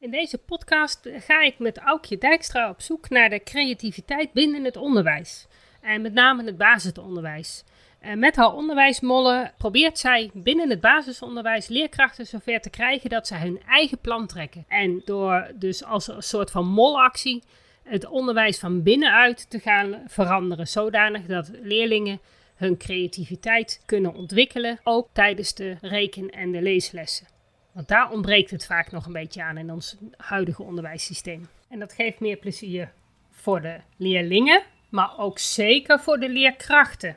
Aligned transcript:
In 0.00 0.10
deze 0.10 0.38
podcast 0.38 1.08
ga 1.18 1.42
ik 1.42 1.58
met 1.58 1.78
Aukje 1.78 2.18
Dijkstra 2.18 2.70
op 2.70 2.80
zoek 2.80 3.08
naar 3.08 3.30
de 3.30 3.42
creativiteit 3.42 4.32
binnen 4.32 4.64
het 4.64 4.76
onderwijs. 4.76 5.46
En 5.80 6.02
met 6.02 6.12
name 6.12 6.44
het 6.44 6.56
basisonderwijs. 6.56 7.64
En 8.00 8.18
met 8.18 8.36
haar 8.36 8.54
onderwijsmollen 8.54 9.52
probeert 9.56 9.98
zij 9.98 10.30
binnen 10.34 10.70
het 10.70 10.80
basisonderwijs 10.80 11.68
leerkrachten 11.68 12.26
zover 12.26 12.60
te 12.60 12.70
krijgen 12.70 13.10
dat 13.10 13.26
ze 13.26 13.34
hun 13.34 13.60
eigen 13.68 13.98
plan 13.98 14.26
trekken. 14.26 14.64
En 14.68 15.02
door 15.04 15.50
dus 15.54 15.84
als 15.84 16.08
een 16.08 16.22
soort 16.22 16.50
van 16.50 16.66
molactie 16.66 17.42
het 17.82 18.06
onderwijs 18.06 18.58
van 18.58 18.82
binnenuit 18.82 19.50
te 19.50 19.58
gaan 19.58 20.02
veranderen, 20.06 20.68
zodanig 20.68 21.26
dat 21.26 21.50
leerlingen 21.62 22.20
hun 22.54 22.76
creativiteit 22.76 23.82
kunnen 23.86 24.14
ontwikkelen, 24.14 24.80
ook 24.84 25.08
tijdens 25.12 25.54
de 25.54 25.76
reken- 25.80 26.30
en 26.30 26.52
de 26.52 26.62
leeslessen. 26.62 27.37
Want 27.78 27.90
daar 27.90 28.10
ontbreekt 28.10 28.50
het 28.50 28.66
vaak 28.66 28.90
nog 28.90 29.06
een 29.06 29.12
beetje 29.12 29.42
aan 29.42 29.56
in 29.56 29.70
ons 29.70 29.96
huidige 30.16 30.62
onderwijssysteem. 30.62 31.48
En 31.68 31.78
dat 31.78 31.92
geeft 31.92 32.20
meer 32.20 32.36
plezier 32.36 32.92
voor 33.30 33.60
de 33.60 33.80
leerlingen, 33.96 34.62
maar 34.88 35.18
ook 35.18 35.38
zeker 35.38 36.00
voor 36.00 36.18
de 36.18 36.28
leerkrachten. 36.28 37.16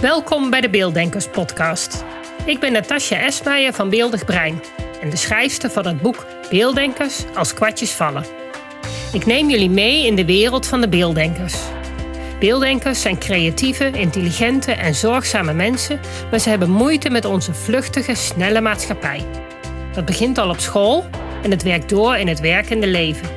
Welkom 0.00 0.50
bij 0.50 0.60
de 0.60 0.70
Beelddenkers 0.70 1.28
podcast. 1.28 2.04
Ik 2.46 2.60
ben 2.60 2.72
Natasja 2.72 3.18
Esmeijer 3.18 3.72
van 3.72 3.90
Beeldig 3.90 4.24
Brein 4.24 4.60
en 5.00 5.10
de 5.10 5.16
schrijfster 5.16 5.70
van 5.70 5.86
het 5.86 6.00
boek 6.00 6.26
Beelddenkers 6.50 7.24
als 7.34 7.54
kwartjes 7.54 7.92
vallen. 7.92 8.45
Ik 9.16 9.26
neem 9.26 9.50
jullie 9.50 9.70
mee 9.70 10.06
in 10.06 10.14
de 10.14 10.24
wereld 10.24 10.66
van 10.66 10.80
de 10.80 10.88
beelddenkers. 10.88 11.54
Beelddenkers 12.38 13.00
zijn 13.00 13.18
creatieve, 13.18 13.90
intelligente 13.90 14.72
en 14.72 14.94
zorgzame 14.94 15.52
mensen, 15.52 16.00
maar 16.30 16.38
ze 16.40 16.48
hebben 16.48 16.70
moeite 16.70 17.10
met 17.10 17.24
onze 17.24 17.54
vluchtige, 17.54 18.14
snelle 18.14 18.60
maatschappij. 18.60 19.24
Dat 19.92 20.04
begint 20.04 20.38
al 20.38 20.50
op 20.50 20.58
school 20.58 21.04
en 21.42 21.50
het 21.50 21.62
werkt 21.62 21.88
door 21.88 22.16
in 22.16 22.28
het 22.28 22.40
werkende 22.40 22.86
leven. 22.86 23.28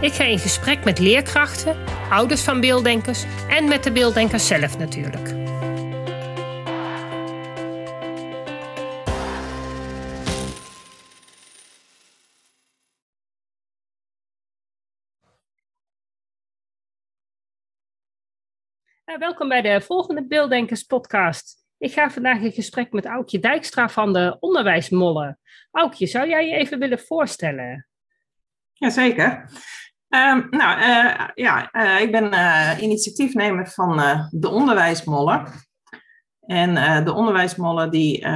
Ik 0.00 0.12
ga 0.12 0.24
in 0.24 0.38
gesprek 0.38 0.84
met 0.84 0.98
leerkrachten, 0.98 1.76
ouders 2.10 2.42
van 2.42 2.60
beelddenkers 2.60 3.24
en 3.48 3.68
met 3.68 3.84
de 3.84 3.92
beelddenkers 3.92 4.46
zelf 4.46 4.78
natuurlijk. 4.78 5.39
Welkom 19.18 19.48
bij 19.48 19.62
de 19.62 19.80
volgende 19.80 20.26
Beelddenkers 20.26 20.82
podcast. 20.82 21.64
Ik 21.78 21.92
ga 21.92 22.10
vandaag 22.10 22.40
in 22.40 22.52
gesprek 22.52 22.92
met 22.92 23.06
Aukje 23.06 23.38
Dijkstra 23.38 23.88
van 23.88 24.12
de 24.12 24.36
Onderwijsmollen. 24.40 25.38
Aukje, 25.70 26.06
zou 26.06 26.28
jij 26.28 26.46
je 26.46 26.54
even 26.54 26.78
willen 26.78 26.98
voorstellen? 26.98 27.86
Jazeker. 28.72 29.50
Um, 30.08 30.46
nou, 30.50 30.80
uh, 30.80 31.28
ja, 31.34 31.68
uh, 31.72 32.00
ik 32.00 32.12
ben 32.12 32.32
initiatiefnemer 32.82 33.66
van 33.68 33.96
de 34.30 34.48
Onderwijsmollen. 34.48 35.46
En 36.40 37.04
de 37.04 37.12
Onderwijsmollen, 37.12 37.90
die, 37.90 38.26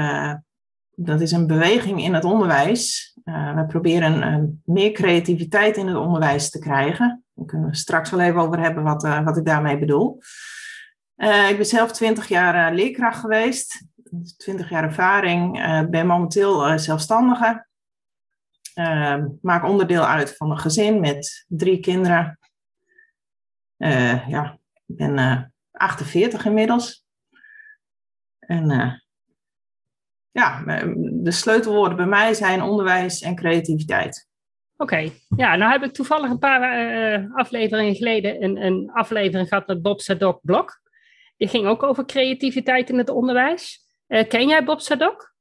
dat 0.95 1.21
is 1.21 1.33
een 1.33 1.47
beweging 1.47 2.03
in 2.03 2.15
het 2.15 2.25
onderwijs. 2.25 3.17
we 3.25 3.65
proberen 3.69 4.63
meer 4.65 4.93
creativiteit 4.93 5.77
in 5.77 5.87
het 5.87 5.97
onderwijs 5.97 6.51
te 6.51 6.59
krijgen. 6.59 7.25
Daar 7.35 7.47
kunnen 7.47 7.71
we 7.71 7.77
straks 7.77 8.11
wel 8.11 8.21
even 8.21 8.41
over 8.41 8.61
hebben 8.61 8.83
wat, 8.83 9.03
wat 9.03 9.37
ik 9.37 9.45
daarmee 9.45 9.79
bedoel. 9.79 10.21
Uh, 11.17 11.51
ik 11.51 11.57
ben 11.57 11.67
zelf 11.67 11.93
20 11.93 12.29
jaar 12.29 12.71
uh, 12.71 12.77
leerkracht 12.77 13.21
geweest, 13.21 13.87
20 14.37 14.71
jaar 14.71 14.83
ervaring. 14.83 15.59
Uh, 15.59 15.83
ben 15.89 16.07
momenteel 16.07 16.79
zelfstandige. 16.79 17.67
maak 19.41 19.65
onderdeel 19.65 20.07
uit 20.07 20.37
van 20.37 20.51
een 20.51 20.59
gezin 20.59 21.01
met 21.01 21.45
drie 21.49 21.81
kinderen. 21.81 22.39
ja, 24.27 24.59
ik 24.87 24.97
ben 24.97 25.53
48 25.71 26.45
inmiddels. 26.45 27.05
En 28.39 29.03
ja, 30.31 30.63
de 31.23 31.31
sleutelwoorden 31.31 31.97
bij 31.97 32.07
mij 32.07 32.35
zijn 32.35 32.63
onderwijs 32.63 33.21
en 33.21 33.35
creativiteit. 33.35 34.29
Oké, 34.77 35.11
ja, 35.37 35.57
nou 35.57 35.73
heb 35.73 35.83
ik 35.83 35.93
toevallig 35.93 36.31
een 36.31 36.39
paar 36.39 37.31
afleveringen 37.33 37.95
geleden 37.95 38.43
een, 38.43 38.57
een 38.57 38.91
aflevering 38.93 39.49
gehad 39.49 39.67
met 39.67 39.83
Bob 39.83 40.01
Sadok 40.01 40.41
Blok. 40.43 40.83
Die 41.37 41.49
ging 41.49 41.67
ook 41.67 41.83
over 41.83 42.05
creativiteit 42.05 42.91
in 42.91 42.99
het 42.99 43.09
onderwijs. 43.09 43.87
Uh, 44.09 44.29
ken 44.29 44.49
jij 44.49 44.65
Bob 44.65 44.81
Sadok? 44.81 45.35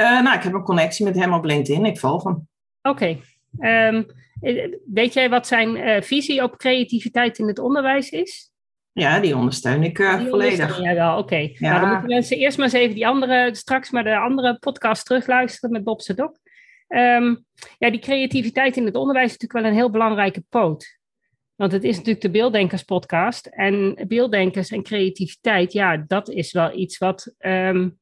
Uh, 0.00 0.22
nou, 0.22 0.36
ik 0.36 0.42
heb 0.42 0.52
een 0.52 0.62
connectie 0.62 1.04
met 1.04 1.14
hem 1.14 1.32
op 1.32 1.44
LinkedIn. 1.44 1.84
Ik 1.84 1.98
volg 1.98 2.24
hem. 2.24 2.48
Oké. 2.82 3.18
Okay. 3.58 3.88
Um, 3.88 4.06
ehm, 4.40 4.70
weet 4.92 5.12
jij 5.12 5.30
wat 5.30 5.46
zijn 5.46 5.76
uh, 5.76 6.00
visie 6.00 6.42
op 6.42 6.56
creativiteit 6.56 7.38
in 7.38 7.46
het 7.46 7.58
onderwijs 7.58 8.10
is? 8.10 8.52
Ja, 8.92 9.20
die 9.20 9.36
ondersteun 9.36 9.82
ik 9.82 9.96
die 9.96 10.28
volledig. 10.28 10.80
Ja, 10.82 10.94
wel, 10.94 11.12
oké. 11.12 11.20
Okay. 11.20 11.56
Ja. 11.58 11.68
Nou, 11.68 11.80
dan 11.80 11.90
moeten 11.90 12.08
mensen 12.08 12.36
eerst 12.36 12.56
maar 12.56 12.66
eens 12.66 12.74
even 12.74 12.94
die 12.94 13.06
andere, 13.06 13.54
straks 13.54 13.90
maar 13.90 14.04
de 14.04 14.16
andere 14.16 14.58
podcast 14.58 15.06
terugluisteren 15.06 15.70
met 15.70 15.84
Bob 15.84 16.00
Sadok. 16.00 16.38
Um, 16.88 17.44
ja, 17.78 17.90
die 17.90 18.00
creativiteit 18.00 18.76
in 18.76 18.84
het 18.84 18.94
onderwijs 18.94 19.26
is 19.26 19.32
natuurlijk 19.32 19.60
wel 19.60 19.70
een 19.70 19.78
heel 19.78 19.90
belangrijke 19.90 20.44
poot. 20.48 20.98
Want 21.64 21.76
het 21.76 21.84
is 21.84 21.96
natuurlijk 21.96 22.24
de 22.24 22.30
Beelddenkers 22.30 22.82
podcast. 22.82 23.46
En 23.46 24.04
beelddenkers 24.08 24.70
en 24.70 24.82
creativiteit, 24.82 25.72
ja, 25.72 25.96
dat 26.06 26.28
is 26.28 26.52
wel 26.52 26.78
iets 26.78 26.98
wat 26.98 27.34
um, 27.38 27.98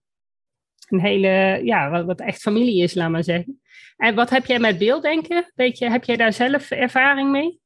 een 0.88 1.00
hele, 1.00 1.60
ja, 1.64 2.04
wat, 2.04 2.20
echt 2.20 2.40
familie 2.40 2.82
is, 2.82 2.94
laat 2.94 3.10
maar 3.10 3.24
zeggen. 3.24 3.60
En 3.96 4.14
wat 4.14 4.30
heb 4.30 4.46
jij 4.46 4.58
met 4.58 4.78
beelddenken? 4.78 5.52
Weet 5.54 5.78
je, 5.78 5.90
heb 5.90 6.04
jij 6.04 6.16
daar 6.16 6.32
zelf 6.32 6.70
ervaring 6.70 7.30
mee? 7.30 7.60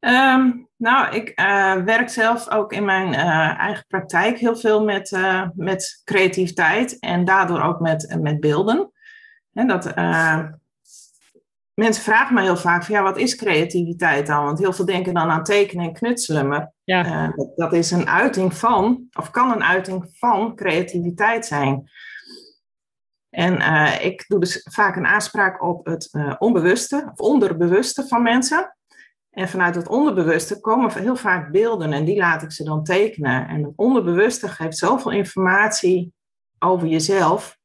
Um, 0.00 0.68
nou, 0.76 1.14
ik 1.14 1.40
uh, 1.40 1.74
werk 1.76 2.08
zelf 2.08 2.50
ook 2.50 2.72
in 2.72 2.84
mijn 2.84 3.08
uh, 3.08 3.58
eigen 3.58 3.84
praktijk 3.88 4.38
heel 4.38 4.56
veel 4.56 4.84
met, 4.84 5.10
uh, 5.10 5.48
met 5.54 6.00
creativiteit 6.04 6.98
en 6.98 7.24
daardoor 7.24 7.62
ook 7.62 7.80
met, 7.80 8.16
met 8.20 8.40
beelden. 8.40 8.92
En 9.52 9.66
dat, 9.66 9.86
mensen 11.74 12.02
vragen 12.02 12.34
mij 12.34 12.42
heel 12.42 12.56
vaak 12.56 12.84
van 12.84 12.94
ja, 12.94 13.02
wat 13.02 13.18
is 13.18 13.36
creativiteit 13.36 14.26
dan? 14.26 14.44
Want 14.44 14.58
heel 14.58 14.72
veel 14.72 14.84
denken 14.84 15.14
dan 15.14 15.30
aan 15.30 15.44
tekenen 15.44 15.84
en 15.84 15.92
knutselen. 15.92 16.48
Maar 16.48 16.72
ja. 16.84 17.28
uh, 17.28 17.46
dat, 17.56 17.72
is 17.72 17.90
een 17.90 18.08
uiting 18.08 18.54
van, 18.54 19.06
of 19.12 19.30
kan 19.30 19.52
een 19.52 19.64
uiting 19.64 20.10
van 20.12 20.54
creativiteit 20.54 21.46
zijn. 21.46 21.90
En 23.30 23.60
uh, 23.60 24.04
ik 24.04 24.24
doe 24.28 24.40
dus 24.40 24.68
vaak 24.70 24.96
een 24.96 25.06
aanspraak 25.06 25.62
op 25.62 25.86
het 25.86 26.08
uh, 26.12 26.34
onbewuste 26.38 27.10
of 27.12 27.18
onderbewuste 27.18 28.06
van 28.06 28.22
mensen. 28.22 28.76
En 29.30 29.48
vanuit 29.48 29.74
het 29.74 29.88
onderbewuste 29.88 30.60
komen 30.60 30.98
heel 30.98 31.16
vaak 31.16 31.52
beelden 31.52 31.92
en 31.92 32.04
die 32.04 32.16
laat 32.16 32.42
ik 32.42 32.52
ze 32.52 32.64
dan 32.64 32.84
tekenen. 32.84 33.48
En 33.48 33.62
het 33.62 33.72
onderbewuste 33.76 34.48
geeft 34.48 34.78
zoveel 34.78 35.10
informatie 35.10 36.12
over 36.58 36.88
jezelf. 36.88 37.58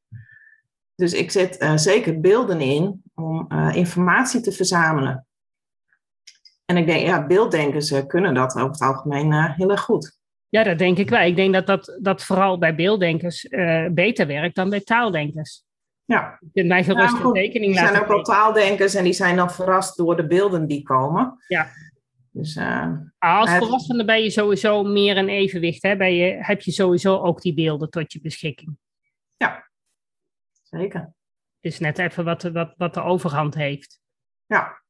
Dus 0.94 1.12
ik 1.12 1.30
zet 1.30 1.62
uh, 1.62 1.76
zeker 1.76 2.20
beelden 2.20 2.60
in 2.60 3.02
om 3.18 3.46
uh, 3.48 3.76
informatie 3.76 4.40
te 4.40 4.52
verzamelen. 4.52 5.26
En 6.64 6.76
ik 6.76 6.86
denk, 6.86 7.06
ja, 7.06 7.26
beelddenkers 7.26 7.90
uh, 7.90 8.06
kunnen 8.06 8.34
dat 8.34 8.54
over 8.54 8.70
het 8.70 8.80
algemeen 8.80 9.32
heel 9.32 9.70
erg 9.70 9.80
goed. 9.80 10.18
Ja, 10.48 10.62
dat 10.62 10.78
denk 10.78 10.98
ik 10.98 11.10
wel. 11.10 11.20
Ik 11.20 11.36
denk 11.36 11.54
dat 11.54 11.66
dat, 11.66 11.98
dat 12.00 12.24
vooral 12.24 12.58
bij 12.58 12.74
beelddenkers 12.74 13.48
beter 13.90 14.26
werkt 14.26 14.54
dan 14.54 14.70
bij 14.70 14.80
taaldenkers. 14.80 15.62
Ja. 16.04 16.38
Je 16.40 16.50
kunt 16.52 16.68
mij 16.68 16.84
gerust 16.84 17.16
ja, 17.16 17.24
een 17.24 17.32
tekening 17.32 17.74
laten 17.74 17.88
Er 17.88 17.94
zijn 17.94 18.02
ook 18.02 18.14
wel 18.14 18.22
taaldenkers 18.22 18.94
en 18.94 19.04
die 19.04 19.12
zijn 19.12 19.36
dan 19.36 19.50
verrast 19.50 19.96
door 19.96 20.16
de 20.16 20.26
beelden 20.26 20.66
die 20.66 20.82
komen. 20.82 21.36
Ja. 21.48 21.68
Dus, 22.30 22.58
als 23.18 23.50
volwassene 23.50 24.04
ben 24.04 24.22
je 24.22 24.30
sowieso 24.30 24.82
meer 24.82 25.16
een 25.16 25.28
evenwicht. 25.28 25.82
Hè? 25.82 25.96
Ben 25.96 26.14
je, 26.14 26.36
heb 26.40 26.60
je 26.60 26.70
sowieso 26.70 27.16
ook 27.16 27.42
die 27.42 27.54
beelden 27.54 27.90
tot 27.90 28.12
je 28.12 28.20
beschikking. 28.20 28.78
Ja, 29.36 29.70
zeker. 30.62 31.12
Is 31.60 31.78
net 31.78 31.98
even 31.98 32.24
wat, 32.24 32.42
wat, 32.42 32.74
wat 32.76 32.94
de 32.94 33.02
overhand 33.02 33.54
heeft. 33.54 34.00
Ja. 34.46 34.82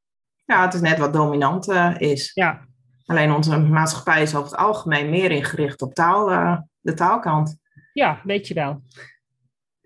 ja, 0.45 0.65
het 0.65 0.75
is 0.75 0.81
net 0.81 0.99
wat 0.99 1.13
dominant 1.13 1.69
uh, 1.69 1.95
is. 1.99 2.31
Ja. 2.35 2.67
Alleen 3.07 3.33
onze 3.33 3.59
maatschappij 3.59 4.23
is 4.23 4.35
over 4.35 4.51
het 4.51 4.61
algemeen 4.61 5.11
meer 5.11 5.31
ingericht 5.31 5.83
op 5.83 5.95
taal, 5.95 6.33
uh, 6.33 6.59
de 6.81 6.95
taalkant. 6.95 7.57
Ja, 7.93 8.21
weet 8.25 8.49
je 8.49 8.55
wel. 8.55 8.83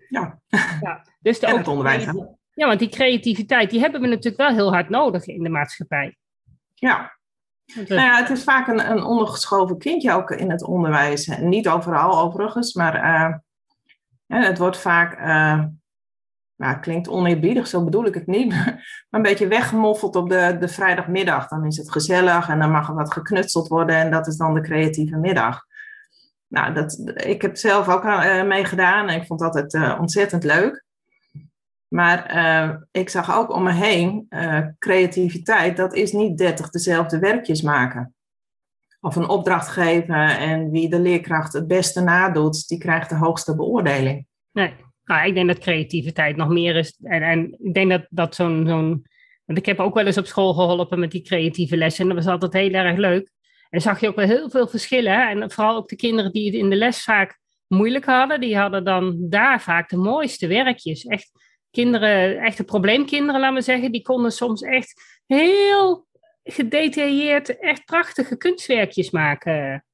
Ja, 0.09 0.41
ja. 0.81 1.05
Dus 1.19 1.39
de 1.39 1.47
en 1.47 1.57
het 1.57 1.67
onderwijs. 1.67 2.05
Ja, 2.53 2.67
want 2.67 2.79
die 2.79 2.89
creativiteit, 2.89 3.69
die 3.69 3.79
hebben 3.79 4.01
we 4.01 4.07
natuurlijk 4.07 4.37
wel 4.37 4.53
heel 4.53 4.73
hard 4.73 4.89
nodig 4.89 5.25
in 5.25 5.43
de 5.43 5.49
maatschappij. 5.49 6.17
Ja, 6.73 7.17
nou 7.75 8.01
ja, 8.01 8.17
het 8.17 8.29
is 8.29 8.43
vaak 8.43 8.67
een, 8.67 8.91
een 8.91 9.03
ondergeschoven 9.03 9.77
kindje 9.77 10.13
ook 10.13 10.31
in 10.31 10.51
het 10.51 10.63
onderwijs. 10.63 11.27
Niet 11.27 11.67
overal 11.67 12.19
overigens, 12.19 12.73
maar 12.73 12.95
uh, 12.95 13.35
het 14.43 14.57
wordt 14.57 14.77
vaak 14.77 15.17
nou, 16.55 16.79
klinkt 16.79 17.09
oneerbiedig, 17.09 17.67
zo 17.67 17.83
bedoel 17.83 18.05
ik 18.05 18.13
het 18.13 18.27
niet, 18.27 18.49
maar 18.55 19.07
een 19.09 19.21
beetje 19.21 19.47
weggemoffeld 19.47 20.15
op 20.15 20.29
de, 20.29 20.57
de 20.59 20.67
vrijdagmiddag. 20.67 21.47
Dan 21.47 21.65
is 21.65 21.77
het 21.77 21.91
gezellig 21.91 22.49
en 22.49 22.59
dan 22.59 22.71
mag 22.71 22.87
er 22.87 22.95
wat 22.95 23.13
geknutseld 23.13 23.67
worden 23.67 23.95
en 23.95 24.11
dat 24.11 24.27
is 24.27 24.37
dan 24.37 24.53
de 24.53 24.61
creatieve 24.61 25.17
middag. 25.17 25.65
Nou, 26.47 26.73
dat, 26.73 27.13
ik 27.13 27.41
heb 27.41 27.57
zelf 27.57 27.89
ook 27.89 28.03
uh, 28.03 28.43
meegedaan 28.43 29.09
en 29.09 29.21
ik 29.21 29.27
vond 29.27 29.39
dat 29.39 29.53
het 29.53 29.73
uh, 29.73 29.97
ontzettend 29.99 30.43
leuk. 30.43 30.85
Maar 31.87 32.35
uh, 32.35 32.75
ik 32.91 33.09
zag 33.09 33.35
ook 33.35 33.51
om 33.51 33.63
me 33.63 33.71
heen, 33.71 34.27
creativiteit, 34.79 35.77
dat 35.77 35.93
is 35.93 36.11
niet 36.11 36.37
30 36.37 36.69
dezelfde 36.69 37.19
werkjes 37.19 37.61
maken. 37.61 38.15
Of 39.01 39.15
een 39.15 39.29
opdracht 39.29 39.67
geven 39.67 40.37
en 40.37 40.71
wie 40.71 40.89
de 40.89 40.99
leerkracht 40.99 41.53
het 41.53 41.67
beste 41.67 42.01
nadoet, 42.01 42.67
die 42.67 42.77
krijgt 42.77 43.09
de 43.09 43.15
hoogste 43.15 43.55
beoordeling. 43.55 44.25
Nee, 44.51 44.75
nou, 45.05 45.27
ik 45.27 45.33
denk 45.33 45.47
dat 45.47 45.57
creativiteit 45.57 46.35
nog 46.35 46.49
meer 46.49 46.75
is. 46.75 46.97
En, 47.01 47.23
en 47.23 47.57
ik 47.63 47.73
denk 47.73 47.89
dat, 47.89 48.05
dat 48.09 48.35
zo'n, 48.35 48.67
zo'n. 48.67 49.05
Want 49.45 49.59
ik 49.59 49.65
heb 49.65 49.79
ook 49.79 49.93
wel 49.93 50.05
eens 50.05 50.17
op 50.17 50.25
school 50.25 50.53
geholpen 50.53 50.99
met 50.99 51.11
die 51.11 51.21
creatieve 51.21 51.77
lessen. 51.77 52.01
En 52.09 52.15
dat 52.15 52.23
was 52.23 52.33
altijd 52.33 52.53
heel 52.53 52.73
erg 52.73 52.97
leuk. 52.97 53.31
En 53.69 53.81
zag 53.81 53.99
je 53.99 54.07
ook 54.07 54.15
wel 54.15 54.27
heel 54.27 54.49
veel 54.49 54.67
verschillen. 54.67 55.29
En 55.29 55.51
vooral 55.51 55.75
ook 55.75 55.89
de 55.89 55.95
kinderen 55.95 56.31
die 56.31 56.45
het 56.45 56.55
in 56.55 56.69
de 56.69 56.75
les 56.75 57.03
vaak 57.03 57.39
moeilijk 57.67 58.05
hadden, 58.05 58.41
die 58.41 58.57
hadden 58.57 58.83
dan 58.83 59.15
daar 59.29 59.61
vaak 59.61 59.89
de 59.89 59.97
mooiste 59.97 60.47
werkjes. 60.47 61.05
Echt 61.05 61.31
kinderen, 61.71 62.37
echte 62.37 62.63
probleemkinderen, 62.63 63.41
laten 63.41 63.55
we 63.55 63.61
zeggen, 63.61 63.91
die 63.91 64.01
konden 64.01 64.31
soms 64.31 64.61
echt 64.61 65.21
heel 65.25 66.07
gedetailleerd, 66.43 67.59
echt 67.59 67.85
prachtige 67.85 68.37
kunstwerkjes 68.37 69.09
maken. 69.11 69.85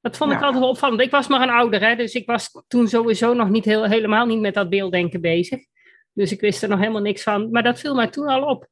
Dat 0.00 0.16
vond 0.16 0.32
ik 0.32 0.40
altijd 0.42 0.60
wel 0.60 0.68
opvallend. 0.68 1.00
Ik 1.00 1.10
was 1.10 1.28
maar 1.28 1.40
een 1.40 1.50
ouder, 1.50 1.80
hè, 1.80 1.96
dus 1.96 2.14
ik 2.14 2.26
was 2.26 2.64
toen 2.68 2.88
sowieso 2.88 3.34
nog 3.34 3.48
niet 3.48 3.64
heel, 3.64 3.84
helemaal 3.84 4.26
niet 4.26 4.40
met 4.40 4.54
dat 4.54 4.68
beelddenken 4.68 5.20
bezig. 5.20 5.60
Dus 6.12 6.32
ik 6.32 6.40
wist 6.40 6.62
er 6.62 6.68
nog 6.68 6.78
helemaal 6.78 7.00
niks 7.00 7.22
van. 7.22 7.50
Maar 7.50 7.62
dat 7.62 7.78
viel 7.78 7.94
mij 7.94 8.08
toen 8.08 8.26
al 8.26 8.42
op. 8.42 8.68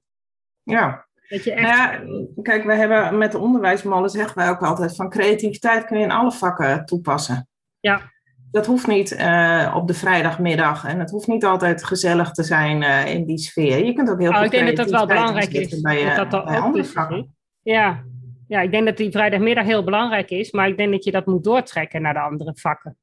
Ja. 0.63 1.07
Dat 1.29 1.45
je 1.45 1.53
echt... 1.53 1.69
Nou 1.69 1.77
ja, 1.77 2.43
kijk, 2.43 2.65
we 2.65 2.75
hebben 2.75 3.19
met 3.19 3.33
de 3.33 3.39
onderwijsmallen 3.39 4.11
zeggen 4.11 4.39
wij 4.39 4.49
ook 4.49 4.63
altijd 4.63 4.97
van 4.97 5.11
creativiteit 5.11 5.85
kun 5.85 5.99
je 5.99 6.05
in 6.05 6.11
alle 6.11 6.33
vakken 6.33 6.85
toepassen. 6.85 7.49
Ja. 7.81 8.13
Dat 8.51 8.67
hoeft 8.67 8.87
niet 8.87 9.13
uh, 9.13 9.73
op 9.77 9.87
de 9.87 9.95
vrijdagmiddag 9.95 10.85
en 10.85 10.99
het 10.99 11.11
hoeft 11.11 11.27
niet 11.27 11.45
altijd 11.45 11.85
gezellig 11.85 12.31
te 12.31 12.43
zijn 12.43 12.83
uh, 12.83 13.15
in 13.15 13.27
die 13.27 13.39
sfeer. 13.39 13.85
Je 13.85 13.93
kunt 13.93 14.11
ook 14.11 14.21
heel 14.21 14.31
oh, 14.31 14.45
Ik 14.45 14.51
denk 14.51 14.67
dat 14.67 14.77
dat 14.77 14.91
wel 14.91 15.07
belangrijk 15.07 15.53
is. 15.53 15.81
Bij, 15.81 16.15
dat 16.15 16.31
dat 16.31 16.45
bij 16.45 16.59
andere 16.59 16.85
vakken. 16.85 17.37
Ja, 17.63 18.05
ja, 18.49 18.61
ik 18.61 18.71
denk 18.71 18.87
dat 18.87 18.97
die 18.97 19.11
vrijdagmiddag 19.11 19.65
heel 19.65 19.85
belangrijk 19.85 20.31
is, 20.31 20.51
maar 20.51 20.69
ik 20.69 20.77
denk 20.77 20.93
dat 20.93 21.05
je 21.05 21.11
dat 21.11 21.27
moet 21.27 21.45
doortrekken 21.45 22.03
naar 22.03 22.15
de 22.15 22.21
andere 22.21 22.53
vakken. 22.55 22.97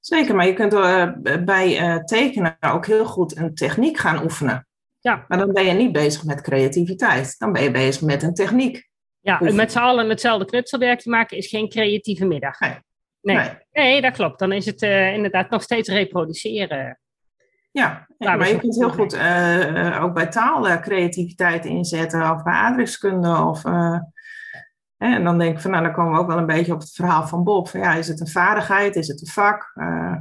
Zeker, 0.00 0.34
maar 0.34 0.46
je 0.46 0.52
kunt 0.52 0.72
uh, 0.72 1.10
bij 1.44 1.80
uh, 1.80 1.96
tekenen 1.96 2.56
ook 2.60 2.86
heel 2.86 3.04
goed 3.04 3.36
een 3.36 3.54
techniek 3.54 3.98
gaan 3.98 4.22
oefenen. 4.22 4.66
Ja. 5.00 5.24
Maar 5.28 5.38
dan 5.38 5.52
ben 5.52 5.64
je 5.64 5.72
niet 5.72 5.92
bezig 5.92 6.24
met 6.24 6.40
creativiteit. 6.40 7.38
Dan 7.38 7.52
ben 7.52 7.62
je 7.62 7.70
bezig 7.70 8.02
met 8.02 8.22
een 8.22 8.34
techniek. 8.34 8.88
Ja, 9.20 9.40
en 9.40 9.54
met 9.54 9.72
z'n 9.72 9.78
allen 9.78 10.08
hetzelfde 10.08 10.44
knutselwerk 10.44 11.00
te 11.00 11.10
maken 11.10 11.36
is 11.36 11.48
geen 11.48 11.68
creatieve 11.68 12.24
middag. 12.24 12.60
Nee. 12.60 12.76
Nee, 13.20 13.48
nee. 13.72 14.00
dat 14.00 14.12
klopt. 14.12 14.38
Dan 14.38 14.52
is 14.52 14.66
het 14.66 14.82
uh, 14.82 15.12
inderdaad 15.12 15.50
nog 15.50 15.62
steeds 15.62 15.88
reproduceren. 15.88 16.98
Ja, 17.70 18.06
maar 18.18 18.48
je 18.48 18.58
kunt 18.58 18.76
heel 18.76 18.90
goed 18.90 19.18
ook 20.00 20.14
bij 20.14 20.26
taal 20.26 20.80
creativiteit 20.80 21.64
inzetten, 21.64 22.30
of 22.30 22.42
bij 22.42 22.54
adreskunde, 22.54 23.28
of 23.28 23.62
en 24.98 25.24
dan 25.24 25.38
denk 25.38 25.54
ik 25.54 25.60
van, 25.60 25.70
nou, 25.70 25.82
dan 25.82 25.92
komen 25.92 26.12
we 26.12 26.18
ook 26.18 26.26
wel 26.26 26.38
een 26.38 26.46
beetje 26.46 26.72
op 26.72 26.80
het 26.80 26.92
verhaal 26.92 27.26
van 27.26 27.44
Bob. 27.44 27.68
Van, 27.68 27.80
ja, 27.80 27.94
is 27.94 28.08
het 28.08 28.20
een 28.20 28.28
vaardigheid? 28.28 28.96
Is 28.96 29.08
het 29.08 29.20
een 29.20 29.26
vak? 29.26 29.72
Uh, 29.74 30.16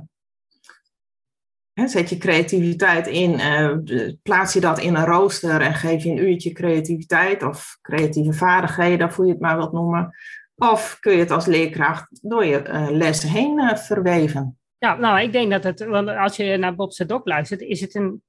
zet 1.74 2.10
je 2.10 2.18
creativiteit 2.18 3.08
in, 3.08 3.32
uh, 3.32 4.14
plaats 4.24 4.54
je 4.54 4.60
dat 4.60 4.80
in 4.80 4.96
een 4.96 5.06
rooster 5.06 5.62
en 5.62 5.74
geef 5.74 6.04
je 6.04 6.10
een 6.10 6.30
uurtje 6.30 6.52
creativiteit 6.52 7.44
of 7.44 7.78
creatieve 7.82 8.34
vaardigheden, 8.34 9.14
hoe 9.14 9.26
je 9.26 9.32
het 9.32 9.42
maar 9.42 9.58
wilt 9.58 9.72
noemen. 9.72 10.16
Of 10.56 10.98
kun 11.00 11.14
je 11.14 11.20
het 11.20 11.32
als 11.32 11.46
leerkracht 11.46 12.30
door 12.30 12.46
je 12.46 12.64
uh, 12.68 12.88
lessen 12.90 13.30
heen 13.30 13.78
verweven? 13.78 14.58
Ja, 14.78 14.96
nou, 14.96 15.20
ik 15.22 15.32
denk 15.32 15.52
dat 15.52 15.64
het, 15.64 15.86
want 15.86 16.08
als 16.10 16.36
je 16.36 16.58
naar 16.58 16.76
Bob 16.76 16.92
Sadok 16.92 17.28
luistert, 17.28 17.62
is 17.62 17.82
het 17.82 17.96
een, 17.96 18.22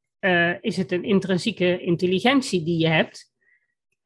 is 0.61 0.77
het 0.77 0.93
een 0.93 1.05
intrinsieke 1.05 1.81
intelligentie 1.81 2.65
die 2.65 2.79
je 2.79 2.89
hebt. 2.89 3.31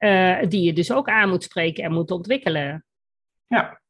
Uh, 0.02 0.42
die 0.48 0.62
je 0.62 0.72
dus 0.72 0.92
ook 0.92 1.08
aan 1.08 1.28
moet 1.28 1.42
spreken 1.42 1.84
en 1.84 1.92
moet 1.92 2.10
ontwikkelen. 2.10 2.84
Ja. 3.46 3.82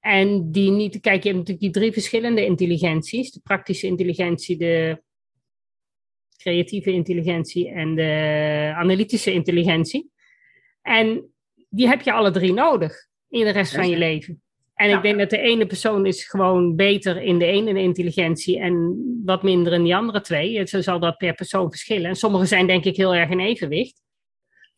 En 0.00 0.50
die 0.50 0.70
niet, 0.70 1.00
kijk, 1.00 1.22
je 1.22 1.28
hebt 1.28 1.38
natuurlijk 1.38 1.60
die 1.60 1.70
drie 1.70 1.92
verschillende 1.92 2.44
intelligenties: 2.44 3.30
de 3.30 3.40
praktische 3.40 3.86
intelligentie, 3.86 4.56
de 4.56 5.02
creatieve 6.36 6.92
intelligentie 6.92 7.68
en 7.68 7.94
de 7.94 8.72
analytische 8.76 9.32
intelligentie. 9.32 10.10
En 10.82 11.34
die 11.68 11.88
heb 11.88 12.00
je 12.00 12.12
alle 12.12 12.30
drie 12.30 12.52
nodig 12.52 13.06
in 13.28 13.44
de 13.44 13.50
rest 13.50 13.74
van 13.74 13.88
je 13.88 13.98
leven. 13.98 14.42
En 14.74 14.90
ik 14.90 15.02
denk 15.02 15.18
dat 15.18 15.30
de 15.30 15.38
ene 15.38 15.66
persoon 15.66 16.06
is 16.06 16.24
gewoon 16.24 16.76
beter 16.76 17.22
in 17.22 17.38
de 17.38 17.46
ene 17.46 17.80
intelligentie 17.80 18.58
en 18.58 18.96
wat 19.24 19.42
minder 19.42 19.72
in 19.72 19.82
die 19.82 19.96
andere 19.96 20.20
twee. 20.20 20.66
Zo 20.66 20.80
zal 20.80 21.00
dat 21.00 21.16
per 21.16 21.34
persoon 21.34 21.70
verschillen. 21.70 22.08
En 22.08 22.16
sommige 22.16 22.46
zijn 22.46 22.66
denk 22.66 22.84
ik 22.84 22.96
heel 22.96 23.14
erg 23.14 23.30
in 23.30 23.40
evenwicht. 23.40 24.01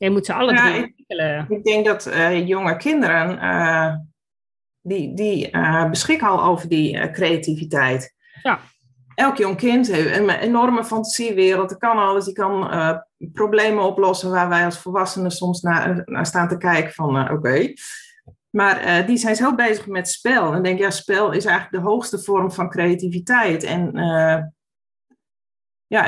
Je 0.05 0.11
moet 0.11 0.27
ze 0.27 0.35
alle 0.35 0.55
drie 0.55 0.75
ontwikkelen. 0.75 1.47
Ik, 1.49 1.65
denk 1.65 1.87
dat 1.87 2.07
uh, 2.07 2.47
jonge 2.47 2.77
kinderen, 2.77 3.31
uh, 3.31 3.95
die, 4.81 5.15
die 5.15 5.51
uh, 5.53 5.91
beschikken 5.91 6.29
al 6.29 6.43
over 6.43 6.69
die 6.69 7.11
creativiteit. 7.11 8.15
Ja. 8.43 8.61
Elk 9.15 9.37
jong 9.37 9.57
kind 9.57 9.87
heeft 9.87 10.17
een 10.17 10.31
enorme 10.31 10.85
fantasiewereld. 10.85 11.69
Die 11.69 11.79
kan 11.79 11.99
alles, 11.99 12.25
die 12.25 12.35
kan 12.35 12.71
problemen 13.33 13.85
oplossen 13.85 14.31
waar 14.31 14.49
wij 14.49 14.65
als 14.65 14.79
volwassenen 14.79 15.31
soms 15.31 15.61
naar, 15.61 16.03
naar 16.05 16.27
staan 16.27 16.49
te 16.49 16.57
kijken 16.57 16.93
van 16.93 17.31
oké. 17.31 17.73
Maar 18.51 19.07
die 19.07 19.17
zijn 19.17 19.37
zo 19.37 19.55
bezig 19.55 19.87
met 19.87 20.09
spel. 20.09 20.53
En 20.53 20.63
denk, 20.63 20.79
ja, 20.79 20.91
spel 20.91 21.33
is 21.33 21.45
eigenlijk 21.45 21.85
de 21.85 21.91
hoogste 21.91 22.19
vorm 22.19 22.53
van 22.53 22.71
creativiteit. 22.71 23.63
En 23.63 23.93
ja, 25.87 26.07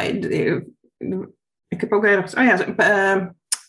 ik 1.68 1.80
heb 1.80 1.92
ook 1.92 2.04
ergens. 2.04 2.34
Oh 2.34 2.44
ja, 2.44 2.56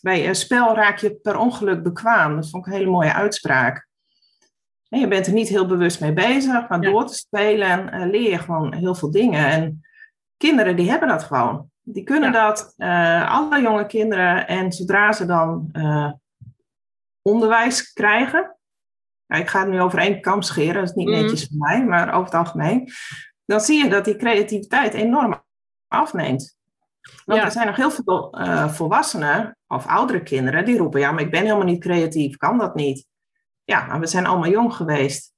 bij 0.00 0.34
spel 0.34 0.74
raak 0.74 0.98
je 0.98 1.14
per 1.14 1.36
ongeluk 1.36 1.82
bekwaam. 1.82 2.36
Dat 2.36 2.50
vond 2.50 2.66
ik 2.66 2.72
een 2.72 2.78
hele 2.78 2.90
mooie 2.90 3.12
uitspraak. 3.12 3.88
En 4.88 5.00
je 5.00 5.08
bent 5.08 5.26
er 5.26 5.32
niet 5.32 5.48
heel 5.48 5.66
bewust 5.66 6.00
mee 6.00 6.12
bezig, 6.12 6.68
maar 6.68 6.80
door 6.80 7.06
te 7.06 7.14
spelen 7.14 7.94
uh, 7.94 8.06
leer 8.10 8.30
je 8.30 8.38
gewoon 8.38 8.74
heel 8.74 8.94
veel 8.94 9.10
dingen. 9.10 9.46
En 9.46 9.86
kinderen 10.36 10.76
die 10.76 10.90
hebben 10.90 11.08
dat 11.08 11.22
gewoon. 11.22 11.70
Die 11.82 12.02
kunnen 12.02 12.32
dat, 12.32 12.74
uh, 12.76 13.30
alle 13.30 13.60
jonge 13.60 13.86
kinderen. 13.86 14.48
En 14.48 14.72
zodra 14.72 15.12
ze 15.12 15.26
dan 15.26 15.68
uh, 15.72 16.12
onderwijs 17.22 17.92
krijgen, 17.92 18.56
nou, 19.26 19.42
ik 19.42 19.48
ga 19.48 19.60
het 19.60 19.68
nu 19.68 19.80
over 19.80 19.98
één 19.98 20.20
kam 20.20 20.42
scheren, 20.42 20.74
dat 20.74 20.88
is 20.88 20.94
niet 20.94 21.08
mhm. 21.08 21.20
netjes 21.20 21.46
voor 21.46 21.58
mij, 21.58 21.84
maar 21.84 22.08
over 22.08 22.24
het 22.24 22.34
algemeen, 22.34 22.88
dan 23.44 23.60
zie 23.60 23.84
je 23.84 23.90
dat 23.90 24.04
die 24.04 24.16
creativiteit 24.16 24.94
enorm 24.94 25.44
afneemt. 25.86 26.57
Want 27.24 27.42
er 27.42 27.50
zijn 27.50 27.66
nog 27.66 27.76
heel 27.76 27.90
veel 27.90 28.38
uh, 28.40 28.68
volwassenen 28.68 29.56
of 29.66 29.86
oudere 29.86 30.22
kinderen 30.22 30.64
die 30.64 30.78
roepen: 30.78 31.00
Ja, 31.00 31.12
maar 31.12 31.22
ik 31.22 31.30
ben 31.30 31.42
helemaal 31.42 31.64
niet 31.64 31.80
creatief, 31.80 32.36
kan 32.36 32.58
dat 32.58 32.74
niet? 32.74 33.06
Ja, 33.64 33.86
maar 33.86 34.00
we 34.00 34.06
zijn 34.06 34.26
allemaal 34.26 34.50
jong 34.50 34.74
geweest. 34.74 35.32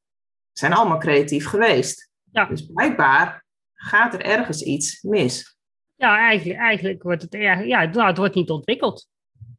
We 0.52 0.58
zijn 0.58 0.72
allemaal 0.72 0.98
creatief 0.98 1.46
geweest. 1.46 2.10
Ja. 2.32 2.44
Dus 2.44 2.66
blijkbaar 2.66 3.44
gaat 3.74 4.14
er 4.14 4.20
ergens 4.20 4.62
iets 4.62 5.02
mis. 5.02 5.58
Ja, 5.96 6.18
eigenlijk, 6.18 6.58
eigenlijk 6.58 7.02
wordt 7.02 7.22
het, 7.22 7.32
ja, 7.32 7.84
nou, 7.84 8.06
het 8.06 8.16
wordt 8.16 8.34
niet 8.34 8.50
ontwikkeld. 8.50 9.08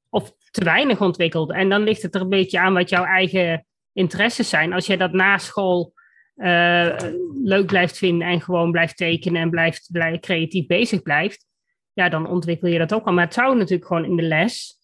Of 0.09 0.33
te 0.51 0.63
weinig 0.63 1.01
ontwikkeld. 1.01 1.51
En 1.51 1.69
dan 1.69 1.81
ligt 1.81 2.01
het 2.01 2.15
er 2.15 2.21
een 2.21 2.29
beetje 2.29 2.59
aan 2.59 2.73
wat 2.73 2.89
jouw 2.89 3.03
eigen 3.03 3.65
interesses 3.93 4.49
zijn. 4.49 4.73
Als 4.73 4.85
jij 4.85 4.97
dat 4.97 5.11
na 5.11 5.37
school 5.37 5.93
uh, 6.35 6.97
leuk 7.43 7.65
blijft 7.65 7.97
vinden 7.97 8.27
en 8.27 8.41
gewoon 8.41 8.71
blijft 8.71 8.97
tekenen 8.97 9.41
en 9.41 9.49
blijft, 9.49 9.89
blijft 9.91 10.19
creatief 10.19 10.65
bezig 10.65 11.01
blijft, 11.01 11.45
ja, 11.93 12.09
dan 12.09 12.27
ontwikkel 12.27 12.67
je 12.67 12.77
dat 12.77 12.93
ook 12.93 13.05
al. 13.05 13.13
Maar 13.13 13.25
het 13.25 13.33
zou 13.33 13.57
natuurlijk 13.57 13.87
gewoon 13.87 14.05
in 14.05 14.15
de 14.15 14.23
les 14.23 14.79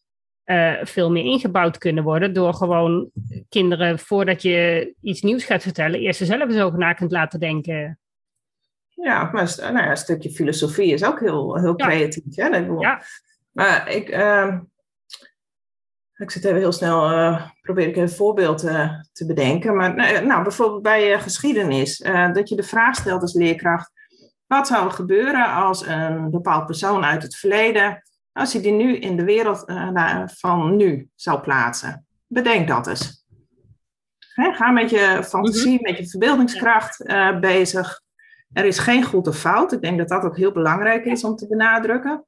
uh, 0.45 0.73
veel 0.81 1.11
meer 1.11 1.23
ingebouwd 1.23 1.77
kunnen 1.77 2.03
worden 2.03 2.33
door 2.33 2.53
gewoon 2.53 3.09
kinderen, 3.49 3.99
voordat 3.99 4.41
je 4.41 4.93
iets 5.01 5.21
nieuws 5.21 5.43
gaat 5.43 5.61
vertellen, 5.61 5.99
eerst 5.99 6.25
zelf 6.25 6.49
eens 6.49 6.61
over 6.61 6.79
na 6.79 6.93
kunt 6.93 7.11
laten 7.11 7.39
denken. 7.39 7.99
Ja, 8.89 9.29
maar 9.31 9.55
nou 9.57 9.77
ja, 9.77 9.89
een 9.89 9.97
stukje 9.97 10.31
filosofie 10.31 10.93
is 10.93 11.05
ook 11.05 11.19
heel, 11.19 11.57
heel 11.57 11.75
creatief. 11.75 12.35
Hè? 12.35 12.47
Ja. 12.79 13.01
Maar 13.51 13.91
ik, 13.91 14.09
uh, 14.09 14.57
ik 16.15 16.31
zit 16.31 16.45
even 16.45 16.57
heel 16.57 16.71
snel, 16.71 17.11
uh, 17.11 17.47
probeer 17.61 17.87
ik 17.87 17.95
een 17.95 18.09
voorbeeld 18.09 18.63
uh, 18.63 18.91
te 19.11 19.25
bedenken. 19.25 19.75
Maar 19.75 19.95
nou, 19.95 20.25
nou 20.25 20.43
bijvoorbeeld 20.43 20.81
bij 20.81 21.19
geschiedenis, 21.19 21.97
dat 22.33 22.49
je 22.49 22.55
de 22.55 22.63
vraag 22.63 22.95
stelt 22.95 23.21
als 23.21 23.33
leerkracht, 23.33 23.91
wat 24.47 24.67
zou 24.67 24.85
er 24.85 24.91
gebeuren 24.91 25.53
als 25.53 25.85
een 25.85 26.29
bepaald 26.29 26.65
persoon 26.65 27.03
uit 27.03 27.23
het 27.23 27.35
verleden, 27.35 28.03
als 28.31 28.51
je 28.51 28.59
die 28.59 28.71
nu 28.71 28.97
in 28.97 29.17
de 29.17 29.23
wereld 29.23 29.69
uh, 29.69 30.21
van 30.25 30.75
nu 30.75 31.09
zou 31.15 31.39
plaatsen? 31.39 32.05
Bedenk 32.27 32.67
dat 32.67 32.87
eens. 32.87 33.25
Ga 34.33 34.71
met 34.71 34.89
je 34.89 35.23
fantasie, 35.23 35.73
mhm. 35.73 35.83
met 35.83 35.97
je 35.97 36.09
verbeeldingskracht 36.09 37.05
uh, 37.05 37.39
bezig. 37.39 38.01
Er 38.53 38.65
is 38.65 38.79
geen 38.79 39.03
goed 39.03 39.27
of 39.27 39.37
fout. 39.37 39.71
Ik 39.71 39.81
denk 39.81 39.97
dat 39.97 40.07
dat 40.07 40.23
ook 40.23 40.37
heel 40.37 40.51
belangrijk 40.51 41.05
is 41.05 41.23
om 41.23 41.35
te 41.35 41.47
benadrukken. 41.47 42.25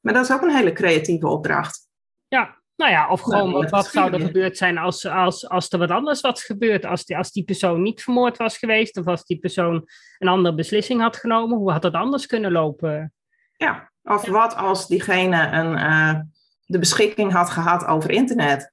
Maar 0.00 0.14
dat 0.14 0.24
is 0.24 0.32
ook 0.32 0.42
een 0.42 0.54
hele 0.54 0.72
creatieve 0.72 1.28
opdracht. 1.28 1.88
Ja, 2.28 2.61
nou 2.76 2.90
ja, 2.90 3.08
of 3.10 3.20
gewoon 3.20 3.50
nou, 3.50 3.68
wat, 3.68 3.86
zou 3.86 4.12
er 4.12 4.20
gebeurd 4.20 4.56
zijn 4.56 4.78
als, 4.78 5.06
als, 5.06 5.48
als 5.48 5.68
er 5.68 5.78
wat 5.78 5.90
anders 5.90 6.20
was 6.20 6.44
gebeurd? 6.44 6.84
Als 6.84 7.04
die, 7.04 7.16
als 7.16 7.32
die 7.32 7.44
persoon 7.44 7.82
niet 7.82 8.02
vermoord 8.02 8.36
was 8.36 8.58
geweest 8.58 8.96
of 8.96 9.06
als 9.06 9.24
die 9.24 9.38
persoon 9.38 9.88
een 10.18 10.28
andere 10.28 10.54
beslissing 10.54 11.00
had 11.00 11.16
genomen, 11.16 11.58
hoe 11.58 11.70
had 11.72 11.82
dat 11.82 11.94
anders 11.94 12.26
kunnen 12.26 12.52
lopen? 12.52 13.12
Ja, 13.56 13.92
of 14.02 14.26
wat 14.26 14.56
als 14.56 14.86
diegene 14.86 15.46
een, 15.46 15.72
uh, 15.72 16.20
de 16.66 16.78
beschikking 16.78 17.32
had 17.32 17.50
gehad 17.50 17.84
over 17.84 18.10
internet? 18.10 18.72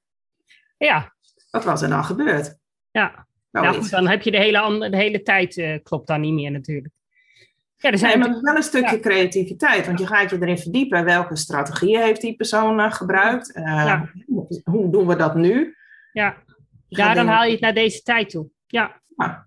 Ja. 0.76 1.14
Wat 1.50 1.64
was 1.64 1.82
er 1.82 1.88
dan 1.88 2.04
gebeurd? 2.04 2.56
Ja, 2.90 3.26
nou, 3.50 3.74
goed, 3.74 3.90
dan 3.90 4.08
heb 4.08 4.22
je 4.22 4.30
de 4.30 4.36
hele, 4.36 4.90
de 4.90 4.96
hele 4.96 5.22
tijd, 5.22 5.56
uh, 5.56 5.78
klopt 5.82 6.06
dan 6.06 6.20
niet 6.20 6.34
meer 6.34 6.50
natuurlijk. 6.50 6.94
Ja, 7.82 7.90
er 7.90 7.98
zijn 7.98 8.18
nee, 8.18 8.28
maar 8.28 8.40
wel 8.40 8.56
een 8.56 8.62
stukje 8.62 9.00
creativiteit, 9.00 9.86
want 9.86 9.98
je 9.98 10.06
gaat 10.06 10.30
je 10.30 10.36
erin 10.40 10.58
verdiepen. 10.58 11.04
Welke 11.04 11.36
strategieën 11.36 12.02
heeft 12.02 12.20
die 12.20 12.36
persoon 12.36 12.80
uh, 12.80 12.92
gebruikt? 12.92 13.56
Uh, 13.56 14.02
Hoe 14.64 14.90
doen 14.90 15.06
we 15.06 15.16
dat 15.16 15.34
nu? 15.34 15.76
Ja, 16.12 16.36
ja 16.88 17.14
dan 17.14 17.26
haal 17.26 17.44
je 17.44 17.50
het 17.50 17.60
naar 17.60 17.74
deze 17.74 18.02
tijd 18.02 18.30
toe. 18.30 18.48
Ja, 18.66 19.00
ja. 19.16 19.46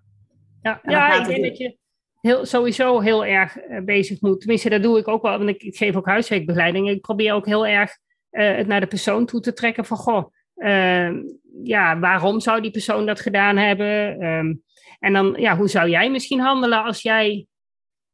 ja, 0.62 0.80
ja 0.82 1.20
ik 1.20 1.26
denk 1.26 1.44
dat 1.44 1.58
je 1.58 1.76
heel, 2.20 2.46
sowieso 2.46 3.00
heel 3.00 3.24
erg 3.24 3.56
bezig 3.84 4.20
moet. 4.20 4.40
Tenminste, 4.40 4.70
dat 4.70 4.82
doe 4.82 4.98
ik 4.98 5.08
ook 5.08 5.22
wel, 5.22 5.38
want 5.38 5.50
ik, 5.50 5.62
ik 5.62 5.76
geef 5.76 5.96
ook 5.96 6.06
huiswerkbegeleiding. 6.06 6.88
Ik 6.88 7.00
probeer 7.00 7.32
ook 7.32 7.46
heel 7.46 7.66
erg 7.66 7.96
het 8.30 8.66
naar 8.66 8.80
de 8.80 8.86
persoon 8.86 9.26
toe 9.26 9.40
te 9.40 9.52
trekken 9.52 9.84
van, 9.84 9.96
goh, 9.96 10.32
Ehm, 10.54 11.22
ja, 11.62 11.98
waarom 11.98 12.40
zou 12.40 12.60
die 12.60 12.70
persoon 12.70 13.06
dat 13.06 13.20
gedaan 13.20 13.56
hebben? 13.56 14.20
Ehm, 14.20 14.54
en 14.98 15.12
dan, 15.12 15.34
ja, 15.38 15.56
hoe 15.56 15.68
zou 15.68 15.88
jij 15.88 16.10
misschien 16.10 16.40
handelen 16.40 16.84
als 16.84 17.02
jij 17.02 17.46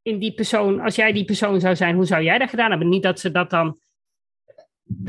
in 0.01 0.19
die 0.19 0.33
persoon, 0.33 0.79
als 0.79 0.95
jij 0.95 1.13
die 1.13 1.25
persoon 1.25 1.59
zou 1.59 1.75
zijn, 1.75 1.95
hoe 1.95 2.05
zou 2.05 2.23
jij 2.23 2.37
dat 2.37 2.49
gedaan 2.49 2.69
hebben? 2.69 2.89
Niet 2.89 3.03
dat 3.03 3.19
ze 3.19 3.31
dat 3.31 3.49
dan 3.49 3.79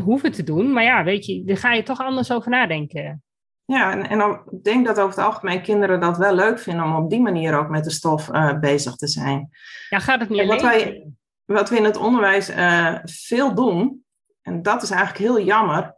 hoeven 0.02 0.32
te 0.32 0.42
doen, 0.42 0.72
maar 0.72 0.84
ja, 0.84 1.04
weet 1.04 1.26
je, 1.26 1.44
daar 1.44 1.56
ga 1.56 1.72
je 1.72 1.82
toch 1.82 2.00
anders 2.00 2.32
over 2.32 2.50
nadenken. 2.50 3.22
Ja, 3.64 3.92
en, 3.92 4.08
en 4.08 4.18
dan, 4.18 4.42
ik 4.50 4.64
denk 4.64 4.86
dat 4.86 4.98
over 4.98 5.16
het 5.16 5.26
algemeen 5.26 5.62
kinderen 5.62 6.00
dat 6.00 6.16
wel 6.16 6.34
leuk 6.34 6.58
vinden 6.58 6.84
om 6.84 6.96
op 6.96 7.10
die 7.10 7.20
manier 7.20 7.58
ook 7.58 7.68
met 7.68 7.84
de 7.84 7.90
stof 7.90 8.28
uh, 8.28 8.58
bezig 8.58 8.94
te 8.94 9.06
zijn. 9.08 9.48
Ja, 9.88 9.98
gaat 9.98 10.20
het 10.20 10.28
niet 10.28 10.46
wat 10.46 10.62
wij, 10.62 11.06
wat 11.44 11.70
we 11.70 11.76
in 11.76 11.84
het 11.84 11.96
onderwijs 11.96 12.50
uh, 12.50 12.98
veel 13.04 13.54
doen, 13.54 14.04
en 14.42 14.62
dat 14.62 14.82
is 14.82 14.90
eigenlijk 14.90 15.20
heel 15.20 15.44
jammer, 15.44 15.96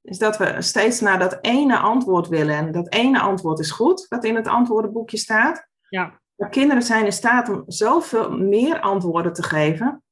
is 0.00 0.18
dat 0.18 0.36
we 0.36 0.62
steeds 0.62 1.00
naar 1.00 1.18
dat 1.18 1.38
ene 1.40 1.76
antwoord 1.78 2.28
willen. 2.28 2.56
En 2.56 2.72
dat 2.72 2.92
ene 2.92 3.20
antwoord 3.20 3.58
is 3.58 3.70
goed, 3.70 4.06
wat 4.08 4.24
in 4.24 4.36
het 4.36 4.48
antwoordenboekje 4.48 5.16
staat. 5.16 5.68
Ja. 5.88 6.22
Maar 6.36 6.48
kinderen 6.48 6.82
zijn 6.82 7.04
in 7.04 7.12
staat 7.12 7.48
om 7.48 7.62
zoveel 7.66 8.30
meer 8.30 8.80
antwoorden 8.80 9.32
te 9.32 9.42
geven, 9.42 10.02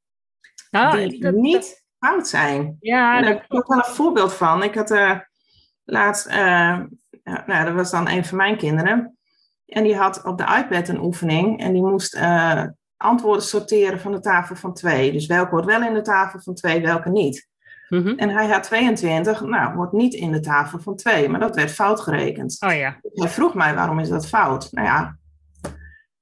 nou, 0.71 1.09
die 1.09 1.31
niet 1.31 1.85
fout 1.99 2.29
zijn. 2.29 2.77
Ja, 2.81 3.17
en 3.17 3.23
daar 3.23 3.33
heb 3.33 3.45
ik 3.45 3.55
ook 3.55 3.67
wel 3.67 3.79
een 3.79 3.95
voorbeeld 3.95 4.35
van. 4.35 4.63
Ik 4.63 4.75
had 4.75 4.91
uh, 4.91 5.19
laatst, 5.85 6.27
uh, 6.27 6.81
nou, 7.47 7.65
dat 7.65 7.75
was 7.75 7.91
dan 7.91 8.09
een 8.09 8.25
van 8.25 8.37
mijn 8.37 8.57
kinderen. 8.57 9.17
En 9.67 9.83
die 9.83 9.97
had 9.97 10.25
op 10.25 10.39
de 10.39 10.65
iPad 10.65 10.89
een 10.89 11.03
oefening 11.03 11.61
en 11.61 11.73
die 11.73 11.83
moest 11.83 12.17
uh, 12.17 12.65
antwoorden 12.97 13.45
sorteren 13.45 14.01
van 14.01 14.13
de 14.13 14.21
tafel 14.21 14.57
van 14.57 14.75
twee. 14.75 15.13
Dus 15.13 15.27
welke 15.27 15.51
hoort 15.51 15.65
wel 15.65 15.83
in 15.83 15.95
de 15.95 16.03
tafel 16.03 16.41
van 16.41 16.55
twee, 16.55 16.83
welke 16.83 17.11
niet. 17.11 17.51
Mhm. 17.89 18.09
En 18.09 18.31
hij 18.31 18.47
had 18.47 18.63
22, 18.63 19.41
nou, 19.41 19.75
wordt 19.75 19.93
niet 19.93 20.15
in 20.15 20.33
de 20.33 20.41
tafel 20.41 20.79
van 20.79 20.97
2, 20.97 21.29
maar 21.29 21.41
dat 21.41 21.57
werd 21.57 21.71
fout 21.71 22.01
gerekend. 22.01 22.57
Oh 22.61 22.75
ja. 22.75 23.01
Hij 23.03 23.29
vroeg 23.29 23.55
mij, 23.55 23.75
waarom 23.75 23.99
is 23.99 24.09
dat 24.09 24.29
fout? 24.29 24.69
Nou 24.71 24.87
ja, 24.87 25.17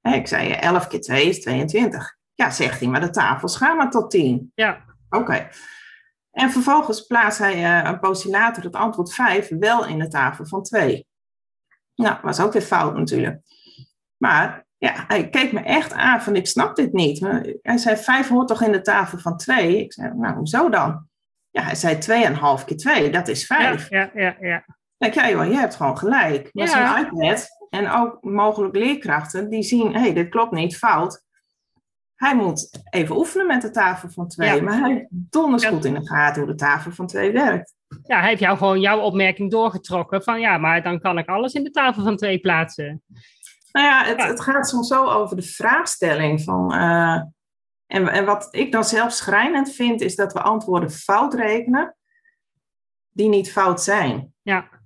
ik 0.01 0.27
zei, 0.27 0.51
11 0.51 0.87
keer 0.87 1.01
2 1.01 1.27
is 1.27 1.41
22. 1.41 2.17
Ja, 2.33 2.49
zegt 2.49 2.79
hij, 2.79 2.89
maar 2.89 3.01
de 3.01 3.09
tafels 3.09 3.57
gaan 3.57 3.77
maar 3.77 3.89
tot 3.89 4.11
10. 4.11 4.51
Ja. 4.55 4.85
Oké. 5.09 5.49
En 6.31 6.51
vervolgens 6.51 7.05
plaatst 7.05 7.39
hij 7.39 7.55
uh, 7.55 7.89
een 7.89 7.99
poosje 7.99 8.29
later 8.29 8.63
het 8.63 8.75
antwoord 8.75 9.13
5 9.13 9.49
wel 9.49 9.85
in 9.85 9.99
de 9.99 10.07
tafel 10.07 10.45
van 10.45 10.63
2. 10.63 11.07
Nou, 11.95 12.17
was 12.21 12.39
ook 12.39 12.53
weer 12.53 12.61
fout 12.61 12.95
natuurlijk. 12.95 13.41
Maar 14.17 14.65
ja, 14.77 15.03
hij 15.07 15.29
keek 15.29 15.51
me 15.51 15.59
echt 15.59 15.93
aan 15.93 16.21
van 16.21 16.35
ik 16.35 16.47
snap 16.47 16.75
dit 16.75 16.93
niet. 16.93 17.19
Hij 17.61 17.77
zei 17.77 17.97
5 17.97 18.27
hoort 18.27 18.47
toch 18.47 18.61
in 18.63 18.71
de 18.71 18.81
tafel 18.81 19.17
van 19.17 19.37
2? 19.37 19.83
Ik 19.83 19.93
zei, 19.93 20.13
nou, 20.13 20.35
hoezo 20.35 20.69
dan? 20.69 21.07
Ja, 21.49 21.61
hij 21.61 21.75
zei 21.75 21.95
2,5 22.59 22.65
keer 22.65 22.77
2, 22.77 23.11
dat 23.11 23.27
is 23.27 23.45
5. 23.45 23.89
Ja, 23.89 24.11
ja, 24.13 24.21
ja. 24.21 24.35
ja. 24.39 24.65
Kijk, 24.97 25.13
ja 25.13 25.29
joh, 25.29 25.45
je 25.45 25.57
hebt 25.57 25.75
gewoon 25.75 25.97
gelijk. 25.97 26.49
Maar 26.53 26.67
ja. 26.67 26.97
zo'n 26.97 27.05
iPad 27.05 27.47
en 27.71 27.89
ook 27.89 28.17
mogelijk 28.21 28.75
leerkrachten 28.75 29.49
die 29.49 29.63
zien, 29.63 29.93
hé, 29.93 29.99
hey, 29.99 30.13
dit 30.13 30.29
klopt 30.29 30.51
niet, 30.51 30.77
fout. 30.77 31.25
Hij 32.15 32.35
moet 32.35 32.81
even 32.89 33.17
oefenen 33.17 33.47
met 33.47 33.61
de 33.61 33.69
tafel 33.69 34.09
van 34.09 34.27
2, 34.27 34.61
maar 34.61 34.79
hij 34.79 35.07
donders 35.09 35.65
goed 35.65 35.85
in 35.85 35.93
de 35.93 36.07
gaten 36.07 36.41
hoe 36.41 36.51
de 36.51 36.57
tafel 36.57 36.91
van 36.91 37.07
2 37.07 37.31
werkt. 37.31 37.73
Ja, 38.03 38.19
hij 38.19 38.29
heeft 38.29 38.41
jou 38.41 38.57
gewoon 38.57 38.79
jouw 38.79 38.99
opmerking 38.99 39.51
doorgetrokken 39.51 40.23
van 40.23 40.39
ja, 40.39 40.57
maar 40.57 40.83
dan 40.83 40.99
kan 40.99 41.17
ik 41.17 41.27
alles 41.27 41.53
in 41.53 41.63
de 41.63 41.71
tafel 41.71 42.03
van 42.03 42.17
2 42.17 42.39
plaatsen. 42.39 43.03
Nou 43.71 43.87
ja, 43.87 44.03
het, 44.03 44.23
het 44.23 44.41
gaat 44.41 44.69
soms 44.69 44.87
zo 44.87 45.05
over 45.05 45.35
de 45.35 45.41
vraagstelling 45.41 46.41
van... 46.41 46.73
Uh, 46.73 47.21
en, 47.87 48.07
en 48.07 48.25
wat 48.25 48.47
ik 48.51 48.71
dan 48.71 48.83
zelf 48.83 49.11
schrijnend 49.11 49.71
vind, 49.71 50.01
is 50.01 50.15
dat 50.15 50.33
we 50.33 50.41
antwoorden 50.41 50.91
fout 50.91 51.33
rekenen 51.33 51.95
die 53.09 53.29
niet 53.29 53.51
fout 53.51 53.81
zijn. 53.81 54.33
Ja, 54.41 54.80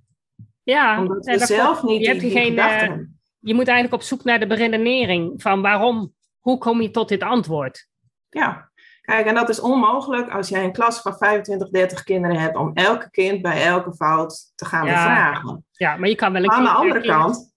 ja 0.72 1.00
omdat 1.00 1.24
we 1.24 1.38
zelf 1.38 1.82
niet 1.82 2.00
je, 2.00 2.08
hebt 2.08 2.20
die, 2.20 2.30
geen, 2.30 2.52
uh, 2.52 2.98
je 3.38 3.54
moet 3.54 3.68
eigenlijk 3.68 4.02
op 4.02 4.08
zoek 4.08 4.24
naar 4.24 4.38
de 4.38 4.46
beredenering 4.46 5.42
van 5.42 5.62
waarom, 5.62 6.14
hoe 6.40 6.58
kom 6.58 6.80
je 6.82 6.90
tot 6.90 7.08
dit 7.08 7.22
antwoord? 7.22 7.88
Ja, 8.28 8.70
kijk, 9.00 9.26
en 9.26 9.34
dat 9.34 9.48
is 9.48 9.60
onmogelijk 9.60 10.30
als 10.30 10.48
jij 10.48 10.64
een 10.64 10.72
klas 10.72 11.00
van 11.00 11.16
25, 11.16 11.68
30 11.70 12.02
kinderen 12.02 12.38
hebt 12.38 12.56
om 12.56 12.70
elke 12.74 13.10
kind 13.10 13.42
bij 13.42 13.66
elke 13.66 13.94
fout 13.94 14.52
te 14.54 14.64
gaan 14.64 14.84
bevragen. 14.84 15.64
Ja, 15.70 15.96
maar 15.96 16.08
je 16.08 16.14
kan 16.14 16.32
wel 16.32 16.42
een 16.42 16.50
Aan 16.50 16.62
de 16.62 16.70
andere 16.70 17.00
kant, 17.00 17.54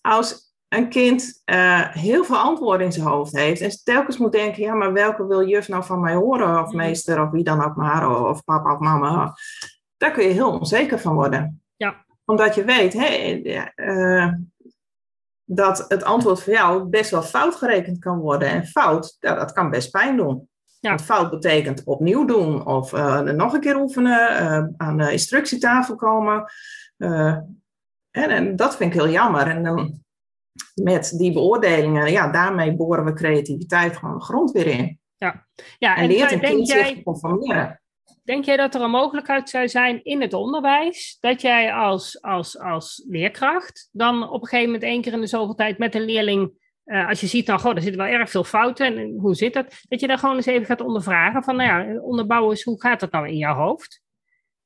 als 0.00 0.54
een 0.68 0.88
kind 0.88 1.42
uh, 1.44 1.88
heel 1.88 2.24
veel 2.24 2.36
antwoorden 2.36 2.86
in 2.86 2.92
zijn 2.92 3.06
hoofd 3.06 3.32
heeft 3.32 3.60
en 3.60 3.70
telkens 3.84 4.18
moet 4.18 4.32
denken, 4.32 4.62
ja, 4.62 4.74
maar 4.74 4.92
welke 4.92 5.26
wil 5.26 5.48
juf 5.48 5.68
nou 5.68 5.84
van 5.84 6.00
mij 6.00 6.14
horen, 6.14 6.62
of 6.62 6.72
meester, 6.72 7.22
of 7.22 7.30
wie 7.30 7.44
dan 7.44 7.64
ook 7.64 7.76
maar, 7.76 8.28
of 8.28 8.44
papa 8.44 8.72
of 8.72 8.78
mama, 8.78 9.34
daar 9.96 10.10
kun 10.10 10.24
je 10.24 10.32
heel 10.32 10.50
onzeker 10.50 10.98
van 11.00 11.14
worden. 11.14 11.62
Ja. 11.76 12.03
Omdat 12.24 12.54
je 12.54 12.64
weet 12.64 12.94
uh, 13.74 14.32
dat 15.44 15.84
het 15.88 16.04
antwoord 16.04 16.42
voor 16.42 16.52
jou 16.52 16.84
best 16.84 17.10
wel 17.10 17.22
fout 17.22 17.54
gerekend 17.54 17.98
kan 17.98 18.18
worden. 18.18 18.48
En 18.48 18.66
fout, 18.66 19.16
ja, 19.20 19.34
dat 19.34 19.52
kan 19.52 19.70
best 19.70 19.90
pijn 19.90 20.16
doen. 20.16 20.48
Ja. 20.80 20.88
Want 20.88 21.02
fout 21.02 21.30
betekent 21.30 21.84
opnieuw 21.84 22.24
doen, 22.24 22.66
of 22.66 22.92
uh, 22.92 23.20
nog 23.20 23.52
een 23.52 23.60
keer 23.60 23.76
oefenen, 23.76 24.74
aan 24.76 24.98
de 24.98 25.12
instructietafel 25.12 25.94
komen. 25.94 26.44
En, 26.96 28.30
en, 28.30 28.56
dat 28.56 28.76
vind 28.76 28.94
ik 28.94 29.00
heel 29.00 29.10
jammer. 29.10 29.46
En 29.46 29.62
dan 29.62 30.04
met 30.74 31.14
die 31.16 31.32
beoordelingen, 31.32 32.10
ja, 32.10 32.30
daarmee 32.30 32.76
boren 32.76 33.04
we 33.04 33.12
creativiteit 33.12 33.96
gewoon 33.96 34.18
de 34.18 34.24
grond 34.24 34.50
weer 34.50 34.66
in. 34.66 34.98
Ja, 35.16 35.46
ja 35.78 35.96
en, 35.96 36.02
en 36.02 36.08
leert 36.08 36.32
een 36.32 36.40
kind 36.40 36.68
zich 36.68 36.94
te 36.94 37.02
conformeren. 37.02 37.82
Denk 38.24 38.44
jij 38.44 38.56
dat 38.56 38.74
er 38.74 38.80
een 38.80 38.90
mogelijkheid 38.90 39.50
zou 39.50 39.68
zijn 39.68 40.04
in 40.04 40.20
het 40.20 40.32
onderwijs 40.32 41.16
dat 41.20 41.40
jij 41.40 41.72
als, 41.72 42.22
als, 42.22 42.58
als 42.58 43.04
leerkracht 43.08 43.88
dan 43.92 44.28
op 44.28 44.42
een 44.42 44.48
gegeven 44.48 44.72
moment 44.72 44.82
één 44.90 45.02
keer 45.02 45.12
in 45.12 45.20
de 45.20 45.26
zoveel 45.26 45.54
tijd 45.54 45.78
met 45.78 45.94
een 45.94 46.04
leerling, 46.04 46.52
uh, 46.84 47.08
als 47.08 47.20
je 47.20 47.26
ziet 47.26 47.46
dan, 47.46 47.60
goh, 47.60 47.74
er 47.74 47.82
zitten 47.82 48.00
wel 48.00 48.12
erg 48.12 48.30
veel 48.30 48.44
fouten 48.44 48.98
en 48.98 49.18
hoe 49.18 49.34
zit 49.34 49.54
dat, 49.54 49.66
dat 49.88 50.00
je 50.00 50.06
daar 50.06 50.18
gewoon 50.18 50.36
eens 50.36 50.46
even 50.46 50.66
gaat 50.66 50.80
ondervragen 50.80 51.42
van, 51.42 51.56
nou 51.56 51.68
ja, 51.68 52.00
onderbouwen 52.00 52.50
eens, 52.50 52.62
hoe 52.62 52.80
gaat 52.80 53.00
dat 53.00 53.10
nou 53.10 53.28
in 53.28 53.36
jouw 53.36 53.54
hoofd? 53.54 54.02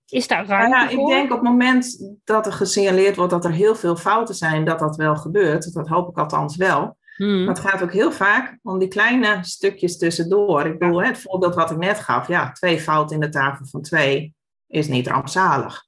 Is 0.08 0.28
daar 0.28 0.46
ruimte 0.46 0.76
ja, 0.76 0.88
Ik 0.88 1.06
denk 1.06 1.32
op 1.32 1.40
het 1.40 1.48
moment 1.48 2.14
dat 2.24 2.46
er 2.46 2.52
gesignaleerd 2.52 3.16
wordt 3.16 3.32
dat 3.32 3.44
er 3.44 3.52
heel 3.52 3.74
veel 3.74 3.96
fouten 3.96 4.34
zijn, 4.34 4.64
dat 4.64 4.78
dat 4.78 4.96
wel 4.96 5.16
gebeurt. 5.16 5.72
Dat 5.72 5.88
hoop 5.88 6.08
ik 6.08 6.18
althans 6.18 6.56
wel. 6.56 6.96
Hmm. 7.18 7.44
Maar 7.44 7.54
het 7.54 7.64
gaat 7.64 7.82
ook 7.82 7.92
heel 7.92 8.12
vaak 8.12 8.58
om 8.62 8.78
die 8.78 8.88
kleine 8.88 9.38
stukjes 9.40 9.98
tussendoor. 9.98 10.66
Ik 10.66 10.78
bedoel, 10.78 11.02
het 11.02 11.18
voorbeeld 11.18 11.54
wat 11.54 11.70
ik 11.70 11.76
net 11.76 11.98
gaf, 11.98 12.28
ja, 12.28 12.52
twee 12.52 12.80
fouten 12.80 13.14
in 13.14 13.20
de 13.20 13.28
tafel 13.28 13.66
van 13.66 13.82
twee 13.82 14.34
is 14.66 14.88
niet 14.88 15.06
rampzalig. 15.06 15.86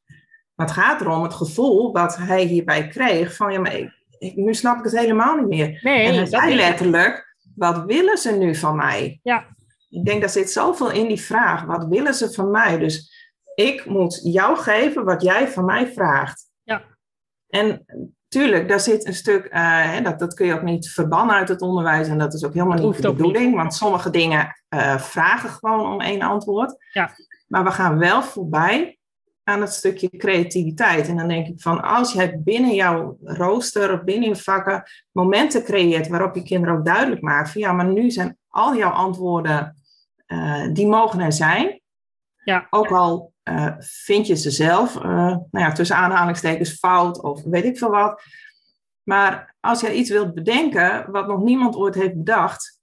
Maar 0.55 0.67
het 0.67 0.77
gaat 0.77 1.01
erom 1.01 1.23
het 1.23 1.35
gevoel 1.35 1.93
wat 1.93 2.17
hij 2.17 2.45
hierbij 2.45 2.89
kreeg 2.89 3.37
van, 3.37 3.53
ja, 3.53 3.61
maar 3.61 3.75
ik, 4.19 4.37
nu 4.37 4.55
snap 4.55 4.79
ik 4.79 4.85
het 4.85 4.99
helemaal 4.99 5.37
niet 5.37 5.49
meer. 5.49 5.81
Nee, 5.83 6.07
en 6.07 6.15
hij 6.15 6.27
zei 6.27 6.55
letterlijk, 6.55 7.37
wat 7.55 7.85
willen 7.85 8.19
ze 8.19 8.33
nu 8.33 8.55
van 8.55 8.77
mij? 8.77 9.21
Ja. 9.23 9.47
Ik 9.89 10.05
denk, 10.05 10.21
daar 10.21 10.31
zit 10.31 10.51
zoveel 10.51 10.91
in 10.91 11.09
die 11.09 11.21
vraag. 11.21 11.65
Wat 11.65 11.87
willen 11.89 12.15
ze 12.15 12.33
van 12.33 12.51
mij? 12.51 12.79
Dus 12.79 13.13
ik 13.55 13.85
moet 13.85 14.21
jou 14.23 14.57
geven 14.57 15.05
wat 15.05 15.23
jij 15.23 15.49
van 15.49 15.65
mij 15.65 15.93
vraagt. 15.93 16.51
Ja. 16.63 16.83
En 17.49 17.85
tuurlijk, 18.31 18.69
daar 18.69 18.81
zit 18.81 19.07
een 19.07 19.15
stuk, 19.15 19.49
uh, 19.53 20.03
dat, 20.03 20.19
dat 20.19 20.35
kun 20.35 20.47
je 20.47 20.55
ook 20.55 20.63
niet 20.63 20.91
verbannen 20.91 21.37
uit 21.37 21.49
het 21.49 21.61
onderwijs. 21.61 22.09
En 22.09 22.19
dat 22.19 22.35
is 22.35 22.45
ook 22.45 22.55
helemaal 22.55 22.79
niet 22.79 23.03
de 23.03 23.13
bedoeling. 23.13 23.55
Want 23.55 23.75
sommige 23.75 24.11
dingen 24.11 24.57
uh, 24.75 24.99
vragen 24.99 25.51
gewoon 25.51 25.93
om 25.93 26.01
één 26.01 26.23
antwoord. 26.23 26.77
Ja. 26.93 27.11
Maar 27.49 27.65
we 27.65 27.71
gaan 27.71 27.99
wel 27.99 28.23
voorbij 28.23 28.99
aan 29.45 29.61
het 29.61 29.73
stukje 29.73 30.17
creativiteit. 30.17 31.09
En 31.09 31.17
dan 31.17 31.29
denk 31.29 31.47
ik 31.47 31.61
van, 31.61 31.83
als 31.83 32.13
jij 32.13 32.39
binnen 32.39 32.75
jouw 32.75 33.17
rooster 33.23 33.93
of 33.93 34.05
binnen 34.05 34.29
je 34.29 34.37
vakken 34.37 34.83
momenten 35.11 35.65
creëert 35.65 36.09
waarop 36.09 36.35
je 36.35 36.43
kinderen 36.43 36.77
ook 36.77 36.85
duidelijk 36.85 37.23
maakt 37.23 37.51
van 37.51 37.61
ja, 37.61 37.73
maar 37.73 37.87
nu 37.87 38.11
zijn 38.11 38.39
al 38.49 38.77
jouw 38.77 38.91
antwoorden, 38.91 39.77
uh, 40.27 40.73
die 40.73 40.87
mogen 40.87 41.21
er 41.21 41.33
zijn. 41.33 41.81
Ja. 42.45 42.67
Ook 42.71 42.91
al 42.91 43.30
uh, 43.49 43.73
vind 43.79 44.27
je 44.27 44.37
ze 44.37 44.51
zelf, 44.51 44.97
uh, 44.97 45.03
nou 45.03 45.49
ja, 45.51 45.73
tussen 45.73 45.97
aanhalingstekens 45.97 46.73
fout 46.73 47.23
of 47.23 47.43
weet 47.43 47.65
ik 47.65 47.79
veel 47.79 47.91
wat. 47.91 48.23
Maar 49.03 49.55
als 49.61 49.81
jij 49.81 49.95
iets 49.95 50.11
wilt 50.11 50.35
bedenken 50.35 51.11
wat 51.11 51.27
nog 51.27 51.43
niemand 51.43 51.77
ooit 51.77 51.95
heeft 51.95 52.17
bedacht, 52.17 52.81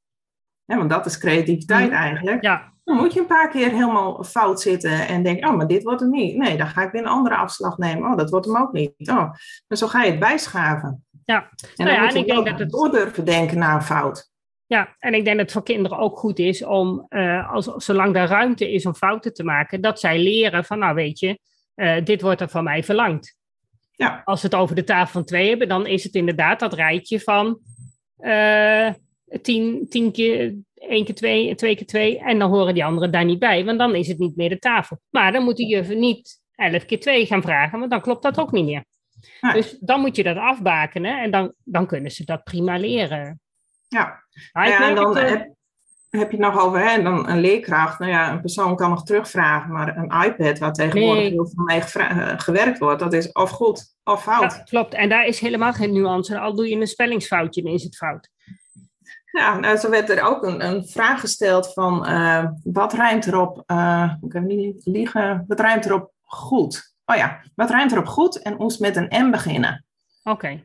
hè, 0.65 0.77
want 0.77 0.89
dat 0.89 1.05
is 1.05 1.17
creativiteit 1.17 1.89
mhm. 1.89 1.97
eigenlijk, 1.97 2.43
ja. 2.43 2.73
dan 2.83 2.95
moet 2.95 3.13
je 3.13 3.19
een 3.19 3.25
paar 3.25 3.49
keer 3.49 3.71
helemaal 3.71 4.23
fout 4.23 4.61
zitten 4.61 5.07
en 5.07 5.23
denken, 5.23 5.49
oh, 5.49 5.55
maar 5.55 5.67
dit 5.67 5.83
wordt 5.83 6.01
hem 6.01 6.09
niet. 6.09 6.35
Nee, 6.35 6.57
dan 6.57 6.67
ga 6.67 6.81
ik 6.81 6.91
weer 6.91 7.01
een 7.01 7.07
andere 7.07 7.35
afslag 7.35 7.77
nemen. 7.77 8.11
Oh, 8.11 8.17
dat 8.17 8.29
wordt 8.29 8.45
hem 8.45 8.57
ook 8.57 8.71
niet. 8.71 8.91
Oh, 9.09 9.33
en 9.67 9.77
zo 9.77 9.87
ga 9.87 10.03
je 10.03 10.11
het 10.11 10.19
bijschaven. 10.19 11.05
Ja. 11.25 11.41
En 11.41 11.49
nou 11.75 11.89
dan 11.89 11.93
ja, 11.93 12.01
moet 12.01 12.11
je 12.11 12.17
en 12.17 12.25
ik 12.25 12.31
denk 12.31 12.45
dat 12.45 12.59
het 12.59 12.69
door 12.69 12.91
durven 12.91 13.25
denken 13.25 13.57
naar 13.57 13.75
een 13.75 13.81
fout. 13.81 14.31
Ja, 14.67 14.95
en 14.99 15.13
ik 15.13 15.23
denk 15.23 15.37
dat 15.37 15.45
het 15.45 15.51
voor 15.51 15.63
kinderen 15.63 15.97
ook 15.97 16.17
goed 16.17 16.39
is 16.39 16.63
om, 16.63 17.05
uh, 17.09 17.53
als, 17.53 17.65
zolang 17.65 18.15
er 18.15 18.27
ruimte 18.27 18.71
is 18.71 18.85
om 18.85 18.95
fouten 18.95 19.33
te 19.33 19.43
maken, 19.43 19.81
dat 19.81 19.99
zij 19.99 20.19
leren 20.19 20.65
van, 20.65 20.79
nou 20.79 20.95
weet 20.95 21.19
je, 21.19 21.39
uh, 21.75 22.03
dit 22.03 22.21
wordt 22.21 22.41
er 22.41 22.49
van 22.49 22.63
mij 22.63 22.83
verlangd. 22.83 23.37
Ja. 23.91 24.21
Als 24.25 24.41
we 24.41 24.47
het 24.47 24.55
over 24.55 24.75
de 24.75 24.83
tafel 24.83 25.11
van 25.11 25.25
twee 25.25 25.49
hebben, 25.49 25.67
dan 25.67 25.85
is 25.85 26.03
het 26.03 26.13
inderdaad 26.13 26.59
dat 26.59 26.73
rijtje 26.73 27.19
van 27.19 27.59
uh, 28.19 28.89
tien, 29.41 29.85
tien 29.89 30.11
keer, 30.11 30.55
één 30.73 31.05
keer 31.05 31.15
twee, 31.15 31.55
twee 31.55 31.75
keer 31.75 31.85
twee, 31.85 32.19
en 32.19 32.39
dan 32.39 32.49
horen 32.49 32.73
die 32.73 32.85
anderen 32.85 33.11
daar 33.11 33.25
niet 33.25 33.39
bij, 33.39 33.65
want 33.65 33.79
dan 33.79 33.95
is 33.95 34.07
het 34.07 34.19
niet 34.19 34.35
meer 34.35 34.49
de 34.49 34.59
tafel. 34.59 34.99
Maar 35.09 35.31
dan 35.31 35.43
moet 35.43 35.57
de 35.57 35.65
juf 35.65 35.89
niet 35.89 36.41
elf 36.55 36.85
keer 36.85 36.99
twee 36.99 37.25
gaan 37.25 37.41
vragen, 37.41 37.79
want 37.79 37.91
dan 37.91 38.01
klopt 38.01 38.23
dat 38.23 38.39
ook 38.39 38.51
niet 38.51 38.65
meer. 38.65 38.85
Dus 39.53 39.77
dan 39.79 39.99
moet 39.99 40.15
je 40.15 40.23
dat 40.23 40.37
afbakenen 40.37 41.21
en 41.21 41.31
dan, 41.31 41.53
dan 41.63 41.87
kunnen 41.87 42.11
ze 42.11 42.25
dat 42.25 42.43
prima 42.43 42.77
leren. 42.77 43.39
Ja, 43.87 44.23
ja 44.53 44.89
en 44.89 44.95
dan 44.95 45.17
eh, 45.17 45.29
heb, 45.29 45.53
heb, 46.09 46.31
je 46.31 46.37
het 46.37 46.53
nog 46.53 46.59
over 46.59 46.89
hè, 46.89 47.03
dan 47.03 47.29
een 47.29 47.39
leerkracht. 47.39 47.99
Nou 47.99 48.11
ja, 48.11 48.31
een 48.31 48.41
persoon 48.41 48.75
kan 48.75 48.89
nog 48.89 49.03
terugvragen, 49.03 49.71
maar 49.71 49.97
een 49.97 50.23
iPad 50.23 50.59
waar 50.59 50.73
tegenwoordig 50.73 51.23
nee. 51.23 51.31
heel 51.31 51.47
veel 51.47 51.63
mee 51.63 51.81
eh, 51.81 52.33
gewerkt 52.37 52.79
wordt, 52.79 52.99
dat 52.99 53.13
is 53.13 53.31
of 53.31 53.49
goed 53.49 53.95
of 54.03 54.23
fout. 54.23 54.53
Ja, 54.53 54.63
klopt, 54.63 54.93
en 54.93 55.09
daar 55.09 55.25
is 55.25 55.39
helemaal 55.39 55.73
geen 55.73 55.93
nuance. 55.93 56.39
Al 56.39 56.55
doe 56.55 56.69
je 56.69 56.75
een 56.75 56.87
spellingsfoutje, 56.87 57.63
dan 57.63 57.73
is 57.73 57.83
het 57.83 57.95
fout. 57.95 58.29
Ja, 59.31 59.59
nou, 59.59 59.77
zo 59.77 59.89
werd 59.89 60.09
er 60.09 60.23
ook 60.23 60.43
een, 60.43 60.65
een 60.65 60.87
vraag 60.87 61.19
gesteld 61.19 61.73
van 61.73 62.09
uh, 62.09 62.45
wat 62.63 62.93
ruimt 62.93 63.27
erop, 63.27 63.63
uh, 63.67 64.13
ik 64.21 64.33
heb 64.33 64.43
niet 64.43 64.85
liegen, 64.85 65.45
wat 65.47 65.59
ruimt 65.59 65.85
erop 65.85 66.11
goed? 66.23 66.95
Oh 67.05 67.15
ja, 67.15 67.41
wat 67.55 67.69
ruimt 67.69 67.91
erop 67.91 68.07
goed 68.07 68.41
en 68.41 68.57
ons 68.57 68.77
met 68.77 68.95
een 68.95 69.27
M 69.27 69.31
beginnen. 69.31 69.85
Oké. 70.23 70.63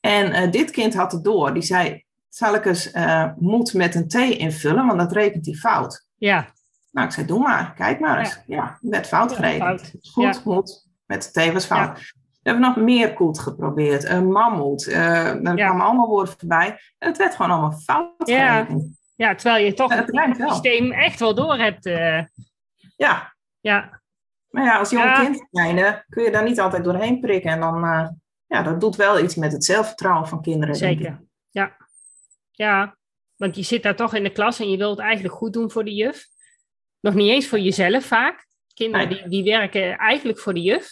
En 0.00 0.26
uh, 0.26 0.50
dit 0.50 0.70
kind 0.70 0.94
had 0.94 1.12
het 1.12 1.24
door. 1.24 1.54
Die 1.54 1.62
zei, 1.62 2.04
zal 2.28 2.54
ik 2.54 2.64
eens 2.64 2.94
uh, 2.94 3.30
moet 3.36 3.74
met 3.74 3.94
een 3.94 4.08
T 4.08 4.14
invullen, 4.14 4.86
want 4.86 4.98
dat 4.98 5.12
rekent 5.12 5.46
hij 5.46 5.54
fout. 5.54 6.06
Ja. 6.16 6.46
Nou, 6.90 7.06
ik 7.06 7.12
zei, 7.12 7.26
doe 7.26 7.38
maar, 7.38 7.74
kijk 7.74 8.00
maar 8.00 8.18
eens. 8.18 8.40
Ja, 8.46 8.56
ja 8.56 8.78
werd 8.80 9.06
fout 9.06 9.32
gerekend. 9.32 9.92
Goed, 10.12 10.34
ja. 10.34 10.40
moet, 10.44 10.88
met 11.06 11.32
T 11.32 11.52
was 11.52 11.66
fout. 11.66 11.98
We 12.42 12.54
hebben 12.54 12.74
nog 12.74 12.76
meer 12.76 13.14
koet 13.14 13.38
geprobeerd, 13.38 14.04
een 14.04 14.32
mammoet, 14.32 14.86
uh, 14.86 14.94
daar 15.42 15.54
kwamen 15.54 15.86
allemaal 15.86 16.06
woorden 16.06 16.34
voorbij. 16.38 16.80
En 16.98 17.08
het 17.08 17.16
werd 17.18 17.34
gewoon 17.34 17.50
allemaal 17.50 17.78
fout 17.78 18.12
gerekend. 18.18 18.96
Ja, 19.16 19.34
terwijl 19.34 19.64
je 19.64 19.74
toch 19.74 19.94
het, 19.94 20.36
systeem 20.36 20.92
echt 20.92 21.20
wel 21.20 21.34
door 21.34 21.56
hebt. 21.56 21.86
Uh... 21.86 22.22
Ja. 22.96 23.34
Ja. 23.60 24.00
Maar 24.48 24.64
ja, 24.64 24.78
als 24.78 24.90
jong 24.90 25.14
kind 25.14 25.46
zijn, 25.50 26.04
kun 26.08 26.24
je 26.24 26.30
daar 26.30 26.44
niet 26.44 26.60
altijd 26.60 26.84
doorheen 26.84 27.20
prikken. 27.20 27.50
En 27.50 27.60
dan, 27.60 27.80
ja, 28.46 28.62
dat 28.62 28.80
doet 28.80 28.96
wel 28.96 29.20
iets 29.20 29.34
met 29.34 29.52
het 29.52 29.64
zelfvertrouwen 29.64 30.28
van 30.28 30.42
kinderen. 30.42 30.74
Zeker, 30.74 31.20
ja. 31.50 31.76
Ja, 32.58 32.96
want 33.36 33.56
je 33.56 33.62
zit 33.62 33.82
daar 33.82 33.96
toch 33.96 34.14
in 34.14 34.22
de 34.22 34.32
klas 34.32 34.60
en 34.60 34.70
je 34.70 34.76
wilt 34.76 34.96
het 34.96 35.06
eigenlijk 35.06 35.34
goed 35.34 35.52
doen 35.52 35.70
voor 35.70 35.84
de 35.84 35.94
juf. 35.94 36.26
Nog 37.00 37.14
niet 37.14 37.30
eens 37.30 37.46
voor 37.46 37.58
jezelf 37.58 38.04
vaak. 38.04 38.46
Kinderen 38.74 39.08
die, 39.08 39.28
die 39.28 39.44
werken 39.44 39.96
eigenlijk 39.96 40.38
voor 40.38 40.54
de 40.54 40.62
juf 40.62 40.88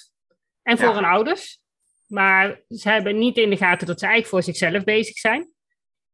en 0.63 0.79
voor 0.79 0.95
hun 0.95 1.05
ouders. 1.05 1.61
Maar 2.07 2.63
ze 2.69 2.89
hebben 2.89 3.19
niet 3.19 3.37
in 3.37 3.51
de 3.51 3.57
gaten 3.57 3.87
dat 3.87 3.99
ze 3.99 4.07
eigenlijk 4.07 4.35
voor 4.35 4.55
zichzelf 4.55 4.85
bezig 4.85 5.17
zijn. 5.17 5.49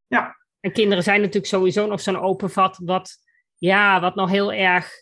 Ja. 0.07 0.37
En 0.61 0.73
kinderen 0.73 1.05
zijn 1.05 1.21
natuurlijk 1.21 1.47
sowieso 1.47 1.87
nog 1.87 2.01
zo'n 2.01 2.21
open 2.21 2.51
vat, 2.51 2.79
wat, 2.85 3.17
ja, 3.55 4.01
wat 4.01 4.15
nog 4.15 4.31
heel 4.31 4.53
erg 4.53 4.93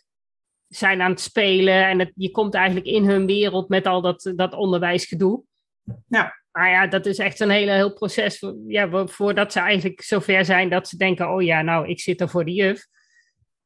zijn 0.67 1.01
aan 1.01 1.11
het 1.11 1.21
spelen. 1.21 1.87
En 1.87 1.99
het, 1.99 2.11
je 2.15 2.31
komt 2.31 2.53
eigenlijk 2.53 2.85
in 2.85 3.05
hun 3.05 3.25
wereld 3.25 3.69
met 3.69 3.85
al 3.85 4.01
dat, 4.01 4.31
dat 4.35 4.53
onderwijsgedoe. 4.53 5.43
Ja. 6.07 6.40
Maar 6.51 6.69
ja, 6.69 6.87
dat 6.87 7.05
is 7.05 7.17
echt 7.17 7.39
een 7.39 7.49
hele 7.49 7.71
heel 7.71 7.93
proces. 7.93 8.43
Ja, 8.67 9.07
voordat 9.07 9.51
ze 9.51 9.59
eigenlijk 9.59 10.01
zover 10.01 10.45
zijn 10.45 10.69
dat 10.69 10.87
ze 10.87 10.97
denken: 10.97 11.29
oh 11.29 11.41
ja, 11.41 11.61
nou, 11.61 11.87
ik 11.87 11.99
zit 11.99 12.21
er 12.21 12.29
voor 12.29 12.45
de 12.45 12.53
juf. 12.53 12.87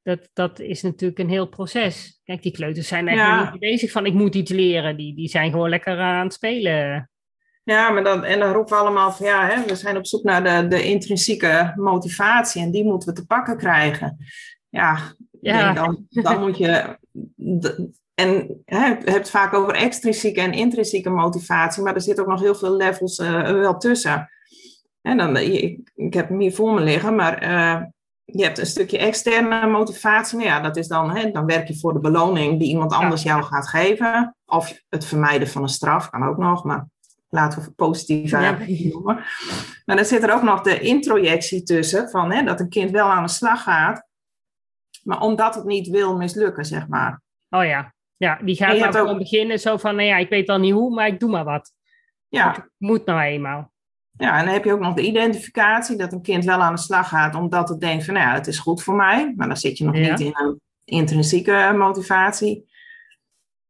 Dat, 0.04 0.30
dat 0.34 0.60
is 0.60 0.82
natuurlijk 0.82 1.20
een 1.20 1.30
heel 1.30 1.48
proces. 1.48 2.22
Kijk, 2.24 2.42
die 2.42 2.52
kleuters 2.52 2.88
zijn 2.88 3.08
eigenlijk 3.08 3.52
niet 3.52 3.60
bezig 3.60 3.92
van: 3.92 4.06
ik 4.06 4.14
moet 4.14 4.36
iets 4.36 4.52
leren. 4.52 4.98
Die, 4.98 5.16
die 5.16 5.28
zijn 5.28 5.52
gewoon 5.52 5.70
lekker 5.70 6.00
aan 6.00 6.24
het 6.24 6.34
spelen. 6.34 7.10
Ja, 7.64 7.90
maar 7.90 8.04
dan, 8.04 8.24
en 8.24 8.40
dan 8.40 8.54
roepen 8.54 8.74
we 8.74 8.80
allemaal 8.80 9.12
van 9.12 9.26
ja, 9.26 9.48
hè, 9.48 9.66
we 9.66 9.76
zijn 9.76 9.98
op 9.98 10.06
zoek 10.06 10.24
naar 10.24 10.44
de, 10.44 10.68
de 10.68 10.84
intrinsieke 10.84 11.74
motivatie 11.76 12.62
en 12.62 12.72
die 12.72 12.84
moeten 12.84 13.10
we 13.10 13.16
te 13.16 13.26
pakken 13.26 13.58
krijgen. 13.58 14.18
Ja, 14.70 15.14
ja. 15.42 15.74
Dan, 15.74 16.06
dan 16.10 16.40
moet 16.40 16.58
je 16.58 16.98
en 18.16 18.62
hè, 18.66 18.86
je 18.86 19.12
hebt 19.12 19.30
vaak 19.30 19.54
over 19.54 19.74
extrinsieke 19.74 20.42
en 20.42 20.54
intrinsieke 20.54 21.10
motivatie, 21.10 21.84
maar 21.84 21.96
er 21.96 22.02
zit 22.02 22.20
ook 22.20 22.28
nog 22.28 22.42
heel 22.42 22.56
veel 22.56 22.76
levels 22.76 23.20
uh, 23.20 23.42
wel 23.42 23.78
tussen. 23.78 24.30
En 25.02 25.18
dan, 25.18 25.38
ik, 25.38 25.92
ik 25.96 26.14
heb 26.14 26.30
hem 26.30 26.40
hier 26.40 26.54
voor 26.54 26.74
me 26.74 26.82
liggen, 26.82 27.16
maar 27.16 27.44
uh, 27.44 27.82
je 28.24 28.44
hebt 28.44 28.58
een 28.58 28.66
stukje 28.66 28.98
externe 28.98 29.68
motivatie. 29.68 30.38
Nou 30.38 30.50
ja, 30.50 30.60
dat 30.60 30.78
is 30.78 30.88
dan, 30.88 31.16
hè, 31.16 31.32
dan 31.32 31.46
werk 31.46 31.68
je 31.68 31.80
voor 31.80 31.94
de 31.94 32.00
beloning 32.00 32.60
die 32.60 32.70
iemand 32.70 32.94
anders 32.94 33.24
jou 33.24 33.44
gaat 33.44 33.68
geven. 33.68 34.36
Of 34.46 34.80
het 34.90 35.06
vermijden 35.06 35.48
van 35.48 35.62
een 35.62 35.70
straf, 35.70 36.10
kan 36.10 36.24
ook 36.24 36.38
nog, 36.38 36.64
maar 36.64 36.88
laten 37.30 37.62
we 37.62 37.72
positief 37.72 38.30
ja. 38.30 38.58
noemen. 38.68 39.16
Maar 39.86 39.96
dan 39.96 40.06
zit 40.06 40.24
er 40.24 40.34
ook 40.34 40.44
nog 40.44 40.62
de 40.62 40.80
introjectie 40.80 41.64
tussen, 41.64 42.10
van, 42.10 42.32
hè, 42.32 42.44
dat 42.44 42.60
een 42.60 42.70
kind 42.70 42.92
wel 42.92 43.08
aan 43.08 43.24
de 43.24 43.30
slag 43.30 43.64
gaat, 43.64 44.08
maar 45.04 45.22
omdat 45.22 45.56
het 45.56 45.66
niet 45.66 45.88
wil 45.88 46.18
mislukken, 46.18 46.66
zeg 46.66 46.88
maar. 46.88 47.22
Oh 47.50 47.66
ja, 47.66 47.95
ja, 48.18 48.40
die 48.44 48.56
gaat 48.56 48.80
maar 48.80 48.94
gewoon 48.94 49.18
beginnen 49.18 49.60
zo 49.60 49.78
van, 49.78 49.96
nou 49.96 50.08
ja, 50.08 50.18
ik 50.18 50.30
weet 50.30 50.48
dan 50.48 50.62
niet 50.62 50.74
hoe, 50.74 50.94
maar 50.94 51.08
ik 51.08 51.20
doe 51.20 51.30
maar 51.30 51.44
wat. 51.44 51.74
Ja. 52.28 52.52
Het 52.52 52.70
moet 52.78 53.06
nou 53.06 53.22
eenmaal. 53.22 53.74
Ja, 54.18 54.40
en 54.40 54.46
dan 54.46 54.54
heb 54.54 54.64
je 54.64 54.74
ook 54.74 54.80
nog 54.80 54.94
de 54.94 55.06
identificatie, 55.06 55.98
dat 55.98 56.14
een 56.14 56.22
kind 56.22 56.46
wel 56.46 56.62
aan 56.62 56.76
de 56.76 56.82
slag 56.82 57.10
gaat 57.10 57.36
omdat 57.36 57.70
het 57.70 57.80
denkt 57.80 58.06
van, 58.06 58.14
nou 58.14 58.28
ja, 58.28 58.34
het 58.34 58.48
is 58.48 58.60
goed 58.60 58.84
voor 58.84 58.96
mij. 58.96 59.34
Maar 59.36 59.48
dan 59.48 59.58
zit 59.58 59.78
je 59.78 59.86
nog 59.86 59.94
niet 59.94 60.20
in 60.20 60.32
een 60.34 60.62
intrinsieke 60.84 61.74
motivatie. 61.78 62.74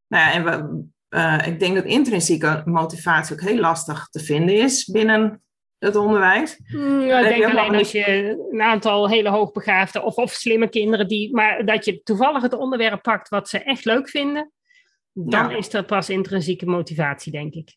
Nou 0.06 0.24
ja, 0.24 0.32
en 0.32 0.44
we, 0.44 0.84
uh, 1.16 1.46
ik 1.46 1.60
denk 1.60 1.74
dat 1.74 1.84
intrinsieke 1.84 2.62
motivatie 2.64 3.34
ook 3.34 3.48
heel 3.48 3.60
lastig 3.60 4.08
te 4.08 4.20
vinden 4.20 4.56
is 4.56 4.84
binnen 4.84 5.42
het 5.78 5.96
onderwijs. 5.96 6.60
Mm, 6.66 7.00
ja, 7.00 7.18
ik 7.18 7.28
denk 7.28 7.44
alleen 7.44 7.74
als 7.74 7.92
je 7.92 8.36
een 8.50 8.62
aantal 8.62 9.08
hele 9.08 9.28
hoogbegaafde 9.28 10.02
of, 10.02 10.16
of 10.16 10.32
slimme 10.32 10.68
kinderen 10.68 11.08
die, 11.08 11.34
maar 11.34 11.64
dat 11.64 11.84
je 11.84 12.02
toevallig 12.02 12.42
het 12.42 12.54
onderwerp 12.54 13.02
pakt 13.02 13.28
wat 13.28 13.48
ze 13.48 13.58
echt 13.58 13.84
leuk 13.84 14.08
vinden, 14.08 14.52
dan 15.12 15.50
is 15.50 15.70
dat 15.70 15.86
pas 15.86 16.10
intrinsieke 16.10 16.66
motivatie, 16.66 17.32
denk 17.32 17.54
ik. 17.54 17.76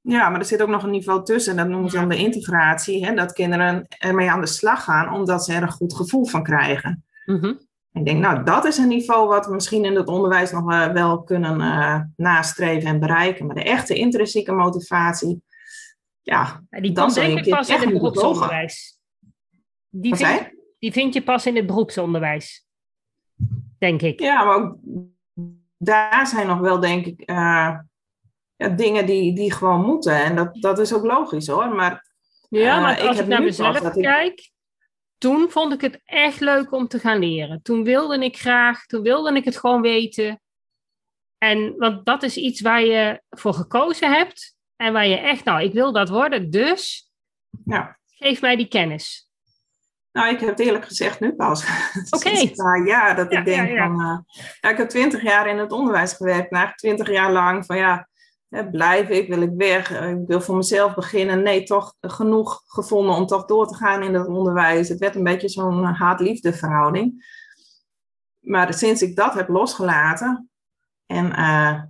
Ja, 0.00 0.28
maar 0.28 0.40
er 0.40 0.46
zit 0.46 0.62
ook 0.62 0.68
nog 0.68 0.82
een 0.82 0.90
niveau 0.90 1.24
tussen. 1.24 1.52
En 1.52 1.58
dat 1.58 1.68
noemen 1.68 1.90
ze 1.90 1.96
dan 1.96 2.08
de 2.08 2.16
integratie. 2.16 3.06
Hè, 3.06 3.14
dat 3.14 3.32
kinderen 3.32 3.86
ermee 3.98 4.30
aan 4.30 4.40
de 4.40 4.46
slag 4.46 4.84
gaan 4.84 5.12
omdat 5.12 5.44
ze 5.44 5.52
er 5.52 5.62
een 5.62 5.70
goed 5.70 5.94
gevoel 5.94 6.26
van 6.26 6.42
krijgen. 6.42 7.04
Mhm. 7.24 7.52
Ik 7.92 8.04
denk, 8.04 8.20
nou, 8.20 8.44
dat 8.44 8.64
is 8.64 8.76
een 8.76 8.88
niveau 8.88 9.28
wat 9.28 9.46
we 9.46 9.54
misschien 9.54 9.84
in 9.84 9.96
het 9.96 10.08
onderwijs 10.08 10.50
nog 10.50 10.92
wel 10.92 11.22
kunnen 11.22 11.60
uh, 11.60 12.00
nastreven 12.16 12.88
en 12.88 13.00
bereiken. 13.00 13.46
Maar 13.46 13.54
de 13.54 13.62
echte 13.62 13.94
intrinsieke 13.94 14.52
motivatie, 14.52 15.42
ja, 16.28 16.62
die 16.70 16.92
dan 16.92 17.12
denk 17.12 17.38
ik 17.38 17.50
pas 17.50 17.68
in 17.68 17.80
het 17.80 17.92
beroepsonderwijs. 17.92 18.98
Die 19.88 20.16
vind, 20.16 20.50
die 20.78 20.92
vind 20.92 21.14
je 21.14 21.22
pas 21.22 21.46
in 21.46 21.56
het 21.56 21.66
beroepsonderwijs, 21.66 22.66
denk 23.78 24.02
ik. 24.02 24.20
Ja, 24.20 24.44
maar 24.44 24.54
ook 24.54 24.76
daar 25.78 26.26
zijn 26.26 26.46
nog 26.46 26.58
wel, 26.58 26.80
denk 26.80 27.06
ik, 27.06 27.30
uh, 27.30 27.78
ja, 28.56 28.68
dingen 28.76 29.06
die, 29.06 29.34
die 29.34 29.52
gewoon 29.52 29.84
moeten. 29.84 30.24
En 30.24 30.36
dat, 30.36 30.56
dat 30.60 30.78
is 30.78 30.94
ook 30.94 31.04
logisch 31.04 31.46
hoor. 31.46 31.68
Maar, 31.68 32.06
ja, 32.48 32.76
uh, 32.76 32.82
maar 32.82 33.00
als 33.00 33.16
ik, 33.16 33.22
ik 33.22 33.28
naar 33.28 33.42
mezelf 33.42 33.90
kijk, 33.90 34.50
toen 35.18 35.50
vond 35.50 35.72
ik 35.72 35.80
het 35.80 36.00
echt 36.04 36.40
leuk 36.40 36.72
om 36.72 36.88
te 36.88 36.98
gaan 36.98 37.18
leren. 37.18 37.62
Toen 37.62 37.84
wilde 37.84 38.24
ik 38.24 38.36
graag, 38.36 38.86
toen 38.86 39.02
wilde 39.02 39.34
ik 39.34 39.44
het 39.44 39.56
gewoon 39.56 39.80
weten. 39.80 40.40
En 41.38 41.76
want 41.76 42.06
dat 42.06 42.22
is 42.22 42.36
iets 42.36 42.60
waar 42.60 42.84
je 42.84 43.22
voor 43.30 43.54
gekozen 43.54 44.12
hebt. 44.12 44.56
En 44.78 44.92
waar 44.92 45.06
je 45.06 45.16
echt, 45.16 45.44
nou, 45.44 45.62
ik 45.62 45.72
wil 45.72 45.92
dat 45.92 46.08
worden, 46.08 46.50
dus 46.50 47.10
ja. 47.64 47.98
geef 48.06 48.40
mij 48.40 48.56
die 48.56 48.68
kennis. 48.68 49.28
Nou, 50.12 50.34
ik 50.34 50.40
heb 50.40 50.48
het 50.48 50.60
eerlijk 50.60 50.84
gezegd 50.84 51.20
nu 51.20 51.34
pas. 51.34 51.64
Oké. 52.10 52.28
Okay. 52.28 52.84
Ja, 52.84 53.14
dat 53.14 53.32
ik 53.32 53.44
denk 53.44 53.78
van... 53.78 54.00
Uh, 54.00 54.18
ja, 54.60 54.70
ik 54.70 54.76
heb 54.76 54.88
twintig 54.88 55.22
jaar 55.22 55.46
in 55.46 55.58
het 55.58 55.72
onderwijs 55.72 56.12
gewerkt. 56.12 56.50
Na 56.50 56.72
twintig 56.74 57.10
jaar 57.10 57.32
lang 57.32 57.66
van 57.66 57.76
ja, 57.76 58.08
blijf 58.70 59.08
ik, 59.08 59.28
wil 59.28 59.42
ik 59.42 59.52
weg, 59.56 59.92
eh, 59.92 60.10
ik 60.10 60.26
wil 60.26 60.40
voor 60.40 60.56
mezelf 60.56 60.94
beginnen. 60.94 61.42
Nee, 61.42 61.62
toch 61.62 61.94
genoeg 62.00 62.62
gevonden 62.66 63.14
om 63.14 63.26
toch 63.26 63.44
door 63.44 63.66
te 63.68 63.74
gaan 63.74 64.02
in 64.02 64.14
het 64.14 64.26
onderwijs. 64.26 64.88
Het 64.88 64.98
werd 64.98 65.14
een 65.14 65.24
beetje 65.24 65.48
zo'n 65.48 65.84
haat-liefde 65.84 66.52
verhouding. 66.52 67.36
Maar 68.38 68.74
sinds 68.74 69.02
ik 69.02 69.16
dat 69.16 69.34
heb 69.34 69.48
losgelaten 69.48 70.50
en 71.06 71.26
uh, 71.26 71.82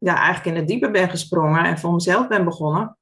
ja, 0.00 0.16
eigenlijk 0.16 0.46
in 0.46 0.56
het 0.56 0.68
diepe 0.68 0.90
ben 0.90 1.10
gesprongen 1.10 1.64
en 1.64 1.78
voor 1.78 1.92
mezelf 1.92 2.28
ben 2.28 2.44
begonnen, 2.44 2.98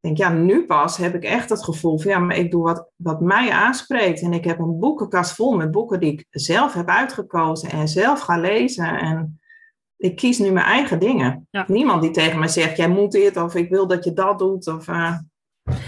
denk 0.00 0.16
ja, 0.16 0.28
nu 0.28 0.66
pas 0.66 0.96
heb 0.96 1.14
ik 1.14 1.24
echt 1.24 1.50
het 1.50 1.64
gevoel 1.64 1.98
van 1.98 2.10
ja, 2.10 2.18
maar 2.18 2.36
ik 2.36 2.50
doe 2.50 2.62
wat, 2.62 2.90
wat 2.96 3.20
mij 3.20 3.50
aanspreekt. 3.50 4.20
En 4.20 4.32
ik 4.32 4.44
heb 4.44 4.58
een 4.58 4.78
boekenkast 4.78 5.34
vol 5.34 5.56
met 5.56 5.70
boeken 5.70 6.00
die 6.00 6.12
ik 6.12 6.26
zelf 6.30 6.74
heb 6.74 6.88
uitgekozen 6.88 7.70
en 7.70 7.88
zelf 7.88 8.20
ga 8.20 8.38
lezen. 8.38 8.98
En 8.98 9.40
ik 9.96 10.16
kies 10.16 10.38
nu 10.38 10.50
mijn 10.50 10.66
eigen 10.66 10.98
dingen. 10.98 11.48
Niemand 11.66 12.02
die 12.02 12.10
tegen 12.10 12.38
mij 12.38 12.48
zegt, 12.48 12.76
jij 12.76 12.88
moet 12.88 13.12
dit 13.12 13.36
of 13.36 13.54
ik 13.54 13.68
wil 13.68 13.86
dat 13.86 14.04
je 14.04 14.12
dat 14.12 14.38
doet. 14.38 14.66
Of, 14.66 14.88
uh... 14.88 15.18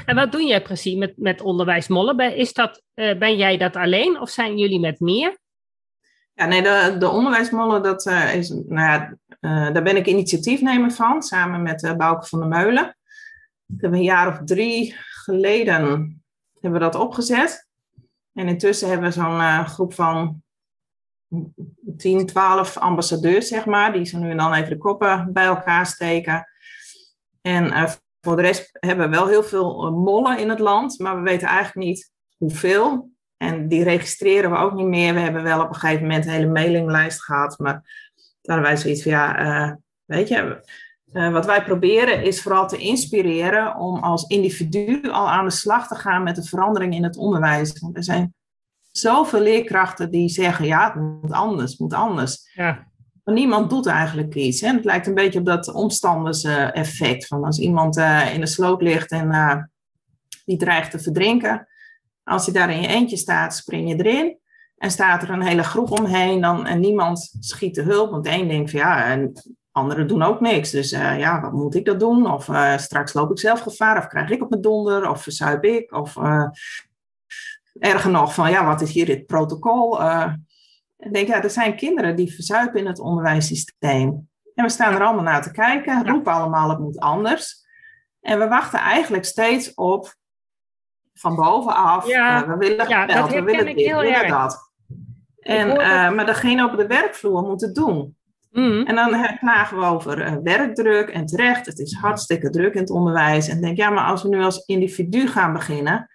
En 0.07 0.15
wat 0.15 0.33
doe 0.33 0.43
jij 0.43 0.63
precies 0.63 0.97
met, 0.97 1.13
met 1.17 1.41
onderwijs 1.41 1.89
Mollen? 1.89 2.37
Is 2.37 2.53
dat, 2.53 2.83
uh, 2.95 3.19
ben 3.19 3.37
jij 3.37 3.57
dat 3.57 3.77
alleen 3.77 4.21
of 4.21 4.29
zijn 4.29 4.59
jullie 4.59 4.81
met 4.81 5.01
meer? 5.01 5.39
Ja, 6.33 6.47
nee, 6.47 6.63
de, 6.63 6.97
de 6.99 7.09
onderwijsmollen, 7.09 7.83
dat, 7.83 8.07
uh, 8.07 8.35
is, 8.35 8.49
nou 8.49 8.67
ja, 8.69 9.17
daar 9.41 9.83
ben 9.83 9.97
ik 9.97 10.07
initiatiefnemer 10.07 10.91
van, 10.91 11.23
samen 11.23 11.63
met 11.63 11.83
uh, 11.83 11.95
Bouke 11.95 12.27
van 12.27 12.39
der 12.39 12.49
Meulen. 12.49 12.97
Een 13.79 14.03
jaar 14.03 14.29
of 14.29 14.41
drie 14.45 14.95
geleden 14.99 16.23
hebben 16.61 16.81
we 16.81 16.87
dat 16.87 16.95
opgezet. 16.95 17.69
En 18.33 18.49
intussen 18.49 18.89
hebben 18.89 19.09
we 19.09 19.15
zo'n 19.15 19.67
groep 19.67 19.95
van 19.95 20.43
10, 21.97 22.27
12 22.27 22.77
ambassadeurs, 22.77 23.49
zeg 23.49 23.67
maar, 23.67 23.93
die 23.93 24.05
ze 24.05 24.19
nu 24.19 24.31
en 24.31 24.37
dan 24.37 24.55
even 24.55 24.71
de 24.71 24.79
koppen 24.79 25.33
bij 25.33 25.45
elkaar 25.45 25.87
steken. 25.87 26.49
En 27.43 27.89
voor 28.21 28.37
de 28.37 28.43
rest 28.43 28.69
hebben 28.73 29.11
we 29.11 29.17
wel 29.17 29.27
heel 29.27 29.43
veel 29.43 29.91
mollen 29.91 30.39
in 30.39 30.49
het 30.49 30.59
land, 30.59 30.99
maar 30.99 31.17
we 31.17 31.23
weten 31.23 31.49
eigenlijk 31.49 31.87
niet 31.87 32.13
hoeveel. 32.37 33.11
En 33.37 33.69
die 33.69 33.83
registreren 33.83 34.51
we 34.51 34.57
ook 34.57 34.73
niet 34.73 34.87
meer. 34.87 35.15
We 35.15 35.21
hebben 35.21 35.43
wel 35.43 35.63
op 35.63 35.69
een 35.69 35.75
gegeven 35.75 36.03
moment 36.03 36.27
een 36.27 36.33
hele 36.33 36.53
mailinglijst 36.53 37.23
gehad, 37.23 37.59
maar 37.59 38.06
hebben 38.47 38.67
wij 38.67 38.77
zoiets 38.77 39.03
van, 39.03 39.13
ja, 39.13 39.47
uh, 39.47 39.73
weet 40.05 40.29
je, 40.29 40.61
wat 41.13 41.47
wij 41.47 41.65
proberen 41.65 42.23
is 42.23 42.43
vooral 42.43 42.69
te 42.69 42.77
inspireren 42.77 43.77
om 43.77 43.99
als 43.99 44.27
individu 44.27 45.11
al 45.11 45.31
aan 45.31 45.45
de 45.45 45.51
slag 45.51 45.89
te 45.89 45.95
gaan 45.95 46.23
met 46.23 46.37
de 46.37 46.43
verandering 46.43 46.95
in 46.95 47.05
het 47.05 47.17
onderwijs. 47.17 47.81
Want 47.81 47.97
er 47.97 48.05
zijn 48.05 48.35
zoveel 48.91 49.41
leerkrachten 49.41 50.11
die 50.11 50.29
zeggen, 50.29 50.67
ja, 50.67 50.85
het 50.85 51.03
moet 51.23 51.33
anders, 51.33 51.71
het 51.71 51.81
moet 51.81 51.95
anders. 51.95 52.51
Ja. 52.55 52.87
Maar 53.25 53.35
niemand 53.35 53.71
doet 53.71 53.87
eigenlijk 53.87 54.35
iets. 54.35 54.61
Hè? 54.61 54.73
Het 54.73 54.85
lijkt 54.85 55.07
een 55.07 55.15
beetje 55.15 55.39
op 55.39 55.45
dat 55.45 55.73
omstanders-effect. 55.73 57.27
Van 57.27 57.45
als 57.45 57.59
iemand 57.59 57.97
uh, 57.97 58.35
in 58.35 58.41
de 58.41 58.47
sloot 58.47 58.83
ligt 58.83 59.11
en 59.11 59.71
die 60.45 60.57
dreigt 60.57 60.91
te 60.91 60.99
verdrinken. 60.99 61.69
Als 62.25 62.47
je 62.47 62.53
daar 62.53 62.71
in 62.71 62.81
je 62.81 62.89
eentje 62.89 63.17
staat, 63.17 63.57
spring 63.57 63.89
je 63.89 64.05
erin. 64.05 64.39
En 64.77 64.91
staat 64.91 65.23
er 65.23 65.31
een 65.31 65.43
hele 65.43 65.63
groep 65.63 65.91
omheen 65.91 66.41
dan, 66.41 66.67
en 66.67 66.81
niemand 66.81 67.37
schiet 67.41 67.75
de 67.75 67.83
hulp. 67.83 68.11
Want 68.11 68.25
de 68.25 68.31
een 68.31 68.49
denkt 68.49 68.71
van 68.71 68.81
ja, 68.81 69.05
en 69.05 69.33
anderen 69.73 70.07
doen 70.07 70.23
ook 70.23 70.41
niks. 70.41 70.71
Dus 70.71 70.93
uh, 70.93 71.19
ja, 71.19 71.41
wat 71.41 71.53
moet 71.53 71.75
ik 71.75 71.85
dat 71.85 72.01
doen? 72.01 72.31
Of 72.33 72.51
straks 72.77 73.13
loop 73.13 73.31
ik 73.31 73.39
zelf 73.39 73.61
gevaar, 73.61 73.99
of 73.99 74.07
krijg 74.07 74.31
ik 74.31 74.43
op 74.43 74.51
mijn 74.51 74.63
donder, 74.63 75.11
of 75.11 75.23
verzuip 75.23 75.65
ik. 75.65 75.93
Of 75.93 76.17
erger 77.79 78.11
nog 78.11 78.35
van, 78.35 78.51
ja, 78.51 78.65
wat 78.65 78.81
is 78.81 78.93
hier 78.93 79.07
dit 79.07 79.27
protocol? 79.27 80.01
Uh, 80.01 80.33
ik 80.97 81.13
denk, 81.13 81.29
ja, 81.29 81.43
er 81.43 81.51
zijn 81.51 81.77
kinderen 81.77 82.17
die 82.17 82.35
verzuipen 82.35 82.81
in 82.81 82.87
het 82.87 82.99
onderwijssysteem. 82.99 84.29
En 84.55 84.65
we 84.65 84.71
staan 84.71 84.95
er 84.95 85.05
allemaal 85.05 85.25
naar 85.25 85.43
te 85.43 85.51
kijken, 85.51 86.09
roepen 86.09 86.33
allemaal, 86.33 86.69
het 86.69 86.79
moet 86.79 86.99
anders. 86.99 87.65
En 88.21 88.39
we 88.39 88.49
wachten 88.49 88.79
eigenlijk 88.79 89.25
steeds 89.25 89.75
op 89.75 90.15
van 91.15 91.35
bovenaf. 91.35 92.07
Ja, 92.07 92.43
uh, 92.43 92.49
we 92.49 92.57
willen 92.57 92.89
ja, 92.89 93.07
geld, 93.07 93.33
we 93.33 93.43
willen 93.43 93.77
dit, 93.77 93.87
we 93.87 94.01
willen 94.01 94.29
dat. 94.29 94.66
En, 95.47 95.69
uh, 95.69 96.13
maar 96.13 96.27
degene 96.27 96.71
op 96.71 96.77
de 96.77 96.87
werkvloer 96.87 97.43
moet 97.43 97.61
het 97.61 97.75
doen. 97.75 98.17
Mm. 98.51 98.87
En 98.87 98.95
dan 98.95 99.39
klagen 99.39 99.79
we 99.79 99.85
over 99.85 100.43
werkdruk 100.43 101.09
en 101.09 101.27
terecht. 101.27 101.67
Het 101.67 101.79
is 101.79 101.95
hartstikke 101.95 102.51
druk 102.51 102.75
in 102.75 102.81
het 102.81 102.91
onderwijs. 102.91 103.49
En 103.49 103.61
denk, 103.61 103.77
ja, 103.77 103.91
maar 103.91 104.05
als 104.05 104.23
we 104.23 104.29
nu 104.29 104.43
als 104.43 104.65
individu 104.65 105.27
gaan 105.27 105.53
beginnen, 105.53 106.11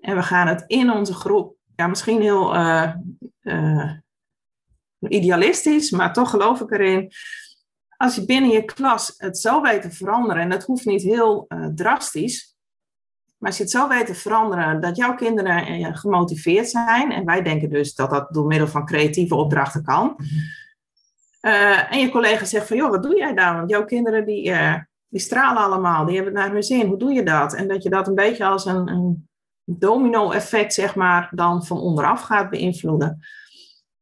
en 0.00 0.16
we 0.16 0.22
gaan 0.22 0.46
het 0.46 0.64
in 0.66 0.90
onze 0.90 1.14
groep, 1.14 1.56
ja, 1.76 1.86
misschien 1.86 2.20
heel 2.20 2.56
uh, 2.56 2.92
idealistisch, 5.08 5.90
maar 5.90 6.12
toch 6.12 6.30
geloof 6.30 6.60
ik 6.60 6.70
erin. 6.70 7.12
Als 7.96 8.14
je 8.14 8.24
binnen 8.24 8.50
je 8.50 8.64
klas 8.64 9.14
het 9.16 9.38
zo 9.38 9.62
weet 9.62 9.82
te 9.82 9.90
veranderen, 9.90 10.42
en 10.42 10.50
dat 10.50 10.64
hoeft 10.64 10.84
niet 10.84 11.02
heel 11.02 11.46
drastisch, 11.74 12.56
maar 13.38 13.48
als 13.48 13.56
je 13.56 13.62
het 13.62 13.72
zo 13.72 13.88
weet 13.88 14.06
te 14.06 14.14
veranderen 14.14 14.80
dat 14.80 14.96
jouw 14.96 15.14
kinderen 15.14 15.96
gemotiveerd 15.96 16.68
zijn, 16.68 17.12
en 17.12 17.24
wij 17.24 17.42
denken 17.42 17.70
dus 17.70 17.94
dat 17.94 18.10
dat 18.10 18.34
door 18.34 18.46
middel 18.46 18.68
van 18.68 18.86
creatieve 18.86 19.34
opdrachten 19.34 19.82
kan. 19.82 20.16
en 21.90 21.98
je 21.98 22.08
collega 22.10 22.44
zegt 22.44 22.66
van, 22.66 22.76
joh, 22.76 22.90
wat 22.90 23.02
doe 23.02 23.16
jij 23.16 23.34
daar? 23.34 23.56
Want 23.56 23.70
jouw 23.70 23.84
kinderen 23.84 24.24
die, 24.24 24.52
die 25.08 25.20
stralen 25.20 25.62
allemaal, 25.62 26.04
die 26.04 26.14
hebben 26.14 26.34
het 26.34 26.42
naar 26.42 26.52
hun 26.52 26.62
zin. 26.62 26.86
Hoe 26.86 26.98
doe 26.98 27.12
je 27.12 27.22
dat? 27.22 27.54
En 27.54 27.68
dat 27.68 27.82
je 27.82 27.90
dat 27.90 28.08
een 28.08 28.14
beetje 28.14 28.44
als 28.44 28.64
een, 28.64 28.88
een 28.88 29.28
domino-effect, 29.64 30.74
zeg 30.74 30.94
maar, 30.94 31.30
dan 31.34 31.64
van 31.64 31.80
onderaf 31.80 32.22
gaat 32.22 32.50
beïnvloeden. 32.50 33.20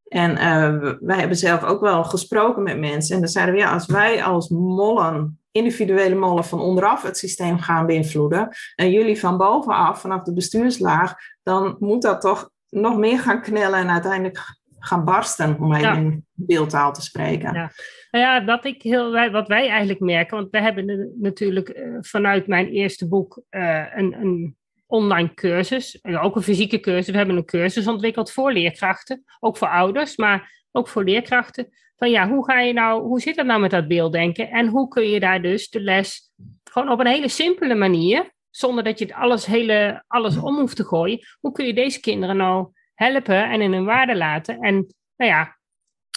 En 0.09 0.31
uh, 0.31 0.93
wij 1.01 1.19
hebben 1.19 1.37
zelf 1.37 1.63
ook 1.63 1.81
wel 1.81 2.05
gesproken 2.05 2.63
met 2.63 2.79
mensen. 2.79 3.15
En 3.15 3.21
dan 3.21 3.31
zeiden 3.31 3.55
we, 3.55 3.61
ja, 3.61 3.73
als 3.73 3.87
wij 3.87 4.25
als 4.25 4.49
mollen, 4.49 5.41
individuele 5.57 6.15
mollen 6.15 6.45
van 6.45 6.61
onderaf 6.61 7.03
het 7.03 7.19
systeem 7.19 7.59
gaan 7.59 7.87
beïnvloeden, 7.87 8.49
en 8.75 8.91
jullie 8.91 9.21
van 9.21 9.37
bovenaf, 9.37 10.01
vanaf 10.01 10.23
de 10.23 10.33
bestuurslaag, 10.33 11.15
dan 11.43 11.77
moet 11.79 12.03
dat 12.03 12.21
toch 12.21 12.51
nog 12.69 12.97
meer 12.97 13.19
gaan 13.19 13.43
knellen 13.43 13.79
en 13.79 13.91
uiteindelijk 13.91 14.39
gaan 14.79 15.05
barsten, 15.05 15.57
om 15.61 15.75
even 15.75 15.97
in 15.97 16.27
beeldtaal 16.33 16.93
te 16.93 17.03
spreken. 17.03 17.55
Ja. 17.55 17.71
Nou 18.11 18.25
ja, 18.25 18.45
wat, 18.45 18.65
ik 18.65 18.83
heel, 18.83 19.31
wat 19.31 19.49
wij 19.49 19.69
eigenlijk 19.69 20.01
merken, 20.01 20.37
want 20.37 20.51
we 20.51 20.61
hebben 20.61 21.13
natuurlijk 21.21 21.69
uh, 21.69 21.99
vanuit 22.01 22.47
mijn 22.47 22.69
eerste 22.69 23.09
boek 23.09 23.43
uh, 23.51 23.85
een, 23.95 24.15
een 24.21 24.57
online 24.87 25.35
cursus, 25.35 26.05
ook 26.21 26.37
een 26.37 26.43
fysieke 26.43 26.81
cursus. 26.81 27.11
We 27.11 27.17
hebben 27.17 27.37
een 27.37 27.45
cursus 27.45 27.87
ontwikkeld 27.87 28.33
voor 28.33 28.53
leerkrachten, 28.53 29.25
ook 29.41 29.57
voor 29.57 29.69
ouders, 29.69 30.17
maar 30.17 30.65
ook 30.73 30.89
voor 30.89 31.05
leerkrachten. 31.05 31.69
Van 31.97 32.11
ja, 32.11 32.29
hoe 32.29 32.45
ga 32.45 32.61
je 32.61 32.73
nou, 32.73 33.03
hoe 33.03 33.21
zit 33.21 33.37
het 33.37 33.47
nou 33.47 33.61
met 33.61 33.71
dat 33.71 33.89
beelddenken? 33.89 34.51
En 34.51 34.67
hoe 34.67 34.89
kun 34.89 35.09
je 35.09 35.21
daar 35.21 35.43
dus 35.43 35.69
de 35.69 35.81
les 35.81 36.31
gewoon 36.65 36.91
op 36.91 37.01
een 37.01 37.07
hele 37.07 37.29
simpele 37.29 37.75
manier, 37.75 38.31
zonder 38.51 38.85
dat 38.85 38.99
je 38.99 39.05
het 39.05 39.15
alles, 39.15 39.47
hele, 39.47 40.05
alles 40.07 40.37
om 40.37 40.59
hoeft 40.59 40.77
te 40.77 40.85
gooien, 40.85 41.21
hoe 41.41 41.53
kun 41.53 41.67
je 41.67 41.75
deze 41.75 42.01
kinderen 42.01 42.37
nou 42.37 42.69
helpen 42.95 43.51
en 43.51 43.61
in 43.61 43.73
hun 43.73 43.85
waarde 43.85 44.17
laten? 44.17 44.59
En 44.61 44.75
nou 45.17 45.31
ja, 45.31 45.57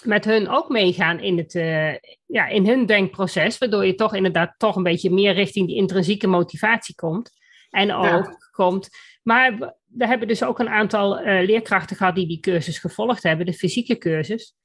met 0.04 0.26
hun 0.26 0.50
ook 0.50 0.70
meegaan 0.70 1.20
in, 1.20 1.38
het, 1.38 1.54
uh, 1.54 1.94
ja, 2.26 2.48
in 2.48 2.68
hun 2.68 2.86
denkproces, 2.86 3.58
waardoor 3.58 3.86
je 3.86 3.96
toch 3.96 4.16
inderdaad 4.16 4.54
toch 4.58 4.76
een 4.76 4.84
beetje 4.84 5.12
meer 5.12 5.34
richting 5.34 5.68
die 5.68 5.76
intrinsieke 5.76 6.28
motivatie 6.28 6.96
komt. 6.96 7.38
En 7.70 7.94
ook 7.94 8.50
komt. 8.52 8.90
Maar 9.24 9.76
we 9.86 10.08
hebben 10.08 10.28
dus 10.28 10.44
ook 10.44 10.60
een 10.60 10.70
aantal 10.70 11.20
uh, 11.20 11.46
leerkrachten 11.46 11.96
gehad 11.96 12.16
die 12.16 12.28
die 12.28 12.40
cursus 12.40 12.80
gevolgd 12.80 13.24
hebben, 13.24 13.46
de 13.46 13.54
fysieke 13.54 13.98
cursus. 13.98 14.56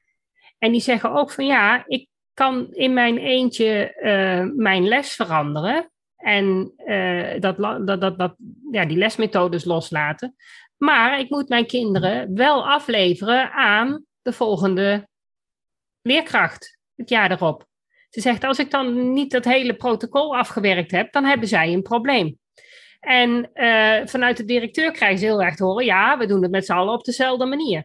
En 0.64 0.72
die 0.72 0.80
zeggen 0.80 1.12
ook 1.12 1.30
van 1.30 1.46
ja, 1.46 1.84
ik 1.86 2.08
kan 2.34 2.72
in 2.72 2.92
mijn 2.92 3.18
eentje 3.18 3.94
uh, 4.02 4.56
mijn 4.56 4.88
les 4.88 5.14
veranderen. 5.14 5.90
En 6.16 6.72
uh, 6.86 7.40
dat, 7.40 7.56
dat, 7.86 8.18
dat, 8.18 8.34
ja, 8.70 8.84
die 8.84 8.96
lesmethodes 8.96 9.64
loslaten. 9.64 10.34
Maar 10.76 11.18
ik 11.18 11.30
moet 11.30 11.48
mijn 11.48 11.66
kinderen 11.66 12.34
wel 12.34 12.68
afleveren 12.68 13.52
aan 13.52 14.04
de 14.22 14.32
volgende 14.32 15.08
leerkracht 16.02 16.78
het 16.94 17.08
jaar 17.08 17.30
erop. 17.30 17.66
Ze 18.10 18.20
zegt, 18.20 18.44
als 18.44 18.58
ik 18.58 18.70
dan 18.70 19.12
niet 19.12 19.30
dat 19.30 19.44
hele 19.44 19.74
protocol 19.74 20.36
afgewerkt 20.36 20.90
heb, 20.90 21.12
dan 21.12 21.24
hebben 21.24 21.48
zij 21.48 21.72
een 21.72 21.82
probleem. 21.82 22.38
En 23.00 23.50
uh, 23.54 24.06
vanuit 24.06 24.36
de 24.36 24.44
directeur 24.44 24.92
krijgen 24.92 25.18
ze 25.18 25.24
heel 25.24 25.42
erg 25.42 25.56
te 25.56 25.64
horen: 25.64 25.84
ja, 25.84 26.18
we 26.18 26.26
doen 26.26 26.42
het 26.42 26.50
met 26.50 26.66
z'n 26.66 26.72
allen 26.72 26.94
op 26.94 27.04
dezelfde 27.04 27.46
manier. 27.46 27.84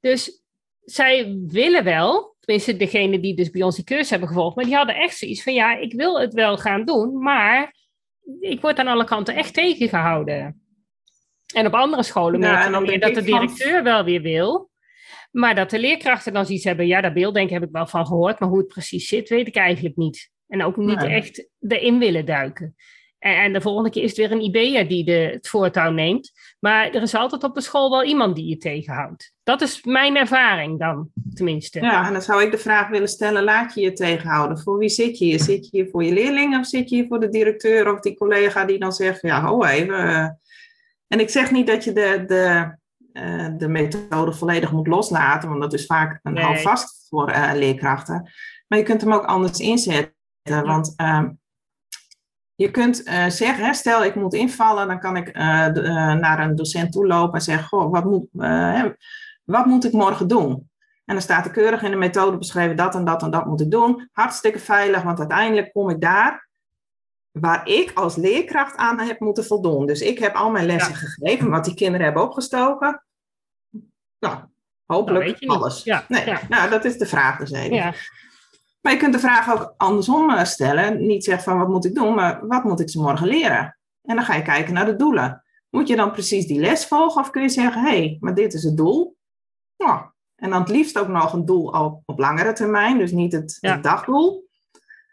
Dus 0.00 0.40
zij 0.84 1.38
willen 1.46 1.84
wel, 1.84 2.36
tenminste 2.40 2.76
degene 2.76 3.20
die 3.20 3.36
dus 3.36 3.50
bij 3.50 3.62
ons 3.62 3.76
die 3.76 3.84
cursus 3.84 4.10
hebben 4.10 4.28
gevolgd, 4.28 4.56
maar 4.56 4.64
die 4.64 4.74
hadden 4.74 4.94
echt 4.94 5.16
zoiets 5.16 5.42
van: 5.42 5.54
ja, 5.54 5.76
ik 5.76 5.92
wil 5.92 6.20
het 6.20 6.34
wel 6.34 6.58
gaan 6.58 6.84
doen, 6.84 7.22
maar 7.22 7.74
ik 8.40 8.60
word 8.60 8.78
aan 8.78 8.86
alle 8.86 9.04
kanten 9.04 9.34
echt 9.34 9.54
tegengehouden. 9.54 10.62
En 11.54 11.66
op 11.66 11.74
andere 11.74 12.02
scholen 12.02 12.40
merk 12.40 12.74
je 12.74 12.86
weer 12.86 13.00
dat 13.00 13.14
de 13.14 13.22
directeur 13.22 13.82
wel 13.82 14.04
weer 14.04 14.22
wil. 14.22 14.70
Maar 15.30 15.54
dat 15.54 15.70
de 15.70 15.78
leerkrachten 15.78 16.32
dan 16.32 16.46
zoiets 16.46 16.64
hebben, 16.64 16.86
ja, 16.86 17.00
dat 17.00 17.14
beelddenken 17.14 17.54
heb 17.54 17.62
ik 17.62 17.72
wel 17.72 17.86
van 17.86 18.06
gehoord, 18.06 18.40
maar 18.40 18.48
hoe 18.48 18.58
het 18.58 18.68
precies 18.68 19.08
zit, 19.08 19.28
weet 19.28 19.46
ik 19.46 19.56
eigenlijk 19.56 19.96
niet. 19.96 20.30
En 20.48 20.64
ook 20.64 20.76
niet 20.76 21.02
echt 21.02 21.48
erin 21.68 21.98
willen 21.98 22.24
duiken. 22.24 22.76
En, 23.20 23.36
en, 23.36 23.52
de 23.52 23.60
volgende 23.60 23.90
keer 23.90 24.02
is 24.02 24.08
het 24.08 24.18
weer 24.18 24.32
een 24.32 24.42
IB'er 24.42 24.88
die 24.88 25.04
de, 25.04 25.30
het 25.32 25.48
voortouw 25.48 25.90
neemt. 25.90 26.32
Maar 26.60 26.90
er 26.90 27.02
is 27.02 27.14
altijd 27.14 27.44
op 27.44 27.54
de 27.54 27.60
school 27.60 27.90
wel 27.90 28.04
iemand 28.04 28.36
die 28.36 28.46
je 28.46 28.56
tegenhoudt. 28.56 29.32
Dat 29.42 29.60
is 29.60 29.84
mijn 29.84 30.16
ervaring 30.16 30.78
dan, 30.78 31.08
tenminste. 31.34 31.80
Ja, 31.80 32.06
en 32.06 32.12
dan 32.12 32.22
zou 32.22 32.42
ik 32.42 32.50
de 32.50 32.58
vraag 32.58 32.88
willen 32.88 33.08
stellen, 33.08 33.44
laat 33.44 33.74
je 33.74 33.80
je 33.80 33.92
tegenhouden? 33.92 34.58
Voor 34.58 34.78
wie 34.78 34.88
zit 34.88 35.18
je 35.18 35.24
hier? 35.24 35.40
Zit 35.40 35.64
je 35.64 35.76
hier 35.76 35.88
voor 35.90 36.04
je 36.04 36.12
leerling 36.12 36.58
of 36.58 36.66
zit 36.66 36.90
je 36.90 36.96
hier 36.96 37.06
voor 37.06 37.20
de 37.20 37.28
directeur 37.28 37.92
of 37.92 38.00
die 38.00 38.16
collega 38.16 38.64
die 38.64 38.78
dan 38.78 38.92
zegt, 38.92 39.22
ja, 39.22 39.40
ho 39.40 39.64
even. 39.64 40.08
Eh. 40.08 40.28
En 41.06 41.20
ik 41.20 41.28
zeg 41.28 41.50
niet 41.50 41.66
dat 41.66 41.84
je 41.84 41.92
de, 41.92 42.24
de, 42.26 42.76
uh, 43.12 43.48
de 43.56 43.68
methode 43.68 44.32
volledig 44.32 44.72
moet 44.72 44.86
loslaten, 44.86 45.48
want 45.48 45.60
dat 45.60 45.72
is 45.72 45.86
vaak 45.86 46.20
een 46.22 46.32
nee. 46.32 46.44
houvast 46.44 47.06
voor 47.08 47.30
uh, 47.30 47.50
leerkrachten. 47.54 48.30
Maar 48.68 48.78
je 48.78 48.84
kunt 48.84 49.00
hem 49.00 49.12
ook 49.12 49.24
anders 49.24 49.58
inzetten, 49.58 50.14
want... 50.42 50.94
Uh, 50.96 51.24
je 52.60 52.70
kunt 52.70 53.06
uh, 53.06 53.28
zeggen, 53.28 53.74
stel 53.74 54.04
ik 54.04 54.14
moet 54.14 54.34
invallen, 54.34 54.88
dan 54.88 55.00
kan 55.00 55.16
ik 55.16 55.36
uh, 55.36 55.72
de, 55.72 55.82
uh, 55.82 56.12
naar 56.12 56.40
een 56.40 56.56
docent 56.56 56.92
toe 56.92 57.06
lopen 57.06 57.34
en 57.34 57.40
zeggen, 57.40 57.68
goh, 57.68 57.90
wat 57.90 58.04
moet, 58.04 58.26
wat 59.44 59.66
moet 59.66 59.84
ik 59.84 59.92
morgen 59.92 60.28
doen? 60.28 60.70
En 61.04 61.14
dan 61.14 61.20
staat 61.20 61.44
er 61.44 61.50
keurig 61.50 61.82
in 61.82 61.90
de 61.90 61.96
methode 61.96 62.38
beschreven, 62.38 62.76
dat 62.76 62.94
en 62.94 63.04
dat 63.04 63.22
en 63.22 63.30
dat 63.30 63.46
moet 63.46 63.60
ik 63.60 63.70
doen. 63.70 64.08
Hartstikke 64.12 64.58
veilig, 64.58 65.02
want 65.02 65.18
uiteindelijk 65.18 65.72
kom 65.72 65.90
ik 65.90 66.00
daar 66.00 66.48
waar 67.30 67.68
ik 67.68 67.92
als 67.94 68.16
leerkracht 68.16 68.76
aan 68.76 69.00
heb 69.00 69.20
moeten 69.20 69.44
voldoen. 69.44 69.86
Dus 69.86 70.00
ik 70.00 70.18
heb 70.18 70.34
al 70.34 70.50
mijn 70.50 70.66
lessen 70.66 70.92
ja. 70.92 70.98
gegeven, 70.98 71.50
wat 71.50 71.64
die 71.64 71.74
kinderen 71.74 72.04
hebben 72.04 72.22
opgestoken. 72.22 73.04
Nou, 74.18 74.38
hopelijk 74.86 75.40
nou, 75.40 75.60
alles. 75.60 75.84
Ja, 75.84 76.04
nee, 76.08 76.24
ja. 76.24 76.40
Nou, 76.48 76.70
dat 76.70 76.84
is 76.84 76.98
de 76.98 77.06
vraag 77.06 77.38
dus 77.38 77.50
even. 77.50 77.94
Maar 78.80 78.92
je 78.92 78.98
kunt 78.98 79.12
de 79.12 79.18
vraag 79.18 79.52
ook 79.52 79.74
andersom 79.76 80.30
eh, 80.30 80.44
stellen. 80.44 81.06
Niet 81.06 81.24
zeggen 81.24 81.44
van 81.44 81.58
wat 81.58 81.68
moet 81.68 81.84
ik 81.84 81.94
doen, 81.94 82.14
maar 82.14 82.46
wat 82.46 82.64
moet 82.64 82.80
ik 82.80 82.90
ze 82.90 83.00
morgen 83.00 83.26
leren? 83.26 83.78
En 84.02 84.16
dan 84.16 84.24
ga 84.24 84.34
je 84.34 84.42
kijken 84.42 84.74
naar 84.74 84.86
de 84.86 84.96
doelen. 84.96 85.44
Moet 85.70 85.88
je 85.88 85.96
dan 85.96 86.12
precies 86.12 86.46
die 86.46 86.60
les 86.60 86.86
volgen 86.86 87.20
of 87.20 87.30
kun 87.30 87.42
je 87.42 87.48
zeggen, 87.48 87.82
hé, 87.82 87.88
hey, 87.88 88.16
maar 88.20 88.34
dit 88.34 88.54
is 88.54 88.62
het 88.62 88.76
doel? 88.76 89.16
Nou, 89.76 90.00
en 90.36 90.50
dan 90.50 90.60
het 90.60 90.68
liefst 90.68 90.98
ook 90.98 91.08
nog 91.08 91.32
een 91.32 91.46
doel 91.46 91.66
op, 91.66 92.02
op 92.04 92.18
langere 92.18 92.52
termijn, 92.52 92.98
dus 92.98 93.12
niet 93.12 93.32
het, 93.32 93.58
ja. 93.60 93.72
het 93.72 93.82
dagdoel. 93.82 94.48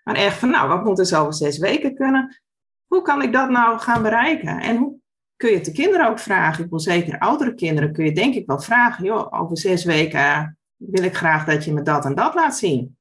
Maar 0.04 0.16
echt 0.16 0.38
van, 0.38 0.50
nou, 0.50 0.68
wat 0.68 0.84
moet 0.84 1.00
er 1.00 1.06
zo 1.06 1.22
over 1.22 1.34
zes 1.34 1.58
weken 1.58 1.96
kunnen? 1.96 2.42
Hoe 2.86 3.02
kan 3.02 3.22
ik 3.22 3.34
dat 3.34 3.50
nou 3.50 3.80
gaan 3.80 4.02
bereiken? 4.02 4.60
En 4.60 4.78
hoe 4.78 4.96
kun 5.36 5.50
je 5.50 5.56
het 5.56 5.66
de 5.66 5.72
kinderen 5.72 6.10
ook 6.10 6.20
vragen? 6.20 6.64
Ik 6.64 6.70
wil 6.70 6.80
zeker 6.80 7.20
oudere 7.20 7.54
kinderen 7.54 7.94
kun 7.94 8.06
je 8.06 8.12
denk 8.12 8.36
ik 8.36 8.48
wel 8.48 8.60
vragen, 8.60 9.06
joh, 9.06 9.42
over 9.42 9.58
zes 9.58 9.84
weken 9.84 10.58
wil 10.76 11.04
ik 11.04 11.16
graag 11.16 11.46
dat 11.46 11.66
je 11.66 11.74
me 11.74 11.82
dat 11.82 12.06
en 12.06 12.16
dat 12.16 12.34
laat 12.34 12.58
zien. 12.58 12.97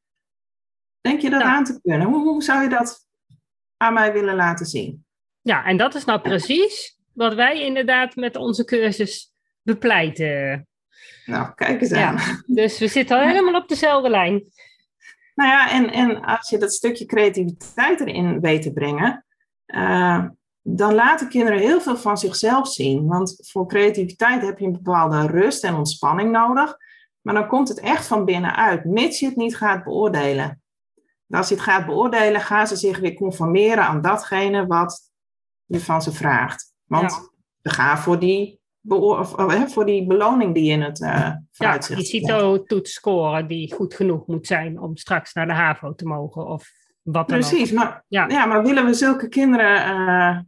Denk 1.06 1.20
je 1.20 1.30
dat 1.30 1.42
aan 1.42 1.64
te 1.64 1.80
kunnen? 1.82 2.06
Hoe, 2.06 2.22
hoe 2.22 2.42
zou 2.42 2.62
je 2.62 2.68
dat 2.68 3.06
aan 3.76 3.94
mij 3.94 4.12
willen 4.12 4.34
laten 4.34 4.66
zien? 4.66 5.04
Ja, 5.40 5.64
en 5.64 5.76
dat 5.76 5.94
is 5.94 6.04
nou 6.04 6.20
precies 6.20 6.98
wat 7.12 7.34
wij 7.34 7.60
inderdaad 7.60 8.16
met 8.16 8.36
onze 8.36 8.64
cursus 8.64 9.32
bepleiten. 9.62 10.66
Nou, 11.26 11.54
kijk 11.54 11.80
eens 11.80 11.92
aan. 11.92 12.16
Ja, 12.16 12.42
dus 12.46 12.78
we 12.78 12.88
zitten 12.88 13.18
al 13.18 13.26
helemaal 13.26 13.60
op 13.60 13.68
dezelfde 13.68 14.10
lijn. 14.10 14.44
Nou 15.34 15.50
ja, 15.50 15.70
en, 15.70 15.90
en 15.90 16.24
als 16.24 16.48
je 16.50 16.58
dat 16.58 16.72
stukje 16.72 17.06
creativiteit 17.06 18.00
erin 18.00 18.40
weet 18.40 18.62
te 18.62 18.72
brengen, 18.72 19.24
uh, 19.66 20.24
dan 20.62 20.94
laten 20.94 21.28
kinderen 21.28 21.58
heel 21.58 21.80
veel 21.80 21.96
van 21.96 22.18
zichzelf 22.18 22.68
zien. 22.68 23.06
Want 23.06 23.38
voor 23.42 23.68
creativiteit 23.68 24.42
heb 24.42 24.58
je 24.58 24.66
een 24.66 24.72
bepaalde 24.82 25.26
rust 25.26 25.64
en 25.64 25.74
ontspanning 25.74 26.30
nodig. 26.30 26.76
Maar 27.20 27.34
dan 27.34 27.48
komt 27.48 27.68
het 27.68 27.80
echt 27.80 28.06
van 28.06 28.24
binnenuit, 28.24 28.84
mits 28.84 29.20
je 29.20 29.26
het 29.26 29.36
niet 29.36 29.56
gaat 29.56 29.84
beoordelen 29.84 30.60
als 31.30 31.48
je 31.48 31.54
het 31.54 31.64
gaat 31.64 31.86
beoordelen, 31.86 32.40
gaan 32.40 32.66
ze 32.66 32.76
zich 32.76 32.98
weer 32.98 33.14
conformeren 33.14 33.84
aan 33.84 34.02
datgene 34.02 34.66
wat 34.66 35.10
je 35.64 35.80
van 35.80 36.02
ze 36.02 36.12
vraagt. 36.12 36.74
Want 36.84 37.10
ja. 37.10 37.18
ze 37.62 37.70
gaan 37.70 37.98
voor 37.98 38.18
die, 38.18 38.60
voor 39.66 39.86
die 39.86 40.06
beloning 40.06 40.54
die 40.54 40.64
je 40.64 40.72
in 40.72 40.82
het 40.82 41.00
uh, 41.00 41.32
Ja, 41.50 41.78
die 41.78 42.04
CITO-toets 42.04 42.92
scoren 42.92 43.46
die 43.46 43.74
goed 43.74 43.94
genoeg 43.94 44.26
moet 44.26 44.46
zijn 44.46 44.80
om 44.80 44.96
straks 44.96 45.32
naar 45.32 45.46
de 45.46 45.52
HAVO 45.52 45.94
te 45.94 46.06
mogen 46.06 46.46
of 46.46 46.70
wat 47.02 47.28
dan 47.28 47.38
Precies, 47.38 47.72
maar, 47.72 48.04
ja. 48.08 48.28
ja. 48.28 48.46
maar 48.46 48.62
willen 48.62 48.84
we 48.84 48.94
zulke 48.94 49.28
kinderen 49.28 49.88
uh, 49.88 50.38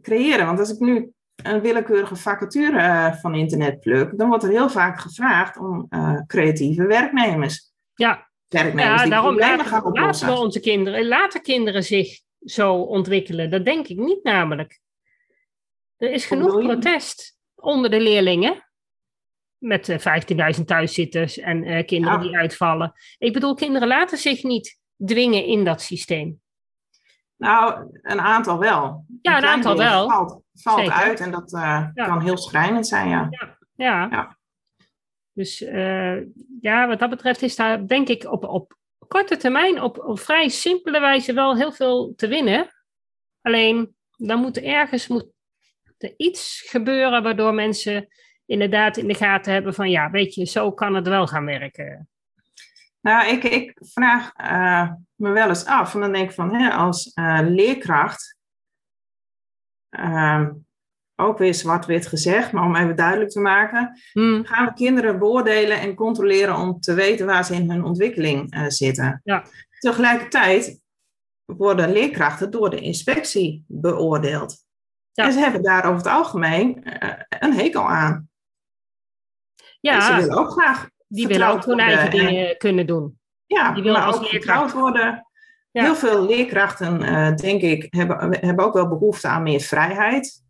creëren? 0.00 0.46
Want 0.46 0.58
als 0.58 0.72
ik 0.72 0.78
nu 0.78 1.12
een 1.36 1.60
willekeurige 1.60 2.16
vacature 2.16 2.78
uh, 2.78 3.14
van 3.14 3.34
internet 3.34 3.80
pluk, 3.80 4.18
dan 4.18 4.28
wordt 4.28 4.44
er 4.44 4.50
heel 4.50 4.70
vaak 4.70 5.00
gevraagd 5.00 5.58
om 5.58 5.88
creatieve 6.26 6.86
werknemers. 6.86 7.72
Ja, 7.94 8.28
werknemers 8.54 9.02
ja, 9.02 9.08
daarom 9.08 9.38
laten, 9.38 9.66
gaan 9.66 9.92
laten 9.92 10.26
we 10.26 10.32
onze 10.32 10.60
kinderen, 10.60 11.06
laten 11.06 11.42
kinderen 11.42 11.84
zich 11.84 12.20
zo 12.40 12.74
ontwikkelen. 12.74 13.50
Dat 13.50 13.64
denk 13.64 13.86
ik 13.86 13.96
niet 13.96 14.22
namelijk. 14.22 14.80
Er 15.96 16.10
is 16.10 16.26
genoeg 16.26 16.58
protest 16.58 17.38
onder 17.54 17.90
de 17.90 18.00
leerlingen. 18.00 18.68
Met 19.58 19.88
uh, 19.88 20.56
15.000 20.58 20.64
thuiszitters 20.64 21.38
en 21.38 21.64
uh, 21.64 21.86
kinderen 21.86 22.18
ja. 22.18 22.24
die 22.24 22.36
uitvallen. 22.36 22.92
Ik 23.18 23.32
bedoel, 23.32 23.54
kinderen 23.54 23.88
laten 23.88 24.18
zich 24.18 24.42
niet 24.42 24.78
dwingen 25.04 25.44
in 25.44 25.64
dat 25.64 25.82
systeem. 25.82 26.40
Nou, 27.36 27.90
een 28.02 28.20
aantal 28.20 28.58
wel. 28.58 29.04
Ja, 29.22 29.36
een, 29.36 29.42
een 29.42 29.48
aantal 29.48 29.76
wel. 29.76 30.10
Valt, 30.10 30.42
valt 30.52 30.90
uit 30.90 31.20
en 31.20 31.30
dat 31.30 31.52
uh, 31.52 31.86
ja. 31.94 32.06
kan 32.06 32.20
heel 32.20 32.36
schrijnend 32.36 32.86
zijn, 32.86 33.08
ja. 33.08 33.28
ja. 33.74 34.08
ja. 34.10 34.33
Dus 35.34 35.62
uh, 35.62 36.20
ja, 36.60 36.86
wat 36.86 36.98
dat 36.98 37.10
betreft 37.10 37.42
is 37.42 37.56
daar 37.56 37.86
denk 37.86 38.08
ik 38.08 38.32
op, 38.32 38.44
op 38.44 38.76
korte 39.08 39.36
termijn 39.36 39.82
op, 39.82 40.10
vrij 40.20 40.48
simpele 40.48 41.00
wijze 41.00 41.32
wel 41.32 41.56
heel 41.56 41.72
veel 41.72 42.14
te 42.16 42.28
winnen. 42.28 42.68
Alleen 43.40 43.96
dan 44.16 44.40
moet 44.40 44.58
ergens 44.58 45.06
moet 45.06 45.26
er 45.98 46.14
iets 46.16 46.64
gebeuren 46.66 47.22
waardoor 47.22 47.54
mensen 47.54 48.08
inderdaad 48.46 48.96
in 48.96 49.08
de 49.08 49.14
gaten 49.14 49.52
hebben 49.52 49.74
van 49.74 49.90
ja, 49.90 50.10
weet 50.10 50.34
je, 50.34 50.44
zo 50.44 50.72
kan 50.72 50.94
het 50.94 51.08
wel 51.08 51.26
gaan 51.26 51.44
werken. 51.44 52.08
Nou, 53.00 53.28
ik, 53.28 53.44
ik 53.44 53.76
vraag 53.78 54.32
uh, 54.40 54.92
me 55.14 55.30
wel 55.30 55.48
eens 55.48 55.64
af 55.64 55.94
en 55.94 56.00
dan 56.00 56.12
denk 56.12 56.28
ik 56.28 56.34
van 56.34 56.54
hè, 56.54 56.70
als 56.70 57.12
uh, 57.14 57.40
leerkracht 57.42 58.36
ook 61.16 61.38
weer 61.38 61.54
zwart-wit 61.54 62.06
gezegd, 62.06 62.52
maar 62.52 62.64
om 62.64 62.76
even 62.76 62.96
duidelijk 62.96 63.30
te 63.30 63.40
maken, 63.40 64.00
hmm. 64.12 64.44
gaan 64.44 64.66
we 64.66 64.72
kinderen 64.72 65.18
beoordelen 65.18 65.80
en 65.80 65.94
controleren 65.94 66.56
om 66.56 66.80
te 66.80 66.94
weten 66.94 67.26
waar 67.26 67.44
ze 67.44 67.54
in 67.54 67.70
hun 67.70 67.84
ontwikkeling 67.84 68.56
uh, 68.56 68.64
zitten. 68.68 69.20
Ja. 69.24 69.44
Tegelijkertijd 69.78 70.80
worden 71.44 71.92
leerkrachten 71.92 72.50
door 72.50 72.70
de 72.70 72.80
inspectie 72.80 73.64
beoordeeld. 73.66 74.56
Ja. 75.12 75.24
En 75.24 75.32
ze 75.32 75.38
hebben 75.38 75.62
daar 75.62 75.84
over 75.84 75.96
het 75.96 76.06
algemeen 76.06 76.82
uh, 76.84 77.10
een 77.28 77.52
hekel 77.52 77.88
aan. 77.88 78.28
Ja, 79.80 79.94
en 79.94 80.02
ze 80.02 80.14
willen 80.14 80.36
ook 80.36 80.50
graag. 80.50 80.88
Die 81.08 81.26
willen 81.26 81.48
ook 81.48 81.64
hun 81.64 81.78
eigen 81.78 82.10
dingen 82.10 82.48
en, 82.48 82.58
kunnen 82.58 82.86
doen. 82.86 83.18
Ja, 83.46 83.72
die 83.72 83.82
willen 83.82 84.02
als 84.02 84.30
leerkracht 84.30 84.72
worden. 84.72 85.26
Ja. 85.70 85.82
Heel 85.82 85.94
veel 85.94 86.26
leerkrachten, 86.26 87.02
uh, 87.02 87.34
denk 87.34 87.62
ik, 87.62 87.86
hebben, 87.90 88.38
hebben 88.40 88.64
ook 88.64 88.74
wel 88.74 88.88
behoefte 88.88 89.28
aan 89.28 89.42
meer 89.42 89.60
vrijheid 89.60 90.43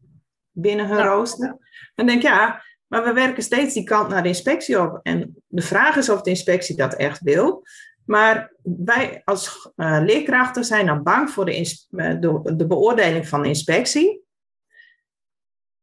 binnen 0.55 0.87
hun 0.87 0.97
ja. 0.97 1.05
rooster. 1.05 1.59
Dan 1.95 2.07
denk 2.07 2.19
ik, 2.23 2.29
ja, 2.29 2.62
maar 2.87 3.05
we 3.05 3.12
werken 3.12 3.43
steeds 3.43 3.75
die 3.75 3.85
kant 3.85 4.09
naar 4.09 4.23
de 4.23 4.29
inspectie 4.29 4.81
op. 4.81 5.01
En 5.03 5.37
de 5.47 5.62
vraag 5.62 5.97
is 5.97 6.09
of 6.09 6.23
de 6.23 6.31
inspectie 6.31 6.77
dat 6.77 6.95
echt 6.95 7.21
wil. 7.21 7.62
Maar 8.07 8.53
wij 8.62 9.23
als 9.25 9.73
uh, 9.77 9.99
leerkrachten 10.01 10.64
zijn 10.64 10.87
dan 10.87 11.03
bang 11.03 11.31
voor 11.31 11.45
de, 11.45 11.87
uh, 11.90 12.21
de, 12.21 12.55
de, 12.57 12.67
beoordeling 12.67 13.29
van 13.29 13.43
de 13.43 13.49
inspectie. 13.49 14.23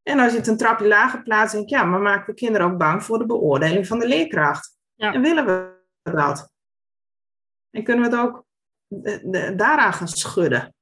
En 0.04 0.20
als 0.20 0.32
je 0.32 0.38
het 0.38 0.48
een 0.48 0.58
trapje 0.58 0.88
lager 0.88 1.24
plaatst, 1.24 1.54
denk 1.54 1.64
ik, 1.66 1.70
ja, 1.70 1.84
maar 1.84 2.02
maken 2.02 2.26
we 2.26 2.34
kinderen 2.34 2.72
ook 2.72 2.78
bang 2.78 3.04
voor 3.04 3.18
de 3.20 3.26
beoordeling 3.26 3.88
van 3.88 4.00
de 4.00 4.08
leerkracht? 4.08 4.78
Ja. 4.96 5.14
En 5.14 5.22
willen 5.22 5.46
we 5.46 5.80
dat? 6.12 6.52
En 7.70 7.84
kunnen 7.84 8.10
we 8.10 8.16
het 8.16 8.26
ook 8.26 8.46
de, 8.88 9.54
daaraan 9.56 9.94
gaan 9.94 10.08
schudden? 10.08 10.74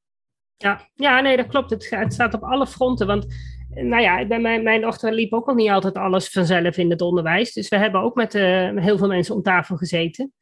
Ja. 0.57 0.89
ja, 0.93 1.21
nee, 1.21 1.37
dat 1.37 1.47
klopt. 1.47 1.69
Het, 1.69 1.89
het 1.89 2.13
staat 2.13 2.33
op 2.33 2.43
alle 2.43 2.67
fronten. 2.67 3.07
Want 3.07 3.25
nou 3.73 4.01
ja, 4.01 4.25
bij 4.25 4.39
mijn, 4.39 4.63
mijn 4.63 4.81
dochter 4.81 5.13
liep 5.13 5.33
ook 5.33 5.47
al 5.47 5.53
niet 5.53 5.69
altijd 5.69 5.95
alles 5.95 6.29
vanzelf 6.29 6.77
in 6.77 6.89
het 6.89 7.01
onderwijs. 7.01 7.53
Dus 7.53 7.69
we 7.69 7.77
hebben 7.77 8.01
ook 8.01 8.15
met 8.15 8.35
uh, 8.35 8.75
heel 8.75 8.97
veel 8.97 9.07
mensen 9.07 9.35
om 9.35 9.41
tafel 9.41 9.77
gezeten. 9.77 10.33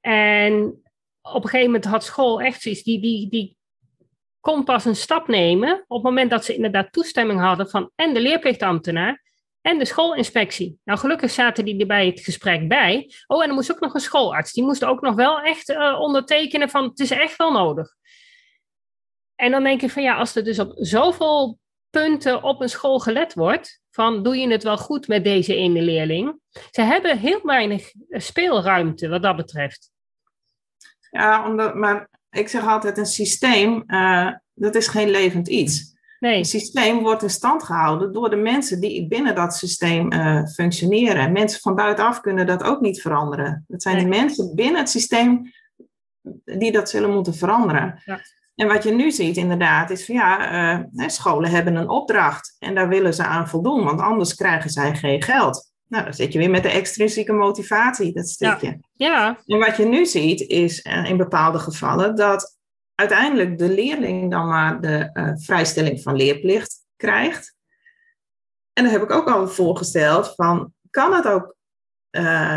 En 0.00 0.82
op 1.22 1.42
een 1.42 1.48
gegeven 1.48 1.66
moment 1.66 1.84
had 1.84 2.04
school 2.04 2.40
echt 2.40 2.62
zoiets, 2.62 2.82
die, 2.82 3.00
die, 3.00 3.28
die 3.30 3.56
kon 4.40 4.64
pas 4.64 4.84
een 4.84 4.96
stap 4.96 5.28
nemen 5.28 5.84
op 5.86 5.96
het 5.96 6.02
moment 6.02 6.30
dat 6.30 6.44
ze 6.44 6.54
inderdaad 6.54 6.92
toestemming 6.92 7.40
hadden 7.40 7.70
van 7.70 7.90
en 7.94 8.14
de 8.14 8.20
leerplichtambtenaar 8.20 9.22
en 9.60 9.78
de 9.78 9.84
schoolinspectie. 9.84 10.78
Nou, 10.84 10.98
gelukkig 10.98 11.30
zaten 11.30 11.64
die 11.64 11.80
er 11.80 11.86
bij 11.86 12.06
het 12.06 12.20
gesprek 12.20 12.68
bij. 12.68 13.12
Oh, 13.26 13.42
en 13.42 13.48
er 13.48 13.54
moest 13.54 13.72
ook 13.72 13.80
nog 13.80 13.94
een 13.94 14.00
schoolarts. 14.00 14.52
Die 14.52 14.64
moest 14.64 14.84
ook 14.84 15.00
nog 15.00 15.14
wel 15.14 15.40
echt 15.40 15.68
uh, 15.68 16.00
ondertekenen 16.00 16.68
van 16.68 16.84
het 16.84 16.98
is 16.98 17.10
echt 17.10 17.36
wel 17.36 17.52
nodig. 17.52 17.94
En 19.34 19.50
dan 19.50 19.62
denk 19.62 19.82
ik 19.82 19.90
van 19.90 20.02
ja, 20.02 20.16
als 20.16 20.36
er 20.36 20.44
dus 20.44 20.58
op 20.58 20.72
zoveel 20.74 21.58
punten 21.90 22.42
op 22.42 22.60
een 22.60 22.68
school 22.68 22.98
gelet 22.98 23.34
wordt. 23.34 23.80
Van 23.90 24.22
doe 24.22 24.36
je 24.36 24.50
het 24.50 24.62
wel 24.62 24.78
goed 24.78 25.08
met 25.08 25.24
deze 25.24 25.54
ene 25.54 25.82
leerling? 25.82 26.40
Ze 26.70 26.82
hebben 26.82 27.18
heel 27.18 27.40
weinig 27.42 27.92
speelruimte 28.08 29.08
wat 29.08 29.22
dat 29.22 29.36
betreft. 29.36 29.90
Ja, 31.10 31.48
omdat, 31.48 31.74
maar 31.74 32.08
ik 32.30 32.48
zeg 32.48 32.66
altijd: 32.66 32.98
een 32.98 33.06
systeem 33.06 33.84
uh, 33.86 34.32
Dat 34.54 34.74
is 34.74 34.88
geen 34.88 35.10
levend 35.10 35.48
iets. 35.48 35.96
Nee. 36.18 36.36
Het 36.36 36.46
systeem 36.46 36.98
wordt 36.98 37.22
in 37.22 37.30
stand 37.30 37.62
gehouden 37.62 38.12
door 38.12 38.30
de 38.30 38.36
mensen 38.36 38.80
die 38.80 39.08
binnen 39.08 39.34
dat 39.34 39.54
systeem 39.54 40.12
uh, 40.12 40.46
functioneren. 40.46 41.32
Mensen 41.32 41.60
van 41.60 41.74
buitenaf 41.74 42.20
kunnen 42.20 42.46
dat 42.46 42.62
ook 42.62 42.80
niet 42.80 43.00
veranderen. 43.00 43.64
Het 43.68 43.82
zijn 43.82 43.98
de 43.98 44.08
mensen 44.08 44.54
binnen 44.54 44.80
het 44.80 44.90
systeem 44.90 45.52
die 46.44 46.72
dat 46.72 46.90
zullen 46.90 47.10
moeten 47.10 47.34
veranderen. 47.34 48.02
Ja. 48.04 48.20
En 48.58 48.66
wat 48.66 48.82
je 48.82 48.92
nu 48.92 49.10
ziet 49.10 49.36
inderdaad 49.36 49.90
is 49.90 50.04
van 50.04 50.14
ja, 50.14 50.80
uh, 50.92 51.08
scholen 51.08 51.50
hebben 51.50 51.76
een 51.76 51.88
opdracht 51.88 52.56
en 52.58 52.74
daar 52.74 52.88
willen 52.88 53.14
ze 53.14 53.24
aan 53.24 53.48
voldoen, 53.48 53.84
want 53.84 54.00
anders 54.00 54.34
krijgen 54.34 54.70
zij 54.70 54.94
geen 54.94 55.22
geld. 55.22 55.72
Nou, 55.86 56.04
dan 56.04 56.14
zit 56.14 56.32
je 56.32 56.38
weer 56.38 56.50
met 56.50 56.62
de 56.62 56.68
extrinsieke 56.68 57.32
motivatie, 57.32 58.12
dat 58.12 58.28
stukje. 58.28 58.66
Ja. 58.66 59.06
ja. 59.06 59.38
En 59.46 59.58
wat 59.58 59.76
je 59.76 59.84
nu 59.84 60.06
ziet 60.06 60.40
is 60.40 60.84
uh, 60.84 61.04
in 61.04 61.16
bepaalde 61.16 61.58
gevallen 61.58 62.16
dat 62.16 62.58
uiteindelijk 62.94 63.58
de 63.58 63.68
leerling 63.68 64.30
dan 64.30 64.48
maar 64.48 64.80
de 64.80 65.10
uh, 65.12 65.32
vrijstelling 65.34 66.02
van 66.02 66.16
leerplicht 66.16 66.76
krijgt. 66.96 67.54
En 68.72 68.82
daar 68.84 68.92
heb 68.92 69.02
ik 69.02 69.10
ook 69.10 69.28
al 69.28 69.48
voorgesteld 69.48 70.32
van, 70.34 70.72
kan 70.90 71.12
het 71.12 71.26
ook 71.26 71.56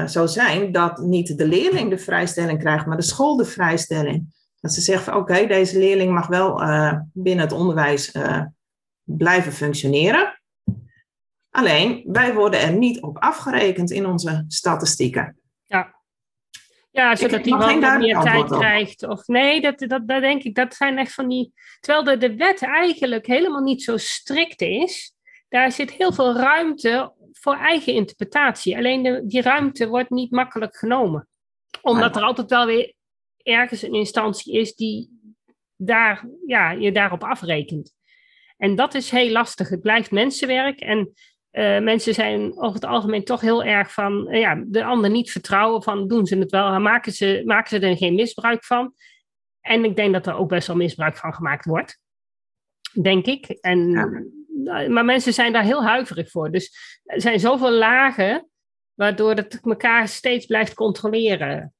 zo 0.07 0.25
zijn 0.25 0.71
dat 0.71 0.97
niet 0.97 1.37
de 1.37 1.47
leerling 1.47 1.89
de 1.89 1.97
vrijstelling 1.97 2.59
krijgt, 2.59 2.85
maar 2.85 2.97
de 2.97 3.03
school 3.03 3.35
de 3.35 3.45
vrijstelling? 3.45 4.40
Dat 4.61 4.73
ze 4.73 4.81
zegt 4.81 5.03
van 5.03 5.15
oké, 5.15 5.47
deze 5.47 5.79
leerling 5.79 6.11
mag 6.11 6.27
wel 6.27 6.61
uh, 6.61 6.99
binnen 7.13 7.43
het 7.43 7.53
onderwijs 7.53 8.11
blijven 9.03 9.51
functioneren. 9.51 10.41
Alleen, 11.49 12.03
wij 12.05 12.33
worden 12.33 12.59
er 12.59 12.73
niet 12.73 13.01
op 13.01 13.17
afgerekend 13.17 13.91
in 13.91 14.05
onze 14.05 14.45
statistieken. 14.47 15.39
Ja. 15.65 15.99
Ja, 16.91 17.15
zodat 17.15 17.43
die 17.43 17.55
wat 17.55 17.97
meer 17.99 18.19
tijd 18.19 18.45
krijgt. 18.45 19.03
Of 19.03 19.27
nee, 19.27 19.61
dat, 19.61 19.79
dat, 19.79 20.07
dat 20.07 20.21
denk 20.21 20.43
ik, 20.43 20.55
dat 20.55 20.73
zijn 20.73 20.97
echt 20.97 21.13
van 21.13 21.27
die. 21.27 21.53
Terwijl 21.79 22.03
de, 22.03 22.17
de 22.17 22.35
wet 22.35 22.61
eigenlijk 22.61 23.25
helemaal 23.25 23.61
niet 23.61 23.83
zo 23.83 23.97
strikt 23.97 24.61
is, 24.61 25.13
daar 25.49 25.71
zit 25.71 25.91
heel 25.91 26.13
veel 26.13 26.35
ruimte 26.35 27.13
voor 27.31 27.55
eigen 27.55 27.93
interpretatie. 27.93 28.77
Alleen 28.77 29.03
de, 29.03 29.23
die 29.25 29.41
ruimte 29.41 29.87
wordt 29.87 30.09
niet 30.09 30.31
makkelijk 30.31 30.75
genomen. 30.75 31.27
Omdat 31.81 32.15
er 32.15 32.21
altijd 32.21 32.49
wel 32.49 32.65
weer 32.65 32.93
ergens 33.43 33.81
een 33.81 33.93
instantie 33.93 34.53
is 34.53 34.75
die 34.75 35.19
daar, 35.75 36.27
ja, 36.45 36.71
je 36.71 36.91
daarop 36.91 37.23
afrekent. 37.23 37.93
En 38.57 38.75
dat 38.75 38.93
is 38.93 39.09
heel 39.09 39.31
lastig. 39.31 39.69
Het 39.69 39.81
blijft 39.81 40.11
mensenwerk. 40.11 40.79
En 40.79 41.13
uh, 41.51 41.79
mensen 41.79 42.13
zijn 42.13 42.57
over 42.57 42.73
het 42.73 42.85
algemeen 42.85 43.23
toch 43.23 43.41
heel 43.41 43.63
erg 43.63 43.93
van 43.93 44.33
uh, 44.33 44.39
ja, 44.39 44.63
de 44.67 44.83
ander 44.83 45.09
niet 45.09 45.31
vertrouwen 45.31 45.83
van 45.83 46.07
doen 46.07 46.25
ze 46.25 46.37
het 46.37 46.51
wel, 46.51 46.79
maken 46.79 47.11
ze, 47.11 47.41
maken 47.45 47.69
ze 47.69 47.87
er 47.87 47.97
geen 47.97 48.15
misbruik 48.15 48.65
van. 48.65 48.93
En 49.61 49.83
ik 49.83 49.95
denk 49.95 50.13
dat 50.13 50.27
er 50.27 50.35
ook 50.35 50.49
best 50.49 50.67
wel 50.67 50.75
misbruik 50.75 51.17
van 51.17 51.33
gemaakt 51.33 51.65
wordt. 51.65 51.99
Denk 53.01 53.25
ik. 53.25 53.47
En, 53.49 53.89
ja. 53.89 54.87
Maar 54.89 55.05
mensen 55.05 55.33
zijn 55.33 55.53
daar 55.53 55.63
heel 55.63 55.83
huiverig 55.83 56.29
voor. 56.29 56.51
Dus 56.51 56.75
er 57.03 57.21
zijn 57.21 57.39
zoveel 57.39 57.71
lagen 57.71 58.49
waardoor 58.93 59.33
het 59.33 59.59
elkaar 59.63 60.07
steeds 60.07 60.45
blijft 60.45 60.73
controleren. 60.73 61.73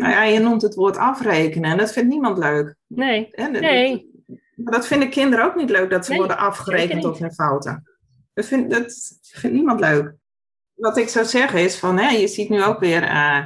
Nou 0.00 0.12
ja, 0.12 0.22
je 0.22 0.38
noemt 0.38 0.62
het 0.62 0.74
woord 0.74 0.96
afrekenen 0.96 1.70
en 1.70 1.78
dat 1.78 1.92
vindt 1.92 2.08
niemand 2.08 2.38
leuk. 2.38 2.74
Nee. 2.86 3.30
nee. 3.50 4.10
Maar 4.54 4.72
dat 4.72 4.86
vinden 4.86 5.10
kinderen 5.10 5.44
ook 5.44 5.54
niet 5.54 5.70
leuk 5.70 5.90
dat 5.90 6.06
ze 6.06 6.14
worden 6.14 6.38
afgerekend 6.38 7.04
op 7.04 7.18
hun 7.18 7.32
fouten. 7.32 7.82
Dat 8.34 8.44
vindt, 8.46 8.70
dat 8.70 9.18
vindt 9.20 9.56
niemand 9.56 9.80
leuk. 9.80 10.14
Wat 10.74 10.96
ik 10.96 11.08
zou 11.08 11.24
zeggen 11.24 11.60
is 11.60 11.78
van, 11.78 11.98
hè, 11.98 12.08
je 12.08 12.28
ziet 12.28 12.48
nu 12.48 12.64
ook 12.64 12.80
weer, 12.80 13.02
uh, 13.02 13.44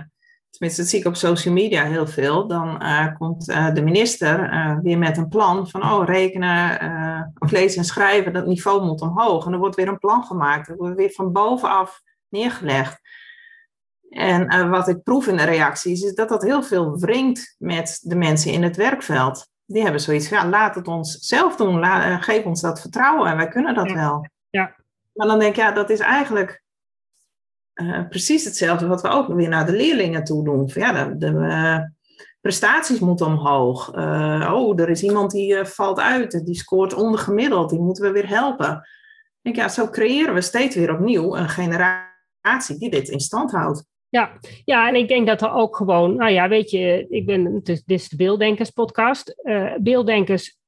tenminste 0.51 0.81
dat 0.81 0.91
zie 0.91 0.99
ik 0.99 1.07
op 1.07 1.17
social 1.17 1.55
media 1.55 1.85
heel 1.85 2.07
veel, 2.07 2.47
dan 2.47 2.83
uh, 2.83 3.17
komt 3.19 3.49
uh, 3.49 3.75
de 3.75 3.83
minister 3.83 4.51
weer 4.83 4.99
met 4.99 5.17
een 5.17 5.29
plan 5.29 5.69
van, 5.69 5.83
oh 5.83 6.07
rekenen 6.07 7.33
of 7.39 7.51
lezen 7.51 7.79
en 7.79 7.85
schrijven, 7.85 8.33
dat 8.33 8.47
niveau 8.47 8.85
moet 8.85 9.01
omhoog. 9.01 9.47
En 9.47 9.53
er 9.53 9.59
wordt 9.59 9.77
weer 9.77 9.89
een 9.89 9.99
plan 9.99 10.25
gemaakt, 10.25 10.69
er 10.69 10.77
wordt 10.77 10.97
weer 10.97 11.11
van 11.11 11.33
bovenaf 11.33 12.01
neergelegd. 12.29 13.01
En 14.15 14.71
wat 14.71 14.89
ik 14.89 15.03
proef 15.03 15.27
in 15.27 15.37
de 15.37 15.45
reacties 15.45 16.03
is 16.03 16.15
dat 16.15 16.29
dat 16.29 16.43
heel 16.43 16.63
veel 16.63 16.99
wringt 16.99 17.55
met 17.59 18.01
de 18.03 18.17
mensen 18.17 18.53
in 18.53 18.63
het 18.63 18.77
werkveld. 18.77 19.47
Die 19.67 19.83
hebben 19.83 20.01
zoiets 20.01 20.29
van, 20.29 20.39
ja, 20.39 20.49
laat 20.49 20.75
het 20.75 20.89
ons 20.89 21.19
zelf 21.19 21.57
doen, 21.57 21.79
La, 21.79 22.19
geef 22.19 22.45
ons 22.45 22.61
dat 22.61 22.81
vertrouwen 22.81 23.31
en 23.31 23.37
wij 23.37 23.49
kunnen 23.49 23.75
dat 23.75 23.93
wel. 23.93 24.29
Ja. 24.51 24.75
Maar 25.13 25.27
dan 25.27 25.39
denk 25.39 25.51
ik, 25.51 25.57
ja, 25.57 25.73
dat 25.73 25.91
is 25.91 26.01
eigenlijk 26.01 26.63
uh, 27.75 28.09
precies 28.09 28.45
hetzelfde 28.45 28.87
wat 28.87 29.03
we 29.03 29.09
ook 29.09 29.29
weer 29.29 29.49
naar 29.49 29.67
de 29.67 29.73
leerlingen 29.73 30.25
toe 30.25 30.45
doen. 30.45 30.71
Van, 30.71 30.83
ja, 30.83 31.05
de, 31.05 31.17
de 31.17 31.93
prestaties 32.41 32.99
moeten 32.99 33.27
omhoog. 33.27 33.89
Oh, 34.53 34.81
er 34.81 34.89
is 34.89 35.03
iemand 35.03 35.31
die 35.31 35.65
valt 35.65 36.01
uit, 36.01 36.45
die 36.47 36.57
scoort 36.57 36.95
ondergemiddeld, 36.95 37.71
die 37.71 37.81
moeten 37.81 38.05
we 38.05 38.11
weer 38.11 38.29
helpen. 38.29 38.75
Ik 39.43 39.55
denk, 39.55 39.57
ja, 39.57 39.69
zo 39.69 39.89
creëren 39.89 40.35
we 40.35 40.41
steeds 40.41 40.77
weer 40.77 40.93
opnieuw 40.93 41.37
een 41.37 41.49
generatie 41.49 42.79
die 42.79 42.91
dit 42.91 43.09
in 43.09 43.21
stand 43.21 43.51
houdt. 43.51 43.85
Ja, 44.15 44.39
ja, 44.65 44.89
en 44.89 44.95
ik 44.95 45.09
denk 45.09 45.27
dat 45.27 45.43
er 45.43 45.53
ook 45.53 45.77
gewoon, 45.77 46.17
nou 46.17 46.33
ja, 46.33 46.49
weet 46.49 46.71
je, 46.71 47.07
ik 47.09 47.27
ben, 47.27 47.61
dit 47.63 47.83
is 47.87 48.09
de 48.09 48.17
Beelddenkers 48.17 48.71
podcast. 48.71 49.35
beelddenkers 49.79 50.59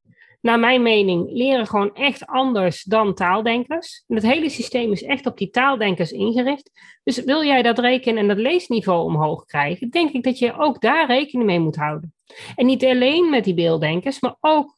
naar 0.41 0.59
mijn 0.59 0.83
mening, 0.83 1.33
leren 1.33 1.67
gewoon 1.67 1.95
echt 1.95 2.27
anders 2.27 2.83
dan 2.83 3.15
taaldenkers. 3.15 4.05
En 4.09 4.15
het 4.15 4.27
hele 4.27 4.49
systeem 4.49 4.93
is 4.93 5.03
echt 5.03 5.27
op 5.27 5.39
die 5.39 5.51
taaldenkers 5.51 6.13
ingericht. 6.13 6.71
Dus 7.05 7.25
wil 7.25 7.45
jij 7.45 7.63
dat 7.63 7.79
rekenen 7.79 8.19
en 8.19 8.29
dat 8.29 8.37
leesniveau 8.37 9.05
omhoog 9.05 9.45
krijgen, 9.45 9.91
denk 9.91 10.13
ik 10.13 10.23
dat 10.23 10.39
je 10.39 10.59
ook 10.59 10.81
daar 10.81 11.07
rekening 11.07 11.47
mee 11.47 11.61
moet 11.61 11.77
houden. 11.77 12.15
En 12.57 12.67
niet 12.67 12.85
alleen 12.85 13.31
met 13.31 13.45
die 13.45 13.55
beelddenkers, 13.55 14.21
maar 14.21 14.37
ook 14.41 14.77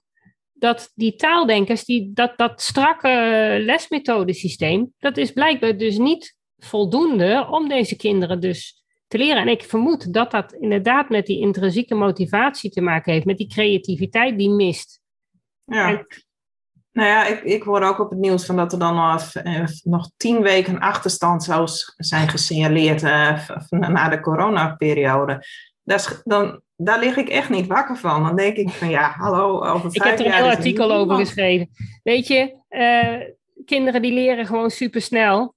dat 0.53 0.93
die 0.95 1.15
taaldenkers, 1.15 1.85
die, 1.85 2.11
dat, 2.15 2.33
dat 2.37 2.61
strakke 2.61 3.09
lesmethodesysteem, 3.61 4.93
dat 4.99 5.17
is 5.17 5.33
blijkbaar 5.33 5.77
dus 5.77 5.99
niet 5.99 6.37
voldoende 6.59 7.47
om 7.51 7.69
deze 7.69 7.97
kinderen 7.97 8.41
dus 8.41 8.83
te 9.07 9.19
leren. 9.19 9.43
En 9.43 9.49
ik 9.49 9.63
vermoed 9.63 10.13
dat 10.13 10.31
dat 10.31 10.53
inderdaad 10.53 11.09
met 11.09 11.27
die 11.27 11.41
intrinsieke 11.41 11.95
motivatie 11.95 12.71
te 12.71 12.81
maken 12.81 13.13
heeft, 13.13 13.27
met 13.27 13.39
die 13.39 13.49
creativiteit 13.49 14.39
die 14.39 14.51
mist. 14.51 15.01
Ja. 15.65 16.07
Nou 16.93 17.11
ja, 17.11 17.27
ik, 17.27 17.43
ik 17.43 17.63
hoor 17.63 17.83
ook 17.83 17.99
op 17.99 18.11
het 18.11 18.19
nieuws 18.19 18.47
van 18.47 18.57
dat 18.57 18.73
er 18.73 18.79
dan 18.79 18.95
nog, 18.95 19.35
eh, 19.35 19.65
nog 19.83 20.11
tien 20.17 20.43
weken 20.43 20.79
achterstand 20.79 21.45
zou 21.45 21.69
zijn 21.97 22.29
gesignaleerd 22.29 23.03
uh, 23.03 23.49
na 23.71 24.09
de 24.09 24.21
coronaperiode. 24.21 25.47
Dat 25.83 26.21
dan, 26.25 26.61
daar 26.77 26.99
lig 26.99 27.17
ik 27.17 27.29
echt 27.29 27.49
niet 27.49 27.67
wakker 27.67 27.97
van. 27.97 28.23
Dan 28.23 28.37
denk 28.37 28.57
ik 28.57 28.71
van 28.71 28.91
ja, 28.91 29.15
hallo, 29.17 29.61
over 29.61 29.95
Ik 29.95 30.03
heb 30.03 30.19
er 30.19 30.27
een 30.27 30.33
heel 30.33 30.49
artikel 30.49 30.93
over 30.93 31.17
geschreven. 31.17 31.69
Weet 32.03 32.27
je, 32.27 32.57
uh, 32.71 33.35
kinderen 33.65 34.03
die 34.03 34.13
leren 34.13 34.47
gewoon 34.47 34.71
supersnel. 34.71 35.55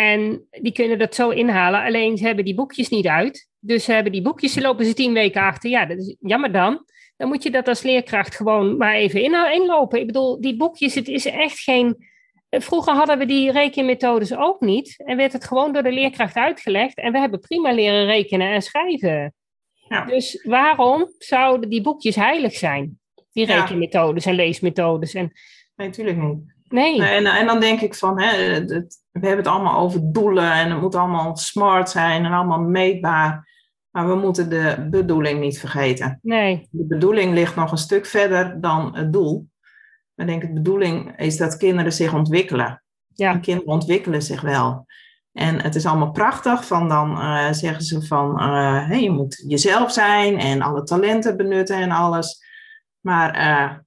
En 0.00 0.46
die 0.50 0.72
kunnen 0.72 0.98
dat 0.98 1.14
zo 1.14 1.30
inhalen. 1.30 1.82
Alleen 1.82 2.16
ze 2.16 2.26
hebben 2.26 2.44
die 2.44 2.54
boekjes 2.54 2.88
niet 2.88 3.06
uit. 3.06 3.48
Dus 3.58 3.84
ze 3.84 3.92
hebben 3.92 4.12
die 4.12 4.22
boekjes, 4.22 4.52
ze 4.52 4.60
lopen 4.60 4.84
ze 4.84 4.94
tien 4.94 5.12
weken 5.12 5.42
achter. 5.42 5.70
Ja, 5.70 5.86
dat 5.86 5.98
is 5.98 6.16
jammer 6.20 6.52
dan 6.52 6.84
dan 7.20 7.28
moet 7.28 7.42
je 7.42 7.50
dat 7.50 7.68
als 7.68 7.82
leerkracht 7.82 8.36
gewoon 8.36 8.76
maar 8.76 8.94
even 8.94 9.22
inlopen. 9.52 10.00
Ik 10.00 10.06
bedoel, 10.06 10.40
die 10.40 10.56
boekjes, 10.56 10.94
het 10.94 11.08
is 11.08 11.26
echt 11.26 11.58
geen. 11.58 12.08
Vroeger 12.50 12.94
hadden 12.94 13.18
we 13.18 13.26
die 13.26 13.52
rekenmethodes 13.52 14.36
ook 14.36 14.60
niet. 14.60 15.02
En 15.04 15.16
werd 15.16 15.32
het 15.32 15.44
gewoon 15.44 15.72
door 15.72 15.82
de 15.82 15.92
leerkracht 15.92 16.34
uitgelegd. 16.34 16.96
En 16.96 17.12
we 17.12 17.18
hebben 17.18 17.40
prima 17.40 17.72
leren 17.72 18.04
rekenen 18.04 18.52
en 18.52 18.62
schrijven. 18.62 19.34
Ja. 19.88 20.04
Dus 20.04 20.42
waarom 20.42 21.14
zouden 21.18 21.70
die 21.70 21.82
boekjes 21.82 22.16
heilig 22.16 22.52
zijn? 22.52 23.00
Die 23.32 23.46
rekenmethodes 23.46 24.26
en 24.26 24.34
leesmethodes. 24.34 25.14
En... 25.14 25.32
Nee, 25.76 25.86
natuurlijk 25.86 26.18
niet. 26.18 26.54
Nee. 26.70 27.02
En, 27.02 27.26
en 27.26 27.46
dan 27.46 27.60
denk 27.60 27.80
ik 27.80 27.94
van, 27.94 28.20
hè, 28.20 28.64
we 28.64 28.86
hebben 29.10 29.36
het 29.36 29.46
allemaal 29.46 29.78
over 29.78 30.00
doelen 30.12 30.52
en 30.52 30.70
het 30.70 30.80
moet 30.80 30.94
allemaal 30.94 31.36
smart 31.36 31.90
zijn 31.90 32.24
en 32.24 32.32
allemaal 32.32 32.60
meetbaar. 32.60 33.48
Maar 33.90 34.08
we 34.08 34.14
moeten 34.14 34.50
de 34.50 34.86
bedoeling 34.90 35.40
niet 35.40 35.58
vergeten. 35.58 36.18
Nee. 36.22 36.68
De 36.70 36.86
bedoeling 36.86 37.34
ligt 37.34 37.56
nog 37.56 37.70
een 37.70 37.78
stuk 37.78 38.06
verder 38.06 38.60
dan 38.60 38.96
het 38.96 39.12
doel. 39.12 39.48
Ik 40.14 40.26
denk, 40.26 40.42
de 40.42 40.52
bedoeling 40.52 41.18
is 41.18 41.36
dat 41.36 41.56
kinderen 41.56 41.92
zich 41.92 42.14
ontwikkelen. 42.14 42.82
Ja. 43.14 43.32
En 43.32 43.40
kinderen 43.40 43.72
ontwikkelen 43.72 44.22
zich 44.22 44.40
wel. 44.40 44.86
En 45.32 45.62
het 45.62 45.74
is 45.74 45.86
allemaal 45.86 46.10
prachtig, 46.10 46.66
van 46.66 46.88
dan 46.88 47.10
uh, 47.10 47.52
zeggen 47.52 47.82
ze 47.82 48.02
van 48.02 48.42
uh, 48.42 48.86
hey, 48.88 49.02
je 49.02 49.10
moet 49.10 49.44
jezelf 49.46 49.92
zijn 49.92 50.38
en 50.38 50.62
alle 50.62 50.82
talenten 50.82 51.36
benutten 51.36 51.76
en 51.76 51.90
alles. 51.90 52.44
Maar 53.00 53.36
uh, 53.36 53.78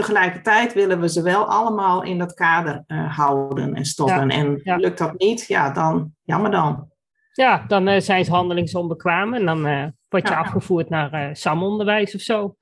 tegelijkertijd 0.00 0.72
willen 0.72 1.00
we 1.00 1.08
ze 1.08 1.22
wel 1.22 1.44
allemaal 1.44 2.02
in 2.02 2.18
dat 2.18 2.34
kader 2.34 2.84
houden 3.08 3.74
en 3.74 3.84
stoppen. 3.84 4.28
En 4.28 4.60
lukt 4.62 4.98
dat 4.98 5.18
niet, 5.18 5.46
ja, 5.46 5.70
dan 5.70 6.12
jammer 6.22 6.50
dan. 6.50 6.88
Ja, 7.32 7.64
dan 7.68 7.88
uh, 7.88 8.00
zijn 8.00 8.24
ze 8.24 8.30
handelingsonbekwaam 8.30 9.34
en 9.34 9.46
dan 9.46 9.66
uh, 9.66 9.86
word 10.08 10.28
je 10.28 10.36
afgevoerd 10.36 10.88
naar 10.88 11.36
SAM-onderwijs 11.36 12.14
of 12.14 12.20
zo. 12.20 12.56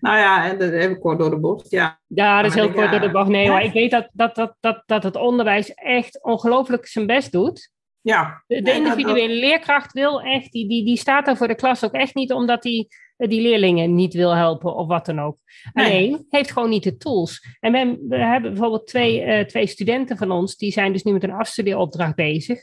Nou 0.00 0.18
ja, 0.18 0.54
dat 0.54 0.70
even 0.70 0.98
kort 0.98 1.18
door 1.18 1.30
de 1.30 1.40
bocht, 1.40 1.70
ja. 1.70 2.00
Ja, 2.06 2.42
dat 2.42 2.50
is 2.50 2.56
heel 2.56 2.72
kort 2.72 2.90
door 2.90 3.00
de 3.00 3.10
bocht. 3.10 3.28
Nee, 3.28 3.48
maar 3.48 3.64
ik 3.64 3.72
weet 3.72 3.90
dat, 3.90 4.08
dat, 4.12 4.34
dat, 4.34 4.56
dat, 4.60 4.82
dat 4.86 5.02
het 5.02 5.16
onderwijs 5.16 5.74
echt 5.74 6.24
ongelooflijk 6.24 6.86
zijn 6.86 7.06
best 7.06 7.32
doet. 7.32 7.72
Ja. 8.00 8.42
De, 8.46 8.62
de 8.62 8.72
individuele 8.72 9.34
leerkracht 9.34 9.92
wil 9.92 10.20
echt, 10.20 10.52
die, 10.52 10.68
die, 10.68 10.84
die 10.84 10.96
staat 10.96 11.28
er 11.28 11.36
voor 11.36 11.48
de 11.48 11.54
klas 11.54 11.84
ook 11.84 11.92
echt 11.92 12.14
niet 12.14 12.32
omdat 12.32 12.64
hij 12.64 12.88
die 13.16 13.42
leerlingen 13.42 13.94
niet 13.94 14.14
wil 14.14 14.34
helpen 14.34 14.74
of 14.74 14.86
wat 14.86 15.06
dan 15.06 15.20
ook. 15.20 15.38
Alleen 15.72 16.26
heeft 16.28 16.52
gewoon 16.52 16.70
niet 16.70 16.82
de 16.82 16.96
tools. 16.96 17.56
En 17.60 17.72
we, 17.72 18.04
we 18.08 18.16
hebben 18.16 18.50
bijvoorbeeld 18.50 18.86
twee, 18.86 19.24
uh, 19.24 19.40
twee 19.40 19.66
studenten 19.66 20.16
van 20.16 20.30
ons, 20.30 20.56
die 20.56 20.72
zijn 20.72 20.92
dus 20.92 21.02
nu 21.02 21.12
met 21.12 21.22
een 21.22 21.32
afstudeeropdracht 21.32 22.14
bezig. 22.14 22.58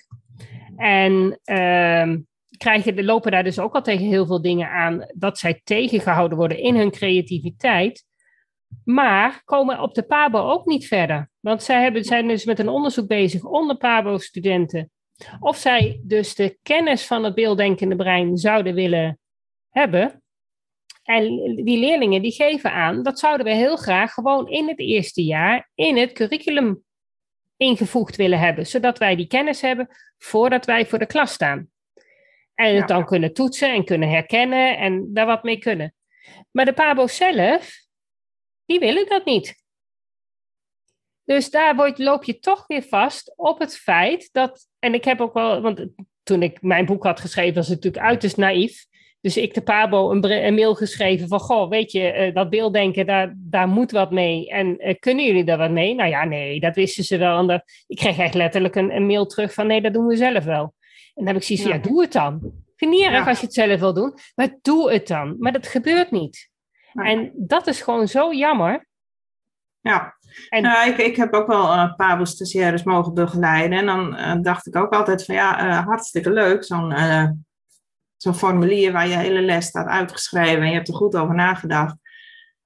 En 0.75 1.39
uh, 1.45 2.15
krijgen, 2.57 3.03
lopen 3.03 3.31
daar 3.31 3.43
dus 3.43 3.59
ook 3.59 3.75
al 3.75 3.81
tegen 3.81 4.05
heel 4.05 4.25
veel 4.25 4.41
dingen 4.41 4.69
aan 4.69 5.05
dat 5.13 5.37
zij 5.37 5.61
tegengehouden 5.63 6.37
worden 6.37 6.57
in 6.59 6.75
hun 6.75 6.91
creativiteit. 6.91 8.05
Maar 8.83 9.41
komen 9.45 9.81
op 9.81 9.93
de 9.93 10.03
PABO 10.03 10.39
ook 10.39 10.65
niet 10.65 10.87
verder. 10.87 11.29
Want 11.39 11.63
zij 11.63 11.81
hebben, 11.81 12.03
zijn 12.03 12.27
dus 12.27 12.45
met 12.45 12.59
een 12.59 12.69
onderzoek 12.69 13.07
bezig 13.07 13.43
onder 13.43 13.77
PABO-studenten. 13.77 14.91
Of 15.39 15.57
zij 15.57 16.01
dus 16.03 16.35
de 16.35 16.57
kennis 16.61 17.07
van 17.07 17.23
het 17.23 17.35
beelddenkende 17.35 17.95
brein 17.95 18.37
zouden 18.37 18.73
willen 18.73 19.19
hebben. 19.69 20.20
En 21.03 21.55
die 21.55 21.79
leerlingen 21.79 22.21
die 22.21 22.31
geven 22.31 22.71
aan, 22.71 23.03
dat 23.03 23.19
zouden 23.19 23.45
we 23.45 23.53
heel 23.53 23.75
graag 23.75 24.13
gewoon 24.13 24.49
in 24.49 24.67
het 24.67 24.79
eerste 24.79 25.23
jaar 25.23 25.69
in 25.75 25.97
het 25.97 26.11
curriculum 26.11 26.83
ingevoegd 27.57 28.15
willen 28.15 28.39
hebben. 28.39 28.67
Zodat 28.67 28.97
wij 28.97 29.15
die 29.15 29.27
kennis 29.27 29.61
hebben 29.61 29.87
voordat 30.17 30.65
wij 30.65 30.85
voor 30.85 30.99
de 30.99 31.05
klas 31.05 31.33
staan. 31.33 31.69
En 32.53 32.75
het 32.75 32.87
dan 32.87 33.05
kunnen 33.05 33.33
toetsen 33.33 33.73
en 33.73 33.85
kunnen 33.85 34.09
herkennen 34.09 34.77
en 34.77 35.13
daar 35.13 35.25
wat 35.25 35.43
mee 35.43 35.57
kunnen. 35.57 35.95
Maar 36.51 36.65
de 36.65 36.73
PABO 36.73 37.07
zelf, 37.07 37.71
die 38.65 38.79
willen 38.79 39.09
dat 39.09 39.25
niet. 39.25 39.59
Dus 41.23 41.49
daar 41.49 41.75
word, 41.75 41.99
loop 41.99 42.23
je 42.23 42.39
toch 42.39 42.67
weer 42.67 42.83
vast 42.83 43.33
op 43.35 43.59
het 43.59 43.77
feit 43.77 44.29
dat, 44.31 44.67
en 44.79 44.93
ik 44.93 45.03
heb 45.03 45.21
ook 45.21 45.33
wel, 45.33 45.61
want 45.61 45.87
toen 46.23 46.41
ik 46.41 46.61
mijn 46.61 46.85
boek 46.85 47.03
had 47.03 47.19
geschreven, 47.19 47.55
was 47.55 47.67
het 47.67 47.75
natuurlijk 47.75 48.05
uiterst 48.05 48.37
naïef. 48.37 48.85
Dus 49.21 49.37
ik 49.37 49.53
de 49.53 49.61
Pabo 49.61 50.11
een, 50.11 50.31
een 50.45 50.53
mail 50.53 50.75
geschreven 50.75 51.27
van, 51.27 51.39
goh, 51.39 51.69
weet 51.69 51.91
je, 51.91 52.27
uh, 52.27 52.35
dat 52.35 52.49
beelddenken, 52.49 53.05
daar, 53.05 53.33
daar 53.37 53.67
moet 53.67 53.91
wat 53.91 54.11
mee. 54.11 54.49
En 54.49 54.87
uh, 54.87 54.95
kunnen 54.99 55.25
jullie 55.25 55.43
daar 55.43 55.57
wat 55.57 55.71
mee? 55.71 55.95
Nou 55.95 56.09
ja, 56.09 56.25
nee, 56.25 56.59
dat 56.59 56.75
wisten 56.75 57.03
ze 57.03 57.17
wel. 57.17 57.49
En 57.49 57.63
ik 57.87 57.97
kreeg 57.97 58.17
echt 58.17 58.33
letterlijk 58.33 58.75
een, 58.75 58.95
een, 58.95 59.05
mail 59.05 59.25
terug 59.25 59.53
van, 59.53 59.67
nee, 59.67 59.81
dat 59.81 59.93
doen 59.93 60.05
we 60.05 60.15
zelf 60.15 60.43
wel. 60.43 60.73
En 61.13 61.25
dan 61.25 61.25
heb 61.25 61.35
ik 61.35 61.43
zoiets 61.43 61.65
van, 61.65 61.73
ja, 61.73 61.81
doe 61.81 62.01
het 62.01 62.11
dan. 62.11 62.39
Ik 62.43 62.73
vind 62.75 62.91
niet 62.91 63.05
erg 63.05 63.27
als 63.27 63.39
je 63.39 63.45
het 63.45 63.53
zelf 63.53 63.79
wil 63.79 63.93
doen, 63.93 64.13
maar 64.35 64.57
doe 64.61 64.91
het 64.91 65.07
dan. 65.07 65.35
Maar 65.39 65.51
dat 65.51 65.67
gebeurt 65.67 66.11
niet. 66.11 66.49
En 66.93 67.31
dat 67.35 67.67
is 67.67 67.81
gewoon 67.81 68.07
zo 68.07 68.33
jammer. 68.33 68.87
Ja, 69.79 70.17
en... 70.49 70.61
Nou, 70.61 70.89
ik, 70.89 70.97
ik 70.97 71.15
heb 71.15 71.33
ook 71.33 71.47
wel 71.47 71.73
een 71.73 71.87
uh, 71.87 71.95
paar 71.95 72.27
stagiaires 72.27 72.83
mogen 72.83 73.13
begeleiden. 73.13 73.77
En 73.77 73.85
dan 73.85 74.41
dacht 74.41 74.67
ik 74.67 74.75
ook 74.75 74.93
altijd 74.93 75.25
van 75.25 75.35
ja, 75.35 75.83
hartstikke 75.83 76.31
leuk. 76.31 76.63
Zo'n 76.63 76.93
zo'n 78.21 78.35
formulier 78.35 78.91
waar 78.91 79.07
je 79.07 79.15
hele 79.15 79.41
les 79.41 79.65
staat 79.65 79.87
uitgeschreven 79.87 80.61
en 80.61 80.67
je 80.67 80.73
hebt 80.73 80.87
er 80.87 80.93
goed 80.93 81.15
over 81.15 81.35
nagedacht. 81.35 81.95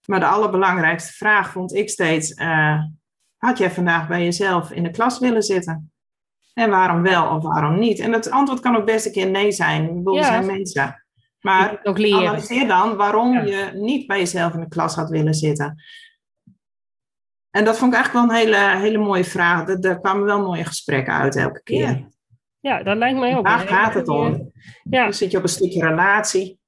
Maar 0.06 0.20
de 0.20 0.26
allerbelangrijkste 0.26 1.14
vraag 1.14 1.52
vond 1.52 1.74
ik 1.74 1.90
steeds: 1.90 2.34
had 3.38 3.58
jij 3.58 3.72
vandaag 3.72 4.08
bij 4.08 4.24
jezelf 4.24 4.72
in 4.72 4.84
de 4.84 4.92
klas 4.92 5.20
willen 5.20 5.44
zitten? 5.44 5.92
En 6.54 6.70
waarom 6.70 7.02
wel 7.02 7.36
of 7.36 7.44
waarom 7.44 7.80
niet? 7.80 8.00
En 8.00 8.14
het 8.14 8.32
antwoord 8.32 8.60
kan 8.60 8.76
ook 8.76 8.86
best 8.86 9.06
een 9.06 9.12
keer 9.12 9.30
nee 9.30 9.52
zijn. 9.52 10.04
We 10.04 10.12
ja. 10.12 10.24
zijn 10.24 10.46
mensen. 10.46 11.06
Maar 11.40 11.80
analyseer 11.84 12.68
dan 12.68 12.96
waarom 12.96 13.46
je 13.46 13.72
niet 13.74 14.08
bij 14.08 14.18
jezelf 14.18 14.54
in 14.54 14.60
de 14.60 14.68
klas 14.68 14.96
had 14.96 15.10
willen 15.10 15.34
zitten. 15.34 15.84
En 17.50 17.66
dat 17.66 17.78
vond 17.78 17.94
ik 17.94 17.98
eigenlijk 17.98 18.28
wel 18.28 18.38
een 18.38 18.44
hele, 18.44 18.80
hele 18.80 18.98
mooie 18.98 19.24
vraag. 19.24 19.68
Er, 19.68 20.00
kwamen 20.00 20.26
wel 20.26 20.42
mooie 20.42 20.66
gesprekken 20.66 21.14
uit 21.14 21.36
elke 21.36 21.64
keer. 21.64 21.90
Ja, 21.90 22.08
ja 22.66 22.84
dat 22.84 22.98
lijkt 22.98 23.20
mij 23.20 23.38
ook. 23.38 23.48
Waar 23.48 23.68
gaat 23.68 23.94
het 23.94 24.08
om? 24.08 24.52
Ja. 24.84 25.04
Dan 25.04 25.14
zit 25.14 25.32
je 25.32 25.38
op 25.38 25.44
een 25.44 25.50
stukje 25.50 25.88
relatie. 25.88 26.60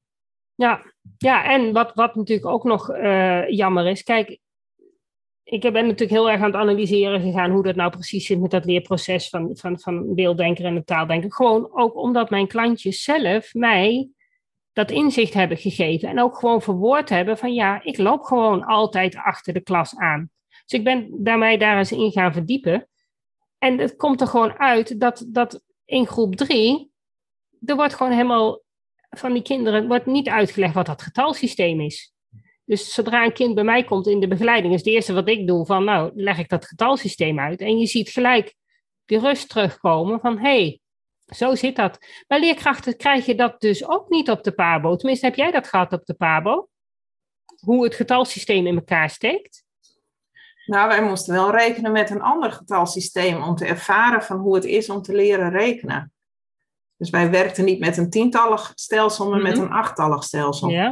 Ja, 0.56 0.82
ja 1.18 1.44
en 1.44 1.74
wat, 1.74 1.92
wat 1.94 2.16
natuurlijk 2.16 2.48
ook 2.48 2.64
nog 2.64 2.90
uh, 2.90 3.50
jammer 3.50 3.88
is. 3.88 4.04
Kijk, 4.04 4.40
ik 5.44 5.62
ben 5.62 5.74
natuurlijk 5.74 6.10
heel 6.10 6.30
erg 6.30 6.40
aan 6.40 6.52
het 6.52 6.62
analyseren 6.62 7.22
gegaan 7.22 7.52
hoe 7.52 7.64
dat 7.64 7.76
nou 7.76 7.92
precies 7.92 8.26
zit 8.26 8.40
met 8.40 8.52
dat 8.52 8.66
leerproces 8.66 9.30
van, 9.30 9.58
van, 9.58 9.80
van 9.80 10.16
beelddenker 10.16 10.66
en 10.66 10.76
de 10.76 10.84
taaldenker. 10.84 11.34
Gewoon 11.34 11.70
ook 11.74 11.96
omdat 11.96 12.30
mijn 12.30 12.48
klantjes 12.48 13.04
zelf 13.04 13.54
mij 13.54 14.10
dat 14.74 14.92
inzicht 14.92 15.34
hebben 15.34 15.58
gegeven. 15.58 16.10
En 16.10 16.22
ook 16.22 16.38
gewoon 16.38 16.62
verwoord 16.62 17.10
hebben 17.10 17.38
van 17.38 17.54
ja, 17.54 17.84
ik 17.84 17.98
loop 17.98 18.24
gewoon 18.24 18.64
altijd 18.64 19.16
achter 19.16 19.54
de 19.54 19.62
klas 19.62 19.96
aan. 19.96 20.30
Dus 20.66 20.80
ik 20.80 20.84
ben 20.84 21.24
daarmee 21.24 21.58
daar 21.58 21.78
eens 21.78 21.92
in 21.92 22.12
gaan 22.12 22.34
verdiepen. 22.34 22.88
En 23.58 23.78
het 23.78 23.96
komt 23.96 24.22
er 24.22 24.28
gewoon 24.28 24.58
uit 24.58 25.00
dat, 25.00 25.26
dat 25.28 25.66
in 25.88 26.08
groep 26.08 26.36
drie, 26.36 26.92
er 27.66 27.76
wordt 27.76 27.94
gewoon 27.94 28.12
helemaal 28.12 28.62
van 29.10 29.34
die 29.34 29.42
kinderen 29.42 29.88
wordt 29.88 30.06
niet 30.06 30.28
uitgelegd 30.28 30.74
wat 30.74 30.86
dat 30.86 31.02
getalsysteem 31.02 31.82
is. 31.82 32.14
Dus 32.66 32.94
zodra 32.94 33.24
een 33.24 33.34
kind 33.34 33.56
bij 33.56 33.64
mij 33.64 33.84
komt 33.84 34.08
in 34.08 34.20
de 34.20 34.28
begeleiding, 34.28 34.74
is 34.74 34.80
het 34.80 34.90
eerste 34.90 35.14
wat 35.14 35.30
ik 35.30 35.48
doe 35.48 35.66
van, 35.66 35.84
nou, 35.84 36.12
leg 36.16 36.38
ik 36.38 36.50
dat 36.50 36.66
getalsysteem 36.66 37.40
uit. 37.40 37.62
En 37.62 37.78
je 37.80 37.86
ziet 37.86 38.10
gelijk 38.10 38.56
die 39.06 39.20
rust 39.20 39.50
terugkomen 39.50 40.20
van, 40.20 40.38
hé, 40.38 40.42
hey, 40.44 40.80
zo 41.26 41.56
zit 41.56 41.76
dat. 41.76 41.98
Bij 42.28 42.40
leerkrachten 42.40 42.98
krijg 42.98 43.26
je 43.26 43.36
dat 43.36 43.62
dus 43.62 43.88
ook 43.88 44.10
niet 44.10 44.30
op 44.30 44.44
de 44.44 44.52
PABO. 44.52 44.96
Tenminste, 44.96 45.26
heb 45.26 45.36
jij 45.36 45.52
dat 45.52 45.68
gehad 45.68 45.94
op 45.94 46.06
de 46.06 46.14
PABO? 46.14 46.68
Hoe 47.60 47.84
het 47.84 47.96
getalsysteem 47.96 48.68
in 48.68 48.76
elkaar 48.76 49.10
steekt? 49.10 49.64
Nou, 50.68 50.88
wij 50.88 51.04
moesten 51.04 51.34
wel 51.34 51.52
rekenen 51.52 51.92
met 51.92 52.10
een 52.10 52.22
ander 52.22 52.52
getalsysteem 52.52 53.44
om 53.44 53.56
te 53.56 53.66
ervaren 53.66 54.24
van 54.24 54.38
hoe 54.38 54.56
het 54.56 54.66
is 54.66 54.90
om 54.90 55.02
te 55.02 55.16
leren 55.16 55.50
rekenen. 55.50 56.12
Dus 56.98 57.10
wij 57.10 57.30
werkten 57.30 57.66
niet 57.66 57.80
met 57.80 57.98
een 57.98 58.10
tientallig 58.10 58.72
stelsel, 58.76 59.30
maar 59.30 59.42
met 59.42 59.56
mhm. 59.56 59.64
een 59.64 59.72
achttallig 59.72 60.24
stelsel. 60.24 60.70
Ja. 60.70 60.90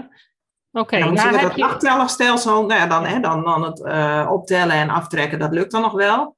Oké. 0.72 0.96
Okay, 0.96 1.00
nou, 1.00 1.14
nou, 1.14 1.42
dat 1.42 1.56
je... 1.56 1.64
achttallig 1.64 2.10
stelsel, 2.10 2.66
nou 2.66 2.80
ja, 2.80 2.88
dan, 2.88 3.06
hè, 3.06 3.20
dan, 3.20 3.44
dan 3.44 3.64
het 3.64 3.80
uh, 3.80 4.30
optellen 4.32 4.76
en 4.76 4.90
aftrekken, 4.90 5.40
dat 5.40 5.54
lukt 5.54 5.72
dan 5.72 5.82
nog 5.82 5.94
wel. 5.94 6.38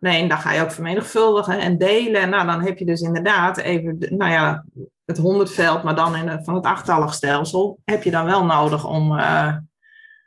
Nee, 0.00 0.28
dan 0.28 0.38
ga 0.38 0.52
je 0.52 0.62
ook 0.62 0.72
vermenigvuldigen 0.72 1.58
en 1.58 1.78
delen. 1.78 2.30
Nou, 2.30 2.46
dan 2.46 2.62
heb 2.62 2.78
je 2.78 2.84
dus 2.84 3.00
inderdaad 3.00 3.56
even, 3.56 3.98
nou 3.98 4.32
ja, 4.32 4.64
het 5.04 5.18
honderdveld, 5.18 5.82
maar 5.82 5.94
dan 5.94 6.16
in 6.16 6.44
van 6.44 6.54
het 6.54 6.64
achttallig 6.64 7.14
stelsel, 7.14 7.78
heb 7.84 8.02
je 8.02 8.10
dan 8.10 8.24
wel 8.24 8.44
nodig 8.44 8.86
om, 8.86 9.12
uh, 9.12 9.56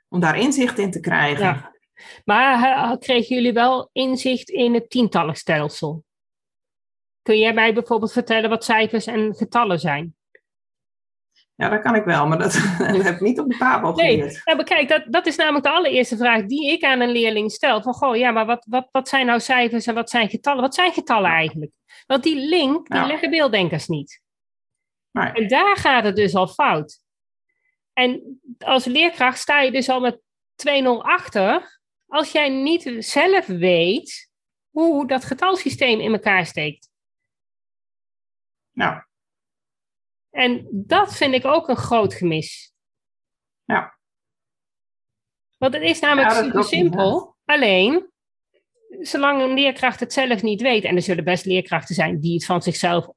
om 0.10 0.20
daar 0.20 0.38
inzicht 0.38 0.78
in 0.78 0.92
te 0.92 1.00
krijgen. 1.00 1.46
Ja. 1.46 1.71
Maar 2.26 2.98
kregen 2.98 3.36
jullie 3.36 3.54
wel 3.54 3.90
inzicht 3.92 4.50
in 4.50 4.74
het 4.74 4.90
tientallig 4.90 5.38
stelsel? 5.38 6.04
Kun 7.22 7.40
jij 7.40 7.54
mij 7.54 7.74
bijvoorbeeld 7.74 8.12
vertellen 8.12 8.50
wat 8.50 8.64
cijfers 8.64 9.06
en 9.06 9.36
getallen 9.36 9.80
zijn? 9.80 10.16
Ja, 11.56 11.70
dat 11.70 11.82
kan 11.82 11.96
ik 11.96 12.04
wel, 12.04 12.28
maar 12.28 12.38
dat, 12.38 12.54
heb 13.04 13.16
ik 13.16 13.20
niet 13.20 13.40
op 13.40 13.50
de 13.50 13.58
PABO 13.58 13.94
geleerd. 13.94 14.20
Nee, 14.20 14.42
ja, 14.44 14.56
maar 14.56 14.66
kijk, 14.66 14.90
dat, 14.90 15.04
dat 15.06 15.26
is 15.26 15.36
namelijk 15.36 15.64
de 15.64 15.72
allereerste 15.72 16.18
vraag 16.18 16.46
die 16.46 16.72
ik 16.72 16.84
aan 16.84 17.00
een 17.00 17.12
leerling 17.12 17.52
stel. 17.52 17.82
Van, 17.82 17.94
goh, 17.94 18.16
ja, 18.16 18.32
maar 18.32 18.46
wat, 18.46 18.66
wat, 18.70 18.88
wat 18.92 19.10
zijn 19.10 19.26
nou 19.26 19.40
cijfers 19.40 19.88
en 19.88 19.94
wat 19.94 20.10
zijn 20.10 20.30
getallen? 20.30 20.62
Wat 20.62 20.76
zijn 20.76 20.92
getallen 20.92 21.32
eigenlijk? 21.32 21.72
Want 22.08 22.24
die 22.24 22.48
link, 22.50 22.90
die 22.90 23.06
leggen 23.06 23.30
beelddenkers 23.30 23.88
niet. 23.88 24.22
En 25.12 25.48
daar 25.48 25.78
gaat 25.78 26.04
het 26.04 26.16
dus 26.16 26.36
al 26.36 26.48
fout. 26.48 27.00
En 27.94 28.40
als 28.60 28.86
leerkracht 28.86 29.40
sta 29.40 29.62
je 29.62 29.72
dus 29.72 29.90
al 29.90 30.00
met 30.00 30.20
2-0 30.70 30.84
achter 30.98 31.81
als 32.12 32.32
jij 32.32 32.50
niet 32.50 32.96
zelf 33.00 33.46
weet 33.46 34.30
hoe 34.70 35.08
dat 35.08 35.26
getalsysteem 35.26 36.00
in 36.00 36.12
elkaar 36.12 36.46
steekt. 36.46 36.90
Nou. 38.72 39.04
En 40.30 40.68
dat 40.72 41.16
vind 41.16 41.34
ik 41.34 41.46
ook 41.46 41.68
een 41.68 41.76
groot 41.76 42.14
gemis. 42.14 42.74
Ja. 43.64 43.98
Want 45.58 45.74
het 45.74 45.84
is 45.84 46.00
namelijk 46.00 46.32
super 46.32 46.64
simpel. 46.64 47.36
Alleen, 47.46 48.12
zolang 49.00 49.42
een 49.42 49.54
leerkracht 49.54 50.00
het 50.00 50.14
zelf 50.14 50.42
niet 50.42 50.62
weet, 50.62 50.84
en 50.84 50.96
er 50.96 51.02
zullen 51.02 51.24
best 51.24 51.46
leerkrachten 51.46 51.96
zijn 51.96 52.20
die 52.20 52.34
het 52.34 52.46
van 52.46 52.62
zichzelf 52.62 53.08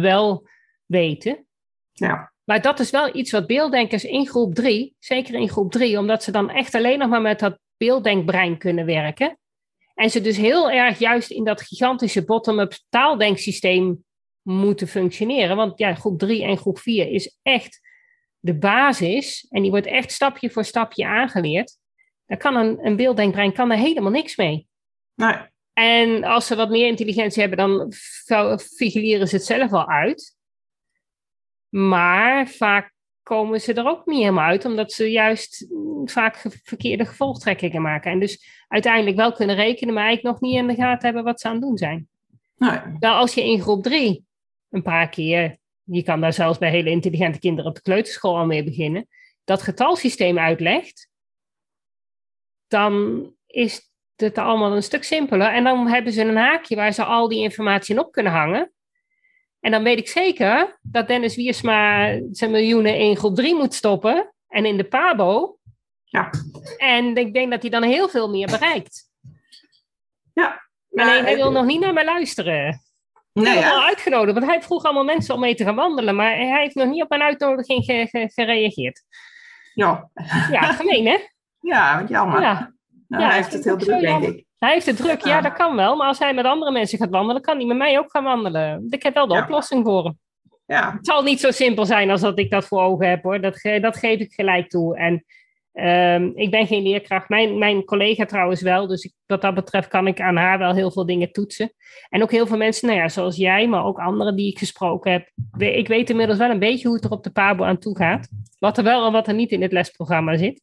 wel 0.00 0.48
weten. 0.84 1.46
Ja. 1.92 2.32
Maar 2.44 2.62
dat 2.62 2.80
is 2.80 2.90
wel 2.90 3.16
iets 3.16 3.30
wat 3.30 3.46
beelddenkers 3.46 4.04
in 4.04 4.26
groep 4.26 4.54
3, 4.54 4.96
zeker 4.98 5.34
in 5.34 5.48
groep 5.48 5.72
3, 5.72 5.98
omdat 5.98 6.22
ze 6.22 6.30
dan 6.30 6.50
echt 6.50 6.74
alleen 6.74 6.98
nog 6.98 7.08
maar 7.08 7.22
met 7.22 7.38
dat 7.38 7.58
beelddenkbrein 7.76 8.58
kunnen 8.58 8.86
werken. 8.86 9.38
En 9.94 10.10
ze 10.10 10.20
dus 10.20 10.36
heel 10.36 10.70
erg 10.70 10.98
juist 10.98 11.30
in 11.30 11.44
dat 11.44 11.62
gigantische 11.62 12.24
bottom-up 12.24 12.78
taaldenksysteem 12.88 14.04
moeten 14.42 14.88
functioneren. 14.88 15.56
Want 15.56 15.78
ja, 15.78 15.94
groep 15.94 16.18
3 16.18 16.42
en 16.42 16.56
groep 16.56 16.78
4 16.78 17.08
is 17.08 17.38
echt 17.42 17.80
de 18.38 18.58
basis. 18.58 19.46
En 19.48 19.62
die 19.62 19.70
wordt 19.70 19.86
echt 19.86 20.12
stapje 20.12 20.50
voor 20.50 20.64
stapje 20.64 21.06
aangeleerd. 21.06 21.78
Daar 22.26 22.38
kan 22.38 22.56
een, 22.56 22.86
een 22.86 22.96
beelddenkbrein 22.96 23.52
kan 23.52 23.70
er 23.70 23.78
helemaal 23.78 24.10
niks 24.10 24.36
mee. 24.36 24.66
Nee. 25.14 25.36
En 25.72 26.24
als 26.24 26.46
ze 26.46 26.56
wat 26.56 26.70
meer 26.70 26.86
intelligentie 26.86 27.40
hebben, 27.42 27.58
dan 27.58 27.92
figureren 28.76 29.28
ze 29.28 29.36
het 29.36 29.44
zelf 29.44 29.70
wel 29.70 29.88
uit. 29.88 30.36
Maar 31.68 32.48
vaak 32.48 32.94
komen 33.26 33.60
ze 33.60 33.72
er 33.72 33.86
ook 33.86 34.06
niet 34.06 34.20
helemaal 34.20 34.48
uit, 34.48 34.64
omdat 34.64 34.92
ze 34.92 35.10
juist 35.10 35.66
mm, 35.68 36.08
vaak 36.08 36.44
verkeerde 36.62 37.04
gevolgtrekkingen 37.04 37.82
maken. 37.82 38.10
En 38.10 38.20
dus 38.20 38.64
uiteindelijk 38.68 39.16
wel 39.16 39.32
kunnen 39.32 39.56
rekenen, 39.56 39.94
maar 39.94 40.04
eigenlijk 40.04 40.40
nog 40.40 40.50
niet 40.50 40.60
in 40.60 40.66
de 40.66 40.74
gaten 40.74 41.04
hebben 41.04 41.24
wat 41.24 41.40
ze 41.40 41.46
aan 41.46 41.52
het 41.52 41.62
doen 41.62 41.76
zijn. 41.76 42.08
Nou, 43.00 43.16
als 43.16 43.34
je 43.34 43.44
in 43.44 43.60
groep 43.60 43.82
3 43.82 44.24
een 44.70 44.82
paar 44.82 45.08
keer 45.08 45.58
je 45.86 46.02
kan 46.02 46.20
daar 46.20 46.32
zelfs 46.32 46.58
bij 46.58 46.70
hele 46.70 46.90
intelligente 46.90 47.38
kinderen 47.38 47.70
op 47.70 47.76
de 47.76 47.82
kleuterschool 47.82 48.36
al 48.36 48.46
mee 48.46 48.64
beginnen, 48.64 49.08
dat 49.44 49.62
getalsysteem 49.62 50.38
uitlegt, 50.38 51.10
dan 52.68 53.24
is 53.46 53.90
het 54.16 54.38
allemaal 54.38 54.76
een 54.76 54.82
stuk 54.82 55.04
simpeler. 55.04 55.52
En 55.52 55.64
dan 55.64 55.88
hebben 55.88 56.12
ze 56.12 56.22
een 56.22 56.36
haakje 56.36 56.76
waar 56.76 56.92
ze 56.92 57.04
al 57.04 57.28
die 57.28 57.42
informatie 57.42 57.94
in 57.94 58.00
op 58.00 58.12
kunnen 58.12 58.32
hangen. 58.32 58.72
En 59.66 59.72
dan 59.72 59.82
weet 59.82 59.98
ik 59.98 60.08
zeker 60.08 60.78
dat 60.82 61.08
Dennis 61.08 61.36
Wiersma 61.36 62.14
zijn 62.30 62.50
miljoenen 62.50 62.98
in 62.98 63.16
groep 63.16 63.34
3 63.34 63.54
moet 63.54 63.74
stoppen 63.74 64.32
en 64.48 64.64
in 64.64 64.76
de 64.76 64.84
PABO. 64.84 65.58
Ja. 66.04 66.30
En 66.76 67.16
ik 67.16 67.34
denk 67.34 67.50
dat 67.50 67.62
hij 67.62 67.70
dan 67.70 67.82
heel 67.82 68.08
veel 68.08 68.30
meer 68.30 68.46
bereikt. 68.46 69.10
Ja. 70.32 70.68
Alleen 70.94 71.24
hij 71.24 71.36
wil 71.36 71.52
nog 71.52 71.64
niet 71.64 71.80
naar 71.80 71.92
mij 71.92 72.04
luisteren. 72.04 72.80
Nee, 73.32 73.46
ik 73.46 73.54
heb 73.54 73.62
hem 73.62 73.72
al 73.72 73.86
uitgenodigd, 73.86 74.38
want 74.38 74.50
hij 74.50 74.62
vroeg 74.62 74.84
allemaal 74.84 75.04
mensen 75.04 75.34
om 75.34 75.40
mee 75.40 75.54
te 75.54 75.64
gaan 75.64 75.74
wandelen, 75.74 76.14
maar 76.14 76.30
hij 76.30 76.60
heeft 76.60 76.74
nog 76.74 76.88
niet 76.88 77.02
op 77.02 77.08
mijn 77.08 77.22
uitnodiging 77.22 77.84
gereageerd. 78.10 79.02
Ja. 79.74 80.10
Ja, 80.50 80.72
gemeen 80.72 81.06
hè? 81.06 81.18
Ja, 81.60 82.04
jammer. 82.08 82.40
Ja. 82.40 82.74
Nou, 83.08 83.24
hij 83.24 83.34
heeft 83.36 83.52
het 83.52 83.64
heel 83.64 83.76
druk, 83.76 84.00
denk 84.00 84.22
ik. 84.24 84.45
Hij 84.58 84.72
heeft 84.72 84.86
het 84.86 84.96
druk, 84.96 85.24
ja, 85.24 85.40
dat 85.40 85.52
kan 85.52 85.76
wel. 85.76 85.96
Maar 85.96 86.08
als 86.08 86.18
hij 86.18 86.34
met 86.34 86.44
andere 86.44 86.72
mensen 86.72 86.98
gaat 86.98 87.10
wandelen, 87.10 87.42
kan 87.42 87.56
hij 87.56 87.66
met 87.66 87.76
mij 87.76 87.98
ook 87.98 88.10
gaan 88.10 88.24
wandelen. 88.24 88.86
Ik 88.88 89.02
heb 89.02 89.14
wel 89.14 89.26
de 89.26 89.38
oplossing 89.42 89.84
voor 89.84 90.04
hem. 90.04 90.18
Ja. 90.66 90.92
Het 90.92 91.06
zal 91.06 91.22
niet 91.22 91.40
zo 91.40 91.50
simpel 91.50 91.86
zijn 91.86 92.10
als 92.10 92.20
dat 92.20 92.38
ik 92.38 92.50
dat 92.50 92.66
voor 92.66 92.82
ogen 92.82 93.08
heb, 93.08 93.22
hoor. 93.22 93.40
Dat, 93.40 93.60
dat 93.80 93.96
geef 93.96 94.20
ik 94.20 94.32
gelijk 94.32 94.68
toe. 94.68 94.96
En 94.96 95.24
um, 96.22 96.32
ik 96.34 96.50
ben 96.50 96.66
geen 96.66 96.82
leerkracht. 96.82 97.28
Mijn, 97.28 97.58
mijn 97.58 97.84
collega 97.84 98.24
trouwens 98.24 98.62
wel. 98.62 98.86
Dus 98.86 99.04
ik, 99.04 99.12
wat 99.26 99.42
dat 99.42 99.54
betreft 99.54 99.88
kan 99.88 100.06
ik 100.06 100.20
aan 100.20 100.36
haar 100.36 100.58
wel 100.58 100.74
heel 100.74 100.90
veel 100.90 101.06
dingen 101.06 101.32
toetsen. 101.32 101.72
En 102.08 102.22
ook 102.22 102.30
heel 102.30 102.46
veel 102.46 102.56
mensen, 102.56 102.88
nou 102.88 103.00
ja, 103.00 103.08
zoals 103.08 103.36
jij, 103.36 103.68
maar 103.68 103.84
ook 103.84 103.98
anderen 103.98 104.36
die 104.36 104.50
ik 104.50 104.58
gesproken 104.58 105.12
heb. 105.12 105.30
Ik 105.58 105.88
weet 105.88 106.10
inmiddels 106.10 106.38
wel 106.38 106.50
een 106.50 106.58
beetje 106.58 106.86
hoe 106.86 106.96
het 106.96 107.04
er 107.04 107.10
op 107.10 107.24
de 107.24 107.30
Pabo 107.30 107.64
aan 107.64 107.78
toe 107.78 107.96
gaat. 107.96 108.28
Wat 108.58 108.78
er 108.78 108.84
wel 108.84 109.06
en 109.06 109.12
wat 109.12 109.28
er 109.28 109.34
niet 109.34 109.50
in 109.50 109.62
het 109.62 109.72
lesprogramma 109.72 110.36
zit. 110.36 110.62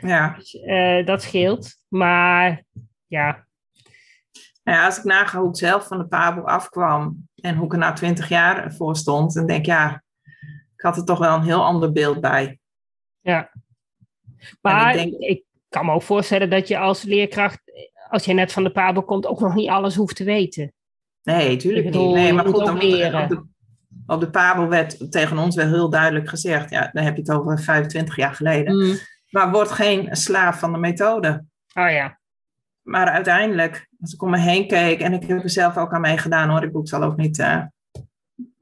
Ja. 0.00 0.34
Dus, 0.38 0.54
uh, 0.54 1.06
dat 1.06 1.22
scheelt. 1.22 1.74
Maar 1.88 2.64
ja. 3.06 3.46
Nou 4.64 4.78
ja, 4.78 4.84
als 4.84 4.98
ik 4.98 5.04
naga 5.04 5.38
hoe 5.38 5.48
ik 5.48 5.56
zelf 5.56 5.86
van 5.86 5.98
de 5.98 6.06
Pabo 6.06 6.42
afkwam 6.42 7.28
en 7.34 7.56
hoe 7.56 7.66
ik 7.66 7.72
er 7.72 7.78
na 7.78 7.92
twintig 7.92 8.28
jaar 8.28 8.72
voor 8.72 8.96
stond, 8.96 9.34
dan 9.34 9.46
denk 9.46 9.58
ik, 9.58 9.66
ja, 9.66 10.02
ik 10.76 10.80
had 10.80 10.96
er 10.96 11.04
toch 11.04 11.18
wel 11.18 11.34
een 11.34 11.42
heel 11.42 11.64
ander 11.64 11.92
beeld 11.92 12.20
bij. 12.20 12.58
Ja. 13.20 13.50
Maar 14.60 14.96
ik, 14.96 15.10
denk... 15.10 15.22
ik 15.22 15.44
kan 15.68 15.86
me 15.86 15.92
ook 15.92 16.02
voorstellen 16.02 16.50
dat 16.50 16.68
je 16.68 16.78
als 16.78 17.02
leerkracht, 17.02 17.60
als 18.08 18.24
je 18.24 18.32
net 18.32 18.52
van 18.52 18.64
de 18.64 18.72
Pabo 18.72 19.02
komt, 19.02 19.26
ook 19.26 19.40
nog 19.40 19.54
niet 19.54 19.68
alles 19.68 19.94
hoeft 19.94 20.16
te 20.16 20.24
weten. 20.24 20.72
Nee, 21.22 21.56
tuurlijk 21.56 21.84
niet. 21.84 21.94
Nee, 21.94 22.32
maar 22.32 22.46
goed, 22.46 22.64
dan 22.64 22.78
leren. 22.78 23.22
Op 23.22 23.28
de, 23.28 23.46
op 24.06 24.20
de 24.20 24.30
Pabo 24.30 24.68
werd 24.68 25.12
tegen 25.12 25.38
ons 25.38 25.56
wel 25.56 25.68
heel 25.68 25.90
duidelijk 25.90 26.28
gezegd, 26.28 26.70
ja, 26.70 26.90
dan 26.92 27.04
heb 27.04 27.16
je 27.16 27.20
het 27.20 27.30
over 27.30 27.58
25 27.58 28.16
jaar 28.16 28.34
geleden, 28.34 28.76
mm. 28.76 28.96
maar 29.30 29.50
word 29.50 29.70
geen 29.70 30.16
slaaf 30.16 30.58
van 30.58 30.72
de 30.72 30.78
methode. 30.78 31.44
Oh 31.74 31.90
ja. 31.90 32.18
Maar 32.84 33.06
uiteindelijk, 33.08 33.88
als 34.00 34.12
ik 34.12 34.22
om 34.22 34.30
me 34.30 34.38
heen 34.38 34.66
keek, 34.66 35.00
en 35.00 35.12
ik 35.12 35.26
heb 35.26 35.42
er 35.42 35.50
zelf 35.50 35.76
ook 35.76 35.92
aan 35.92 36.00
meegedaan 36.00 36.48
hoor, 36.48 36.62
ik 36.62 36.88
zal 36.88 37.02
ook 37.02 37.16
niet, 37.16 37.38
uh, 37.38 37.62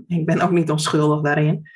ik 0.07 0.27
ben 0.27 0.41
ook 0.41 0.51
niet 0.51 0.71
onschuldig 0.71 1.21
daarin. 1.21 1.71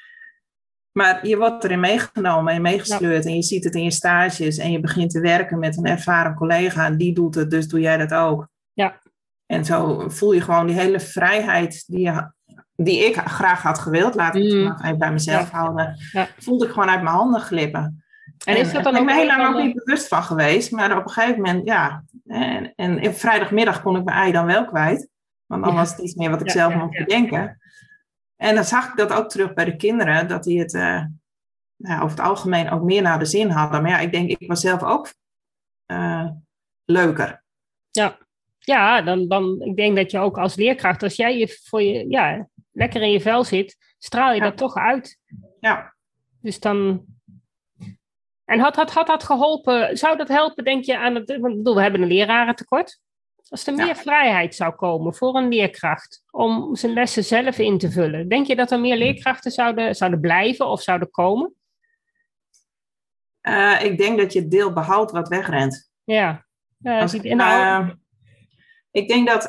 Maar 0.93 1.27
je 1.27 1.37
wordt 1.37 1.65
erin 1.65 1.81
meegenomen 1.81 2.55
en 2.55 2.63
meegesleurd 2.63 3.25
en 3.27 3.35
je 3.35 3.43
ziet 3.43 3.65
het 3.65 3.75
in 3.75 3.83
je 3.83 3.91
stages 3.91 4.59
en 4.59 4.71
je 4.71 4.81
begint 4.81 5.11
te 5.11 5.21
werken 5.21 5.59
met 5.59 5.77
een 5.77 5.85
ervaren 5.85 6.35
collega 6.35 6.87
en 6.87 6.97
die 6.97 7.15
doet 7.15 7.35
het, 7.35 7.51
dus 7.51 7.69
doe 7.69 7.81
jij 7.81 7.97
dat 7.97 8.15
ook. 8.15 8.49
Ja. 8.73 9.01
En 9.47 9.65
zo 9.65 10.09
voel 10.09 10.33
je 10.33 10.41
gewoon 10.41 10.67
die 10.67 10.77
hele 10.77 11.01
vrijheid 11.01 11.85
die, 11.87 12.01
je, 12.01 12.33
die 12.77 12.99
ik 13.05 13.17
graag 13.17 13.63
had 13.63 13.79
gewild, 13.79 14.15
laat 14.15 14.35
ik 14.35 14.43
het 14.43 14.53
mm. 14.53 14.77
even 14.85 14.99
bij 14.99 15.13
mezelf 15.13 15.51
houden, 15.51 15.97
ja. 16.13 16.29
voelde 16.39 16.67
ik 16.67 16.73
gewoon 16.73 16.89
uit 16.89 17.03
mijn 17.03 17.15
handen 17.15 17.41
glippen. 17.41 18.05
En 18.45 18.57
is 18.57 18.73
dat 18.73 18.85
dan 18.85 18.95
ook... 18.95 19.01
Ik 19.01 19.07
ben 19.07 19.17
heel 19.17 19.27
lang 19.27 19.47
ook 19.47 19.63
niet 19.63 19.85
bewust 19.85 20.09
van 20.09 20.23
geweest, 20.23 20.71
maar 20.71 20.97
op 20.97 21.05
een 21.05 21.11
gegeven 21.11 21.41
moment, 21.43 21.67
ja. 21.67 22.05
En, 22.27 22.75
en 22.75 23.15
vrijdagmiddag 23.15 23.83
kon 23.83 23.97
ik 23.97 24.05
mijn 24.05 24.19
ei 24.19 24.33
dan 24.33 24.47
wel 24.47 24.65
kwijt. 24.65 25.09
Want 25.47 25.65
dan 25.65 25.75
was 25.75 25.91
het 25.91 25.99
iets 25.99 26.15
meer 26.15 26.31
wat 26.31 26.41
ik 26.41 26.51
zelf 26.51 26.75
mocht 26.75 26.99
bedenken. 26.99 27.59
En 28.37 28.55
dan 28.55 28.65
zag 28.65 28.89
ik 28.89 28.97
dat 28.97 29.13
ook 29.13 29.29
terug 29.29 29.55
bij 29.55 29.65
de 29.65 29.77
kinderen, 29.77 30.29
dat 30.29 30.43
die 30.43 30.59
het 30.59 30.75
uh, 30.75 31.05
nou, 31.77 32.03
over 32.03 32.17
het 32.17 32.27
algemeen 32.27 32.71
ook 32.71 32.83
meer 32.83 33.03
naar 33.03 33.19
de 33.19 33.25
zin 33.25 33.51
hadden. 33.51 33.83
Maar 33.83 33.91
ja, 33.91 33.99
ik 33.99 34.13
denk, 34.13 34.31
ik 34.31 34.49
was 34.49 34.61
zelf 34.61 34.83
ook 34.83 35.13
uh, 35.87 36.29
leuker. 36.85 37.43
Ja, 37.91 38.19
ja 38.59 39.03
dan, 39.03 39.29
dan, 39.29 39.61
ik 39.61 39.77
denk 39.77 39.97
dat 39.97 40.11
je 40.11 40.19
ook 40.19 40.39
als 40.39 40.55
leerkracht, 40.55 41.03
als 41.03 41.17
jij 41.17 41.39
je 41.39 41.61
voor 41.65 41.83
je, 41.83 42.09
ja, 42.09 42.49
lekker 42.73 43.03
in 43.03 43.11
je 43.11 43.21
vel 43.21 43.45
zit, 43.45 43.77
straal 43.99 44.33
je 44.33 44.41
dat 44.41 44.57
toch 44.57 44.75
uit. 44.75 45.19
Ja. 45.61 45.95
Dus 46.41 46.61
dan, 46.61 47.05
en 48.47 48.61
had, 48.61 48.77
had, 48.77 48.93
had 48.93 49.07
dat 49.07 49.23
geholpen, 49.23 49.97
zou 49.97 50.17
dat 50.17 50.29
helpen, 50.29 50.65
denk 50.65 50.85
je, 50.85 50.99
aan 50.99 51.15
het. 51.15 51.37
Want 51.41 51.57
bedoel, 51.57 51.75
we 51.75 51.83
hebben 51.83 52.03
een 52.03 52.09
lerarentekort. 52.09 53.01
Als 53.49 53.67
er 53.67 53.75
meer 53.75 53.97
vrijheid 53.97 54.55
zou 54.55 54.75
komen 54.75 55.15
voor 55.15 55.37
een 55.37 55.49
leerkracht 55.49 56.25
om 56.31 56.77
zijn 56.77 56.93
lessen 56.93 57.25
zelf 57.25 57.59
in 57.59 57.79
te 57.79 57.91
vullen, 57.91 58.29
denk 58.29 58.47
je 58.47 58.57
dat 58.57 58.71
er 58.71 58.81
meer 58.81 58.97
leerkrachten 58.97 59.51
zouden, 59.51 59.95
zouden 59.95 60.21
blijven 60.21 60.67
of 60.67 60.83
zouden 60.83 61.11
komen? 61.11 61.55
Uh, 63.43 63.85
ik 63.85 63.99
denk 63.99 64.19
dat 64.19 64.33
je 64.33 64.41
het 64.41 64.51
deel 64.51 64.73
behoudt 64.73 65.11
wat 65.11 65.29
wegrent. 65.29 65.91
Ja. 66.05 66.47
Uh, 66.83 67.01
Als, 67.01 67.15
uh, 67.15 67.89
ik 68.91 69.09
denk 69.09 69.29
dat 69.29 69.43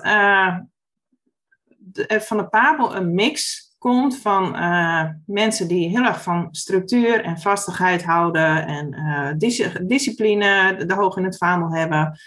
de, 1.77 2.21
van 2.21 2.37
de 2.37 2.47
Pabel 2.47 2.95
een 2.95 3.13
mix 3.13 3.66
komt 3.78 4.17
van 4.17 4.55
uh, 4.55 5.03
mensen 5.25 5.67
die 5.67 5.89
heel 5.89 6.03
erg 6.03 6.23
van 6.23 6.47
structuur 6.51 7.23
en 7.23 7.39
vastigheid 7.39 8.03
houden 8.03 8.67
en 8.67 8.93
uh, 8.93 9.69
discipline 9.88 10.86
de 10.86 10.93
hoog 10.93 11.17
in 11.17 11.23
het 11.23 11.38
vaandel 11.38 11.73
hebben. 11.73 12.19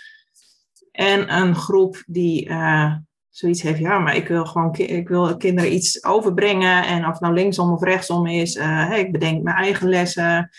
En 0.92 1.34
een 1.34 1.54
groep 1.54 2.02
die 2.06 2.48
uh, 2.48 2.94
zoiets 3.28 3.62
heeft, 3.62 3.78
ja, 3.78 3.98
maar 3.98 4.16
ik 4.16 4.28
wil 4.28 4.46
gewoon 4.46 4.74
ik 4.74 5.08
wil 5.08 5.36
kinderen 5.36 5.72
iets 5.72 6.04
overbrengen 6.04 6.84
en 6.86 7.06
of 7.06 7.12
het 7.12 7.20
nou 7.20 7.34
linksom 7.34 7.72
of 7.72 7.82
rechtsom 7.82 8.26
is, 8.26 8.54
hey, 8.54 9.00
ik 9.00 9.12
bedenk 9.12 9.42
mijn 9.42 9.56
eigen 9.56 9.88
lessen, 9.88 10.50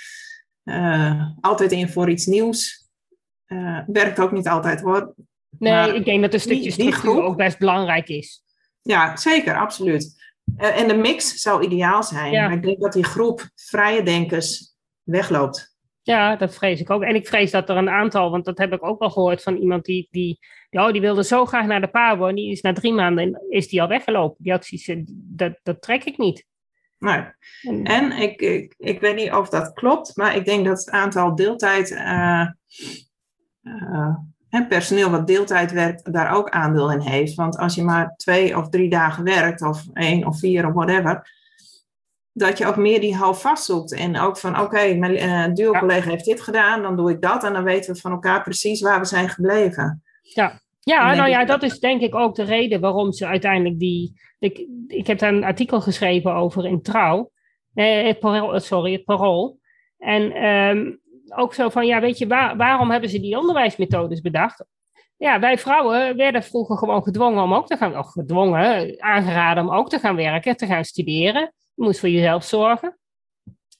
altijd 1.42 1.72
in 1.72 1.90
voor 1.90 2.10
iets 2.10 2.26
nieuws. 2.26 2.90
werkt 3.88 4.20
ook 4.20 4.32
niet 4.32 4.48
altijd 4.48 4.82
hoor. 4.82 5.14
Nee, 5.60 5.96
ik 5.96 6.06
denk 6.06 6.22
dat 6.22 6.34
een 6.34 6.40
stukje 6.40 6.72
structuur 6.72 7.24
ook 7.24 7.38
best 7.38 7.60
belangrijk 7.60 8.08
is. 8.08 8.44
Ja, 8.82 9.18
zeker, 9.18 9.58
absoluut. 9.58 10.21
Eh, 10.58 10.80
en 10.80 10.88
de 10.88 10.96
mix 10.96 11.42
zou 11.42 11.64
ideaal 11.64 12.04
zijn. 12.04 12.32
Maar 12.32 12.54
ik 12.54 12.64
denk 12.64 12.82
dat 12.82 12.94
die 12.94 13.04
groep 13.04 13.50
vrije 13.56 14.04
denkers 14.04 14.76
wegloopt. 15.04 15.76
Ja, 16.02 16.36
dat 16.36 16.56
vrees 16.56 16.80
ik 16.80 16.90
ook. 16.90 17.04
En 17.04 17.16
ik 17.16 17.28
vrees 17.28 17.52
dat 17.52 17.70
er 17.70 17.78
een 17.78 17.90
aantal, 17.90 18.32
want 18.32 18.46
dat 18.46 18.58
heb 18.58 18.74
ik 18.74 18.86
ook 18.86 19.00
wel 19.00 19.10
gehoord 19.10 19.44
van 19.44 19.56
iemand 19.56 19.86
die, 19.86 20.08
die, 20.12 20.40
oh, 20.70 20.92
die 20.92 21.02
wilde 21.02 21.24
zo 21.24 21.46
graag 21.46 21.66
naar 21.66 21.82
de 21.82 21.88
Pabo 21.88 22.28
en 22.28 22.36
die 22.36 22.52
is 22.52 22.62
na 22.62 22.74
drie 22.74 22.94
maanden 22.94 23.42
is 23.50 23.68
die 23.68 23.82
al 23.82 23.88
weggelopen. 23.88 24.44
Die 24.44 24.52
had 24.52 24.66
zoiets, 24.66 25.12
dat, 25.14 25.60
dat 25.64 25.82
trek 25.82 26.04
ik 26.04 26.18
niet. 26.18 26.46
Nee. 26.98 27.24
En, 27.84 28.12
ik, 28.12 28.42
ik, 28.42 28.74
ik, 28.78 29.00
weet 29.00 29.16
niet 29.16 29.32
of 29.32 29.50
dat 29.50 29.74
klopt, 29.74 30.16
maar 30.16 30.36
ik 30.36 30.46
denk 30.46 30.66
dat 30.66 30.80
het 30.80 30.90
aantal 30.90 31.36
deeltijd 31.36 31.92
uh, 31.92 32.48
en 34.52 34.68
personeel 34.68 35.10
wat 35.10 35.28
deeltijd 35.28 35.72
werkt 35.72 36.14
daar 36.14 36.36
ook 36.36 36.50
aandeel 36.50 36.92
in 36.92 37.00
heeft. 37.00 37.36
Want 37.36 37.58
als 37.58 37.76
je 37.76 37.84
maar 37.84 38.14
twee 38.16 38.58
of 38.58 38.70
drie 38.70 38.90
dagen 38.90 39.24
werkt, 39.24 39.62
of 39.62 39.84
één 39.94 40.26
of 40.26 40.40
vier 40.40 40.68
of 40.68 40.74
whatever, 40.74 41.30
dat 42.34 42.58
je 42.58 42.66
ook 42.66 42.76
meer 42.76 43.00
die 43.00 43.16
houvast 43.16 43.66
zoekt. 43.66 43.94
En 43.94 44.20
ook 44.20 44.38
van, 44.38 44.60
oké, 44.60 44.94
mijn 44.94 45.16
uh, 45.16 45.54
duo-collega 45.54 46.10
heeft 46.10 46.26
dit 46.26 46.42
gedaan, 46.42 46.82
dan 46.82 46.96
doe 46.96 47.12
ik 47.12 47.22
dat. 47.22 47.44
En 47.44 47.54
dan 47.54 47.64
weten 47.64 47.94
we 47.94 48.00
van 48.00 48.12
elkaar 48.12 48.44
precies 48.44 48.82
waar 48.82 49.00
we 49.00 49.06
zijn 49.06 49.30
gebleven. 49.30 50.04
Ja, 50.22 50.60
ja 50.80 51.16
nou 51.16 51.30
ja, 51.30 51.46
dat 51.46 51.64
is 51.64 51.80
denk 51.80 52.02
ik 52.02 52.16
ook 52.16 52.36
de 52.36 52.44
reden 52.44 52.80
waarom 52.80 53.12
ze 53.12 53.26
uiteindelijk 53.26 53.80
die... 53.80 54.20
Ik, 54.40 54.68
ik 54.88 55.08
heb 55.08 55.20
daar 55.20 55.34
een 55.34 55.44
artikel 55.44 55.82
geschreven 55.82 56.34
over 56.34 56.66
in 56.66 56.82
Trouw. 56.82 57.32
Eh, 57.74 58.06
het 58.06 58.20
parool, 58.20 58.60
sorry, 58.60 58.92
het 58.92 59.04
Parool. 59.04 59.60
En 59.98 60.46
um, 60.46 61.01
ook 61.36 61.54
zo 61.54 61.70
van, 61.70 61.86
ja, 61.86 62.00
weet 62.00 62.18
je, 62.18 62.28
waarom 62.28 62.92
hebben 62.92 63.10
ze 63.10 63.20
die 63.20 63.38
onderwijsmethodes 63.38 64.22
bedacht? 64.22 64.66
Ja, 65.18 65.40
wij 65.40 65.58
vrouwen 65.58 66.16
werden 66.18 66.44
vroeger 66.44 66.78
gewoon 66.78 67.04
gedwongen 67.04 67.44
om 67.44 67.54
ook 67.54 67.68
te 67.68 67.78
gaan, 67.78 67.98
of 67.98 68.12
gedwongen, 68.12 68.96
aangeraden 69.02 69.64
om 69.64 69.76
ook 69.76 69.90
te 69.90 70.00
gaan 70.00 70.16
werken, 70.16 70.58
te 70.58 70.66
gaan 70.66 70.86
studeren. 70.86 71.42
Je 71.74 71.84
moest 71.84 72.00
voor 72.00 72.10
jezelf 72.10 72.44
zorgen. 72.44 72.98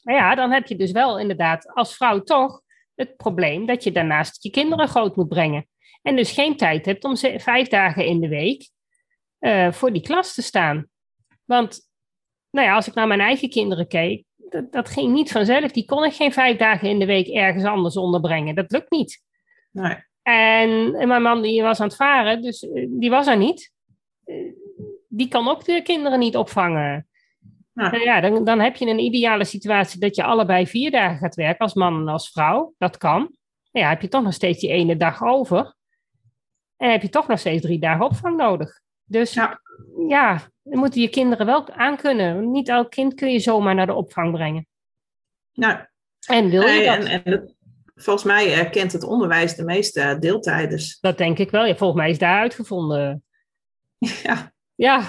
Maar 0.02 0.16
ja, 0.16 0.36
dan 0.36 0.52
heb 0.52 0.68
je 0.68 0.76
dus 0.76 0.92
wel 0.92 1.20
inderdaad 1.20 1.74
als 1.74 1.96
vrouw 1.96 2.22
toch 2.22 2.62
het 2.96 3.18
probleem 3.18 3.66
dat 3.66 3.84
je 3.84 3.92
daarnaast 3.92 4.44
je 4.44 4.50
kinderen 4.50 4.88
groot 4.88 5.16
moet 5.16 5.28
brengen. 5.28 5.68
En 6.02 6.16
dus 6.16 6.32
geen 6.32 6.58
tijd 6.58 6.86
hebt 6.86 7.04
om 7.04 7.18
vijf 7.18 7.68
dagen 7.68 8.06
in 8.06 8.20
de 8.20 8.28
week 8.28 8.70
uh, 9.40 9.72
voor 9.72 9.94
die 9.94 10.02
klas 10.02 10.34
te 10.34 10.42
staan. 10.42 10.88
Want, 11.46 11.80
nou 12.50 12.68
ja, 12.68 12.76
als 12.76 12.88
ik 12.88 12.94
naar 12.94 13.08
mijn 13.08 13.20
eigen 13.20 13.50
kinderen 13.50 13.88
keek, 13.88 14.26
dat, 14.52 14.72
dat, 14.72 14.90
ging 14.90 15.14
niet 15.14 15.32
vanzelf. 15.32 15.72
Die 15.72 15.86
kon 15.86 16.04
ik 16.04 16.14
geen 16.14 16.34
vijf 16.34 16.58
dagen 16.58 16.90
in 16.90 17.00
de 17.00 17.06
week 17.06 17.28
ergens 17.28 17.64
anders 17.64 17.98
onderbrengen. 17.98 18.56
Dat 18.56 18.72
lukt 18.72 18.92
niet. 18.92 19.24
Nee. 19.72 19.96
En, 20.22 20.92
mijn 21.08 21.22
man 21.22 21.42
die 21.42 21.62
was 21.62 21.80
aan 21.80 21.88
het 21.88 21.96
varen, 21.96 22.42
dus 22.42 22.70
eh, 22.70 22.88
die 22.90 23.10
was 23.10 23.28
er 23.28 23.38
niet. 23.38 23.72
Eh, 24.24 24.36
die 25.08 25.28
kan 25.28 25.48
ook 25.48 25.66
de 25.66 25.82
kinderen 25.82 26.20
niet 26.20 26.38
opvangen. 26.38 27.06
Nou 27.74 28.00
ja, 28.00 28.22
dan, 28.22 28.44
dan 28.44 28.60
heb 28.60 28.76
je 28.76 28.86
een 28.86 29.00
ideale 29.00 29.44
situatie 29.44 30.00
dat 30.00 30.16
je 30.16 30.24
allebei 30.24 30.68
vier 30.68 30.92
dagen 30.92 31.18
gaat 31.18 31.36
werken, 31.36 31.60
als 31.60 31.74
man 31.74 32.00
en 32.00 32.08
als 32.08 32.30
vrouw. 32.30 32.74
Dat 32.78 32.98
kan. 32.98 33.20
Nou 33.72 33.86
ja, 33.86 33.90
heb 33.90 34.02
je 34.02 34.08
toch 34.08 34.24
nog 34.24 34.34
steeds 34.34 34.60
die 34.60 34.70
ene 34.70 34.98
dag 34.98 35.24
over. 35.24 35.76
En 36.78 36.92
heb 36.92 37.02
je 37.02 37.10
toch 37.10 37.28
nog 37.28 37.40
steeds 37.40 37.62
drie 37.62 37.80
dagen 37.80 38.06
opvang 38.06 38.38
nodig. 38.38 38.82
Dus 39.12 39.34
ja, 39.34 39.62
ja 40.08 40.42
dan 40.64 40.80
moeten 40.80 41.02
je 41.02 41.10
kinderen 41.10 41.46
wel 41.46 41.70
aankunnen. 41.70 42.52
Niet 42.52 42.70
elk 42.70 42.92
kind 42.92 43.14
kun 43.14 43.32
je 43.32 43.40
zomaar 43.40 43.76
naar 43.76 43.86
de 43.86 43.94
opvang 43.94 44.32
brengen. 44.32 44.68
Nou, 45.54 45.80
en 46.28 46.50
wil 46.50 46.68
je 46.68 46.86
dat? 46.86 47.06
En, 47.06 47.24
en, 47.24 47.56
volgens 47.96 48.26
mij 48.26 48.54
erkent 48.54 48.92
het 48.92 49.04
onderwijs 49.04 49.56
de 49.56 49.64
meeste 49.64 50.18
deeltijders. 50.20 51.00
Dat 51.00 51.18
denk 51.18 51.38
ik 51.38 51.52
wel. 51.52 51.66
Ja, 51.66 51.76
volgens 51.76 52.00
mij 52.00 52.10
is 52.10 52.18
daar 52.18 52.40
uitgevonden. 52.40 53.24
Ja. 54.24 54.52
Ja. 54.76 55.04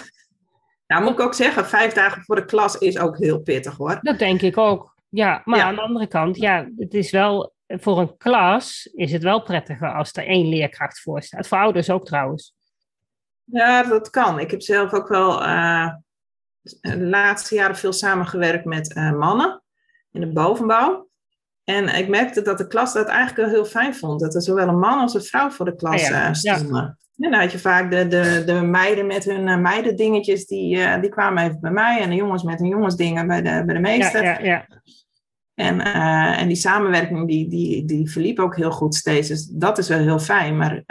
Nou, 0.86 1.02
moet 1.02 1.12
ik 1.12 1.20
ook 1.20 1.34
zeggen, 1.34 1.66
vijf 1.66 1.92
dagen 1.92 2.22
voor 2.22 2.36
de 2.36 2.44
klas 2.44 2.78
is 2.78 2.98
ook 2.98 3.18
heel 3.18 3.40
pittig 3.40 3.76
hoor. 3.76 3.98
Dat 4.02 4.18
denk 4.18 4.42
ik 4.42 4.58
ook. 4.58 4.94
Ja, 5.08 5.42
maar 5.44 5.60
aan 5.60 5.74
de 5.74 5.80
andere 5.80 6.06
kant, 6.06 6.36
ja, 6.36 6.68
het 6.76 6.94
is 6.94 7.10
wel 7.10 7.54
voor 7.66 7.98
een 7.98 8.16
klas 8.16 8.86
is 8.86 9.12
het 9.12 9.22
wel 9.22 9.42
prettiger 9.42 9.94
als 9.94 10.12
er 10.12 10.26
één 10.26 10.48
leerkracht 10.48 11.00
voor 11.00 11.22
staat. 11.22 11.48
Voor 11.48 11.58
ouders 11.58 11.90
ook 11.90 12.04
trouwens. 12.04 12.54
Ja, 13.44 13.82
dat 13.82 14.10
kan. 14.10 14.38
Ik 14.38 14.50
heb 14.50 14.62
zelf 14.62 14.92
ook 14.92 15.08
wel 15.08 15.42
uh, 15.42 15.88
de 16.80 17.00
laatste 17.00 17.54
jaren 17.54 17.76
veel 17.76 17.92
samengewerkt 17.92 18.64
met 18.64 18.96
uh, 18.96 19.12
mannen 19.12 19.62
in 20.10 20.20
de 20.20 20.32
bovenbouw. 20.32 21.08
En 21.64 21.88
ik 21.88 22.08
merkte 22.08 22.42
dat 22.42 22.58
de 22.58 22.66
klas 22.66 22.92
dat 22.92 23.08
eigenlijk 23.08 23.36
wel 23.36 23.48
heel 23.48 23.64
fijn 23.64 23.94
vond. 23.94 24.20
Dat 24.20 24.34
er 24.34 24.42
zowel 24.42 24.68
een 24.68 24.78
man 24.78 24.98
als 24.98 25.14
een 25.14 25.22
vrouw 25.22 25.50
voor 25.50 25.64
de 25.64 25.74
klas 25.74 26.08
ja, 26.08 26.28
uh, 26.28 26.34
stonden. 26.34 26.98
En 27.18 27.30
dan 27.30 27.40
had 27.40 27.52
je 27.52 27.58
vaak 27.58 27.90
de, 27.90 28.08
de, 28.08 28.42
de 28.46 28.52
meiden 28.52 29.06
met 29.06 29.24
hun 29.24 29.46
uh, 29.46 29.58
meidendingetjes, 29.58 30.46
die, 30.46 31.00
die 31.00 31.10
kwamen 31.10 31.42
even 31.44 31.60
bij 31.60 31.70
mij. 31.70 32.00
En 32.00 32.10
de 32.10 32.16
jongens 32.16 32.42
met 32.42 32.58
hun 32.58 32.68
jongensdingen 32.68 33.26
bij 33.26 33.42
de, 33.42 33.62
bij 33.64 33.74
de 33.74 33.80
meester. 33.80 34.22
Ja, 34.22 34.38
ja, 34.38 34.66
En, 35.62 35.80
en 36.36 36.48
die 36.48 36.56
samenwerking 36.56 37.28
die, 37.28 37.48
die, 37.48 37.84
die 37.84 38.10
verliep 38.10 38.38
ook 38.38 38.56
heel 38.56 38.70
goed 38.70 38.94
steeds. 38.94 39.28
Dus 39.28 39.46
dat 39.46 39.78
is 39.78 39.88
wel 39.88 39.98
heel 39.98 40.18
fijn. 40.18 40.56
Maar 40.56 40.82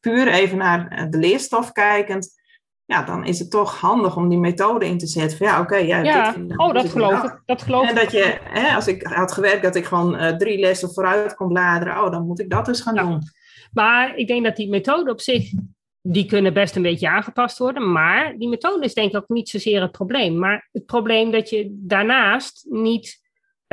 puur 0.00 0.28
even 0.28 0.58
naar 0.58 1.06
de 1.10 1.18
leerstof 1.18 1.72
kijkend 1.72 2.42
ja, 2.86 3.02
dan 3.02 3.24
is 3.24 3.38
het 3.38 3.50
toch 3.50 3.80
handig 3.80 4.16
om 4.16 4.28
die 4.28 4.38
methode 4.38 4.86
in 4.86 4.98
te 4.98 5.06
zetten. 5.06 5.38
Van 5.38 5.46
ja, 5.46 5.60
oké, 5.60 5.74
okay, 5.74 5.86
ja, 5.86 6.32
dit, 6.32 6.58
oh, 6.58 6.72
dat 6.72 6.88
geloof 6.88 7.22
ik. 7.22 7.42
Dat 7.46 7.62
geloof 7.62 7.88
en 7.88 7.94
dat 7.94 8.12
je, 8.12 8.38
hè, 8.42 8.74
als 8.74 8.86
ik 8.86 9.02
had 9.02 9.32
gewerkt 9.32 9.62
dat 9.62 9.76
ik 9.76 9.84
gewoon 9.84 10.14
uh, 10.14 10.36
drie 10.36 10.58
lessen 10.58 10.92
vooruit 10.92 11.34
kon 11.34 11.48
bladeren, 11.48 12.04
oh, 12.04 12.10
dan 12.10 12.26
moet 12.26 12.40
ik 12.40 12.50
dat 12.50 12.64
dus 12.64 12.80
gaan 12.80 12.96
doen. 12.96 13.22
Maar 13.72 14.16
ik 14.16 14.26
denk 14.26 14.44
dat 14.44 14.56
die 14.56 14.68
methode 14.68 15.10
op 15.10 15.20
zich, 15.20 15.52
die 16.02 16.26
kunnen 16.26 16.54
best 16.54 16.76
een 16.76 16.82
beetje 16.82 17.08
aangepast 17.08 17.58
worden. 17.58 17.92
Maar 17.92 18.38
die 18.38 18.48
methode 18.48 18.84
is 18.84 18.94
denk 18.94 19.10
ik 19.10 19.16
ook 19.16 19.28
niet 19.28 19.48
zozeer 19.48 19.80
het 19.80 19.92
probleem. 19.92 20.38
Maar 20.38 20.68
het 20.72 20.86
probleem 20.86 21.30
dat 21.30 21.50
je 21.50 21.68
daarnaast 21.70 22.66
niet 22.70 23.22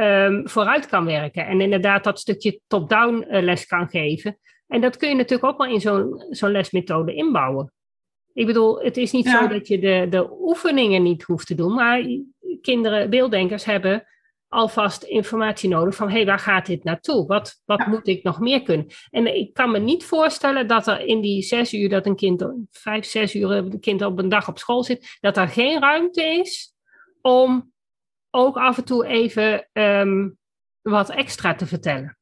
um, 0.01 0.49
vooruit 0.49 0.87
kan 0.87 1.05
werken. 1.05 1.45
En 1.45 1.61
inderdaad 1.61 2.03
dat 2.03 2.19
stukje 2.19 2.59
top-down 2.67 3.25
uh, 3.29 3.41
les 3.41 3.65
kan 3.65 3.89
geven. 3.89 4.37
En 4.67 4.81
dat 4.81 4.97
kun 4.97 5.09
je 5.09 5.15
natuurlijk 5.15 5.51
ook 5.51 5.57
wel 5.57 5.73
in 5.73 5.81
zo'n 5.81 6.25
zo'n 6.29 6.51
lesmethode 6.51 7.13
inbouwen. 7.13 7.73
Ik 8.33 8.45
bedoel, 8.45 8.79
het 8.79 8.97
is 8.97 9.11
niet 9.11 9.27
zo 9.27 9.47
dat 9.47 9.67
je 9.67 9.79
de, 9.79 10.07
de 10.09 10.29
oefeningen 10.39 11.03
niet 11.03 11.23
hoeft 11.23 11.47
te 11.47 11.55
doen, 11.55 11.73
maar 11.73 12.05
kinderen, 12.61 13.09
beelddenkers 13.09 13.65
hebben 13.65 14.05
alvast 14.47 15.03
informatie 15.03 15.69
nodig 15.69 15.95
van, 15.95 16.07
hé, 16.07 16.15
hey, 16.15 16.25
waar 16.25 16.39
gaat 16.39 16.65
dit 16.65 16.83
naartoe? 16.83 17.27
Wat, 17.27 17.61
wat 17.65 17.85
moet 17.87 18.07
ik 18.07 18.23
nog 18.23 18.39
meer 18.39 18.61
kunnen? 18.61 18.87
En 19.09 19.35
ik 19.35 19.53
kan 19.53 19.71
me 19.71 19.79
niet 19.79 20.03
voorstellen 20.03 20.67
dat 20.67 20.87
er 20.87 20.99
in 20.99 21.21
die 21.21 21.41
zes 21.41 21.73
uur 21.73 21.89
dat 21.89 22.05
een 22.05 22.15
kind, 22.15 22.45
vijf, 22.71 23.05
zes 23.05 23.35
uur 23.35 23.51
een 23.51 23.79
kind 23.79 24.01
op 24.01 24.19
een 24.19 24.29
dag 24.29 24.47
op 24.47 24.57
school 24.57 24.83
zit, 24.83 25.17
dat 25.19 25.37
er 25.37 25.47
geen 25.47 25.79
ruimte 25.79 26.23
is 26.23 26.73
om 27.21 27.70
ook 28.31 28.57
af 28.57 28.77
en 28.77 28.83
toe 28.83 29.05
even 29.05 29.67
um, 29.73 30.37
wat 30.81 31.09
extra 31.09 31.55
te 31.55 31.65
vertellen. 31.65 32.15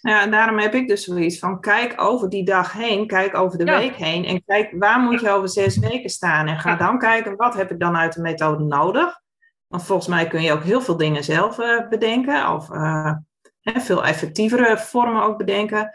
Ja, 0.00 0.22
en 0.22 0.30
daarom 0.30 0.58
heb 0.58 0.74
ik 0.74 0.88
dus 0.88 1.04
zoiets 1.04 1.38
van: 1.38 1.60
kijk 1.60 2.00
over 2.00 2.28
die 2.28 2.44
dag 2.44 2.72
heen, 2.72 3.06
kijk 3.06 3.36
over 3.36 3.58
de 3.58 3.64
week 3.64 3.94
heen 3.94 4.24
en 4.24 4.44
kijk 4.44 4.72
waar 4.78 5.00
moet 5.00 5.20
je 5.20 5.30
over 5.30 5.48
zes 5.48 5.78
weken 5.78 6.10
staan. 6.10 6.46
En 6.46 6.58
ga 6.58 6.76
dan 6.76 6.98
kijken 6.98 7.36
wat 7.36 7.54
heb 7.54 7.70
ik 7.70 7.80
dan 7.80 7.96
uit 7.96 8.12
de 8.12 8.20
methode 8.20 8.64
nodig. 8.64 9.20
Want 9.66 9.84
volgens 9.84 10.08
mij 10.08 10.26
kun 10.26 10.42
je 10.42 10.52
ook 10.52 10.62
heel 10.62 10.80
veel 10.80 10.96
dingen 10.96 11.24
zelf 11.24 11.58
uh, 11.58 11.88
bedenken, 11.88 12.52
of 12.52 12.70
uh, 12.70 13.14
veel 13.62 14.04
effectievere 14.04 14.78
vormen 14.78 15.22
ook 15.22 15.38
bedenken. 15.38 15.90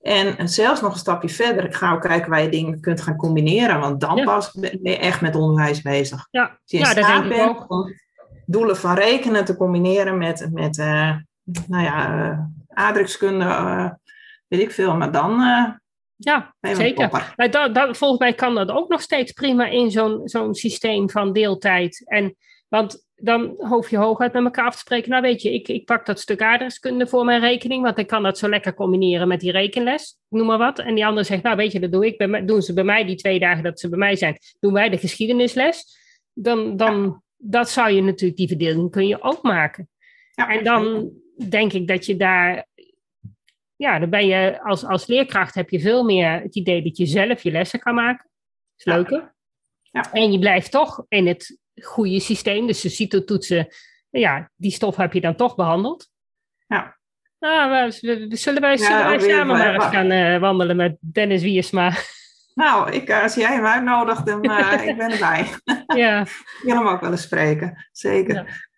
En 0.00 0.48
zelfs 0.48 0.80
nog 0.80 0.92
een 0.92 0.98
stapje 0.98 1.28
verder, 1.28 1.64
ik 1.64 1.74
ga 1.74 1.92
ook 1.92 2.00
kijken 2.00 2.30
waar 2.30 2.42
je 2.42 2.48
dingen 2.48 2.80
kunt 2.80 3.00
gaan 3.00 3.16
combineren, 3.16 3.80
want 3.80 4.00
dan 4.00 4.24
pas 4.24 4.52
ben 4.52 4.78
je 4.82 4.98
echt 4.98 5.20
met 5.20 5.34
onderwijs 5.36 5.82
bezig. 5.82 6.28
Ja, 6.30 6.42
Als 6.42 6.58
je 6.64 6.76
in 6.76 6.84
ja, 6.84 6.90
staat 6.90 7.28
bent 7.28 7.68
om 7.68 7.92
doelen 8.46 8.76
van 8.76 8.94
rekenen 8.94 9.44
te 9.44 9.56
combineren 9.56 10.18
met, 10.18 10.48
met 10.52 10.78
uh, 10.78 11.16
nou 11.66 11.82
ja, 11.82 12.50
aardrijkskunde, 12.68 13.44
uh, 13.44 13.90
weet 14.48 14.60
ik 14.60 14.70
veel. 14.70 14.96
Maar 14.96 15.12
dan. 15.12 15.40
Ja, 16.16 16.54
zeker. 16.60 17.08
Maar 17.36 17.50
dat, 17.50 17.74
dat, 17.74 17.96
volgens 17.96 18.20
mij 18.20 18.32
kan 18.34 18.54
dat 18.54 18.70
ook 18.70 18.88
nog 18.88 19.00
steeds 19.00 19.32
prima 19.32 19.66
in 19.66 19.90
zo'n 19.90 20.20
zo'n 20.24 20.54
systeem 20.54 21.10
van 21.10 21.32
deeltijd. 21.32 22.02
En, 22.04 22.36
want 22.68 23.04
dan 23.14 23.54
hoef 23.56 23.90
je 23.90 23.96
hooguit 23.96 24.32
met 24.32 24.44
elkaar 24.44 24.66
af 24.66 24.72
te 24.72 24.78
spreken. 24.78 25.10
Nou, 25.10 25.22
weet 25.22 25.42
je, 25.42 25.54
ik, 25.54 25.68
ik 25.68 25.84
pak 25.84 26.06
dat 26.06 26.20
stuk 26.20 26.42
aardrijkskunde 26.42 27.06
voor 27.06 27.24
mijn 27.24 27.40
rekening, 27.40 27.82
want 27.82 27.98
ik 27.98 28.06
kan 28.06 28.22
dat 28.22 28.38
zo 28.38 28.48
lekker 28.48 28.74
combineren 28.74 29.28
met 29.28 29.40
die 29.40 29.52
rekenles, 29.52 30.16
noem 30.28 30.46
maar 30.46 30.58
wat. 30.58 30.78
En 30.78 30.94
die 30.94 31.06
andere 31.06 31.26
zegt, 31.26 31.42
nou, 31.42 31.56
weet 31.56 31.72
je, 31.72 31.80
dat 31.80 31.92
doe 31.92 32.06
ik. 32.06 32.18
Bij, 32.18 32.44
doen 32.44 32.62
ze 32.62 32.72
bij 32.72 32.84
mij 32.84 33.04
die 33.04 33.16
twee 33.16 33.38
dagen 33.38 33.62
dat 33.62 33.80
ze 33.80 33.88
bij 33.88 33.98
mij 33.98 34.16
zijn, 34.16 34.38
doen 34.60 34.72
wij 34.72 34.88
de 34.88 34.98
geschiedenisles. 34.98 36.02
Dan, 36.32 36.76
dan 36.76 37.22
dat 37.36 37.70
zou 37.70 37.90
je 37.90 38.02
natuurlijk, 38.02 38.38
die 38.38 38.48
verdeling 38.48 38.90
kun 38.90 39.06
je 39.06 39.22
ook 39.22 39.42
maken. 39.42 39.88
Ja, 40.32 40.48
en 40.48 40.64
dan 40.64 41.12
denk 41.48 41.72
ik 41.72 41.88
dat 41.88 42.06
je 42.06 42.16
daar, 42.16 42.66
ja, 43.76 43.98
dan 43.98 44.10
ben 44.10 44.26
je 44.26 44.62
als, 44.62 44.84
als 44.84 45.06
leerkracht 45.06 45.54
heb 45.54 45.70
je 45.70 45.80
veel 45.80 46.04
meer 46.04 46.40
het 46.40 46.56
idee 46.56 46.82
dat 46.82 46.96
je 46.96 47.06
zelf 47.06 47.42
je 47.42 47.50
lessen 47.50 47.80
kan 47.80 47.94
maken. 47.94 48.30
Dat 48.76 48.86
is 48.86 48.92
leuker. 48.92 49.34
Ja. 49.82 50.12
En 50.12 50.32
je 50.32 50.38
blijft 50.38 50.70
toch 50.70 51.04
in 51.08 51.26
het 51.26 51.58
goede 51.82 52.20
systeem, 52.20 52.66
dus 52.66 52.80
de 52.80 52.88
CITO-toetsen, 52.88 53.68
ja, 54.10 54.50
die 54.56 54.70
stof 54.70 54.96
heb 54.96 55.12
je 55.12 55.20
dan 55.20 55.36
toch 55.36 55.54
behandeld. 55.54 56.10
Ja. 56.66 56.98
Nou, 57.38 57.70
we, 57.70 58.26
we, 58.28 58.36
zullen 58.36 58.60
wij, 58.60 58.76
zullen 58.76 59.06
wij 59.06 59.18
samen 59.18 59.56
maar 59.56 59.74
eens 59.74 59.84
gaan 59.84 60.10
uh, 60.10 60.40
wandelen 60.40 60.76
met 60.76 60.96
Dennis 61.00 61.42
Wiersma? 61.42 61.92
Nou, 62.54 62.92
ik, 62.92 63.08
eh, 63.08 63.22
als 63.22 63.34
jij 63.34 63.54
hem 63.54 63.64
uitnodigt, 63.64 64.26
dan 64.26 64.50
uh, 64.50 64.82
ik 64.88 64.96
ben 64.96 65.10
erbij. 65.10 65.46
Ja. 65.96 66.20
ik 66.60 66.60
wil 66.62 66.76
hem 66.76 66.86
ook 66.86 67.00
wel 67.00 67.10
eens 67.10 67.22
spreken, 67.22 67.86
zeker. 67.92 68.68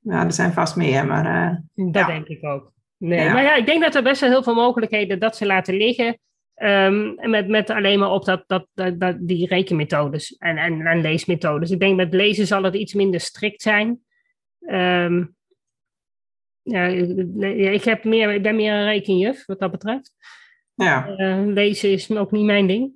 Ja, 0.00 0.24
er 0.24 0.32
zijn 0.32 0.52
vast 0.52 0.76
meer, 0.76 1.06
maar... 1.06 1.26
Uh, 1.26 1.92
dat 1.92 2.06
denk 2.06 2.26
ik 2.26 2.44
ook. 2.44 2.72
Nee, 2.96 3.30
maar 3.30 3.42
ja, 3.42 3.54
ik 3.54 3.66
denk 3.66 3.82
dat 3.82 3.94
er 3.94 4.02
best 4.02 4.20
wel 4.20 4.30
heel 4.30 4.42
veel 4.42 4.54
mogelijkheden 4.54 5.18
dat 5.18 5.36
ze 5.36 5.46
laten 5.46 5.76
liggen. 5.76 6.18
Um, 6.56 7.14
met, 7.30 7.48
met 7.48 7.70
alleen 7.70 7.98
maar 7.98 8.10
op 8.10 8.24
dat, 8.24 8.44
dat, 8.46 8.66
dat, 8.98 9.16
die 9.20 9.46
rekenmethodes 9.46 10.36
en, 10.36 10.56
en, 10.56 10.86
en, 10.86 11.00
leesmethodes. 11.00 11.70
Ik 11.70 11.80
denk 11.80 11.96
met 11.96 12.14
lezen 12.14 12.46
zal 12.46 12.62
het 12.62 12.74
iets 12.74 12.94
minder 12.94 13.20
strikt 13.20 13.62
zijn. 13.62 14.00
Um, 14.60 15.34
ja, 16.62 16.84
ik, 17.70 17.84
heb 17.84 18.04
meer, 18.04 18.32
ik 18.32 18.42
ben 18.42 18.56
meer 18.56 18.72
een 18.72 18.84
rekenjuf 18.84 19.46
wat 19.46 19.58
dat 19.58 19.70
betreft. 19.70 20.12
Ja. 20.74 21.18
Uh, 21.18 21.46
lezen 21.46 21.90
is 21.90 22.10
ook 22.10 22.30
niet 22.30 22.44
mijn 22.44 22.66
ding. 22.66 22.92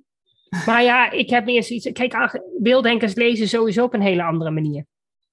Maar 0.65 0.83
ja, 0.83 1.11
ik 1.11 1.29
heb 1.29 1.45
meer 1.45 1.63
zoiets. 1.63 1.91
Kijk, 1.91 2.41
beelddenkers 2.59 3.13
lezen 3.13 3.47
sowieso 3.47 3.83
op 3.83 3.93
een 3.93 4.01
hele 4.01 4.23
andere 4.23 4.51
manier. 4.51 4.85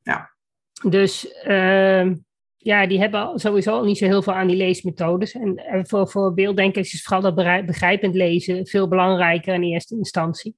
Ja. 0.03 0.35
Dus 0.83 1.43
uh, 1.47 2.13
ja, 2.57 2.87
die 2.87 2.99
hebben 2.99 3.39
sowieso 3.39 3.73
al 3.73 3.85
niet 3.85 3.99
zo 3.99 4.05
heel 4.05 4.23
veel 4.23 4.33
aan 4.33 4.47
die 4.47 4.57
leesmethodes. 4.57 5.33
En, 5.33 5.57
en 5.57 5.87
voor, 5.87 6.09
voor 6.09 6.35
beelddenkers 6.35 6.93
is 6.93 7.03
vooral 7.03 7.23
dat 7.23 7.65
begrijpend 7.67 8.15
lezen 8.15 8.67
veel 8.67 8.89
belangrijker 8.89 9.55
in 9.55 9.63
eerste 9.63 9.97
instantie. 9.97 10.57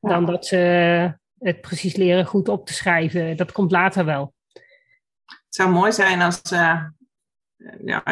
Dan 0.00 0.26
dat 0.26 0.46
ze 0.46 0.56
het 1.38 1.60
precies 1.60 1.96
leren 1.96 2.26
goed 2.26 2.48
op 2.48 2.66
te 2.66 2.72
schrijven. 2.72 3.36
Dat 3.36 3.52
komt 3.52 3.70
later 3.70 4.04
wel. 4.04 4.34
Het 5.22 5.54
zou 5.54 5.70
mooi 5.70 5.92
zijn 5.92 6.20
als 6.20 6.52
uh, 6.52 6.84
ja, 7.84 8.02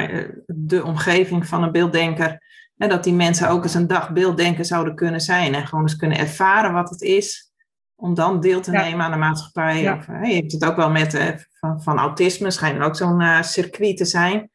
de 0.46 0.84
omgeving 0.84 1.46
van 1.46 1.62
een 1.62 1.72
beelddenker. 1.72 2.42
Hè, 2.82 2.88
dat 2.88 3.04
die 3.04 3.12
mensen 3.12 3.48
ook 3.48 3.62
eens 3.62 3.74
een 3.74 3.86
dag 3.86 4.12
beelddenker 4.12 4.64
zouden 4.64 4.94
kunnen 4.94 5.20
zijn. 5.20 5.54
En 5.54 5.66
gewoon 5.66 5.84
eens 5.84 5.96
kunnen 5.96 6.18
ervaren 6.18 6.72
wat 6.72 6.90
het 6.90 7.00
is 7.00 7.52
om 7.94 8.14
dan 8.14 8.40
deel 8.40 8.60
te 8.60 8.70
nemen 8.70 9.04
aan 9.04 9.10
de 9.10 9.16
maatschappij. 9.16 9.92
Of, 9.92 10.06
je 10.06 10.34
hebt 10.34 10.52
het 10.52 10.64
ook 10.64 10.76
wel 10.76 10.90
met 10.90 11.14
uh, 11.14 11.28
van, 11.52 11.82
van 11.82 11.98
autisme, 11.98 12.50
schijnt 12.50 12.82
ook 12.82 12.96
zo'n 12.96 13.20
uh, 13.20 13.42
circuit 13.42 13.96
te 13.96 14.04
zijn. 14.04 14.50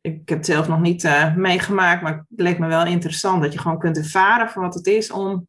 Ik 0.00 0.28
heb 0.28 0.38
het 0.38 0.46
zelf 0.46 0.68
nog 0.68 0.80
niet 0.80 1.04
uh, 1.04 1.36
meegemaakt, 1.36 2.02
maar 2.02 2.12
het 2.12 2.40
leek 2.40 2.58
me 2.58 2.66
wel 2.66 2.86
interessant 2.86 3.42
dat 3.42 3.52
je 3.52 3.58
gewoon 3.58 3.78
kunt 3.78 3.96
ervaren 3.96 4.48
van 4.48 4.62
wat 4.62 4.74
het 4.74 4.86
is 4.86 5.10
om 5.10 5.48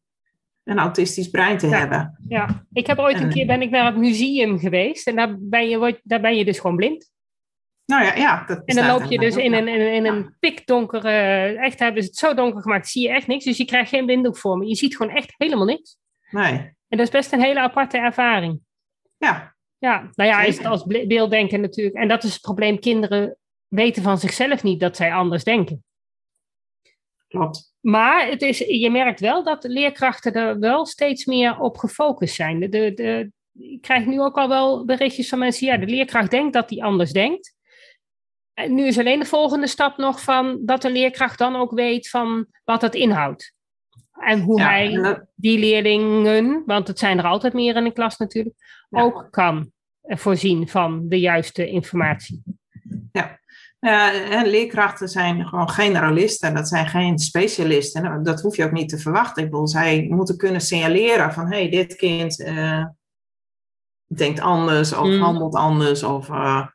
een 0.64 0.78
autistisch 0.78 1.28
brein 1.28 1.58
te 1.58 1.66
hebben. 1.66 2.18
Ja, 2.28 2.64
ik 2.72 2.86
heb 2.86 2.98
ooit 2.98 3.20
een 3.20 3.30
keer 3.30 3.46
ben 3.46 3.62
ik 3.62 3.70
naar 3.70 3.86
het 3.86 3.96
museum 3.96 4.58
geweest 4.58 5.06
en 5.06 5.16
daar 5.16 5.36
ben 5.38 5.68
je, 5.68 6.00
daar 6.02 6.20
ben 6.20 6.36
je 6.36 6.44
dus 6.44 6.58
gewoon 6.58 6.76
blind. 6.76 7.10
Nou 7.90 8.04
ja, 8.04 8.14
ja. 8.14 8.44
Dat 8.46 8.62
en 8.64 8.74
dan 8.76 8.86
loop 8.86 9.10
je 9.10 9.18
dus 9.18 9.36
in 9.36 9.52
een, 9.52 9.68
in, 9.68 9.94
in 9.94 10.06
een 10.06 10.34
pikdonkere, 10.40 11.10
echt 11.58 11.78
hebben 11.78 12.02
ze 12.02 12.08
het 12.08 12.18
zo 12.18 12.34
donker 12.34 12.62
gemaakt, 12.62 12.88
zie 12.88 13.02
je 13.02 13.14
echt 13.14 13.26
niks. 13.26 13.44
Dus 13.44 13.56
je 13.56 13.64
krijgt 13.64 13.90
geen 13.90 14.06
blinddoek 14.06 14.36
voor 14.36 14.58
me. 14.58 14.66
Je 14.66 14.74
ziet 14.74 14.96
gewoon 14.96 15.16
echt 15.16 15.34
helemaal 15.36 15.64
niks. 15.64 15.96
Nee. 16.30 16.52
En 16.88 16.96
dat 16.96 17.00
is 17.00 17.10
best 17.10 17.32
een 17.32 17.42
hele 17.42 17.60
aparte 17.60 17.98
ervaring. 17.98 18.60
Ja. 19.16 19.54
Ja, 19.78 20.10
nou 20.14 20.30
ja, 20.30 20.42
is 20.42 20.56
het 20.56 20.66
als 20.66 20.84
beelddenken 20.84 21.60
natuurlijk. 21.60 21.96
En 21.96 22.08
dat 22.08 22.24
is 22.24 22.32
het 22.32 22.40
probleem. 22.40 22.78
Kinderen 22.78 23.36
weten 23.68 24.02
van 24.02 24.18
zichzelf 24.18 24.62
niet 24.62 24.80
dat 24.80 24.96
zij 24.96 25.12
anders 25.12 25.44
denken. 25.44 25.84
Klopt. 27.28 27.74
Maar 27.80 28.26
het 28.26 28.42
is, 28.42 28.58
je 28.58 28.90
merkt 28.90 29.20
wel 29.20 29.44
dat 29.44 29.64
leerkrachten 29.64 30.32
er 30.32 30.58
wel 30.58 30.86
steeds 30.86 31.24
meer 31.24 31.58
op 31.58 31.76
gefocust 31.76 32.34
zijn. 32.34 32.60
De, 32.60 32.68
de, 32.68 32.92
de, 32.94 33.32
ik 33.52 33.80
krijg 33.80 34.06
nu 34.06 34.20
ook 34.20 34.36
al 34.36 34.48
wel 34.48 34.84
berichtjes 34.84 35.28
van 35.28 35.38
mensen, 35.38 35.66
ja, 35.66 35.76
de 35.76 35.86
leerkracht 35.86 36.30
denkt 36.30 36.52
dat 36.52 36.70
hij 36.70 36.82
anders 36.82 37.12
denkt. 37.12 37.58
Nu 38.68 38.86
is 38.86 38.98
alleen 38.98 39.18
de 39.18 39.24
volgende 39.24 39.66
stap 39.66 39.96
nog 39.96 40.22
van 40.22 40.58
dat 40.64 40.82
de 40.82 40.90
leerkracht 40.90 41.38
dan 41.38 41.56
ook 41.56 41.70
weet 41.70 42.08
van 42.08 42.46
wat 42.64 42.82
het 42.82 42.94
inhoudt. 42.94 43.54
En 44.12 44.40
hoe 44.40 44.62
hij 44.62 45.18
die 45.34 45.58
leerlingen, 45.58 46.62
want 46.66 46.88
het 46.88 46.98
zijn 46.98 47.18
er 47.18 47.24
altijd 47.24 47.52
meer 47.52 47.76
in 47.76 47.84
de 47.84 47.92
klas 47.92 48.16
natuurlijk, 48.16 48.54
ook 48.90 49.28
kan 49.30 49.72
voorzien 50.02 50.68
van 50.68 51.08
de 51.08 51.20
juiste 51.20 51.68
informatie. 51.68 52.42
Ja, 53.12 53.38
en 53.80 54.46
leerkrachten 54.46 55.08
zijn 55.08 55.46
gewoon 55.46 55.70
generalisten, 55.70 56.54
dat 56.54 56.68
zijn 56.68 56.86
geen 56.86 57.18
specialisten. 57.18 58.02
Nou, 58.02 58.22
dat 58.22 58.40
hoef 58.40 58.56
je 58.56 58.64
ook 58.64 58.72
niet 58.72 58.88
te 58.88 58.98
verwachten. 58.98 59.44
Ik 59.44 59.50
bedoel, 59.50 59.68
zij 59.68 60.06
moeten 60.10 60.36
kunnen 60.36 60.60
signaleren 60.60 61.32
van, 61.32 61.46
hé, 61.46 61.56
hey, 61.56 61.70
dit 61.70 61.94
kind 61.94 62.40
uh, 62.40 62.84
denkt 64.06 64.40
anders 64.40 64.92
of 64.92 65.06
mm. 65.06 65.20
handelt 65.20 65.54
anders. 65.54 66.02
Of, 66.02 66.28
uh, 66.28 66.66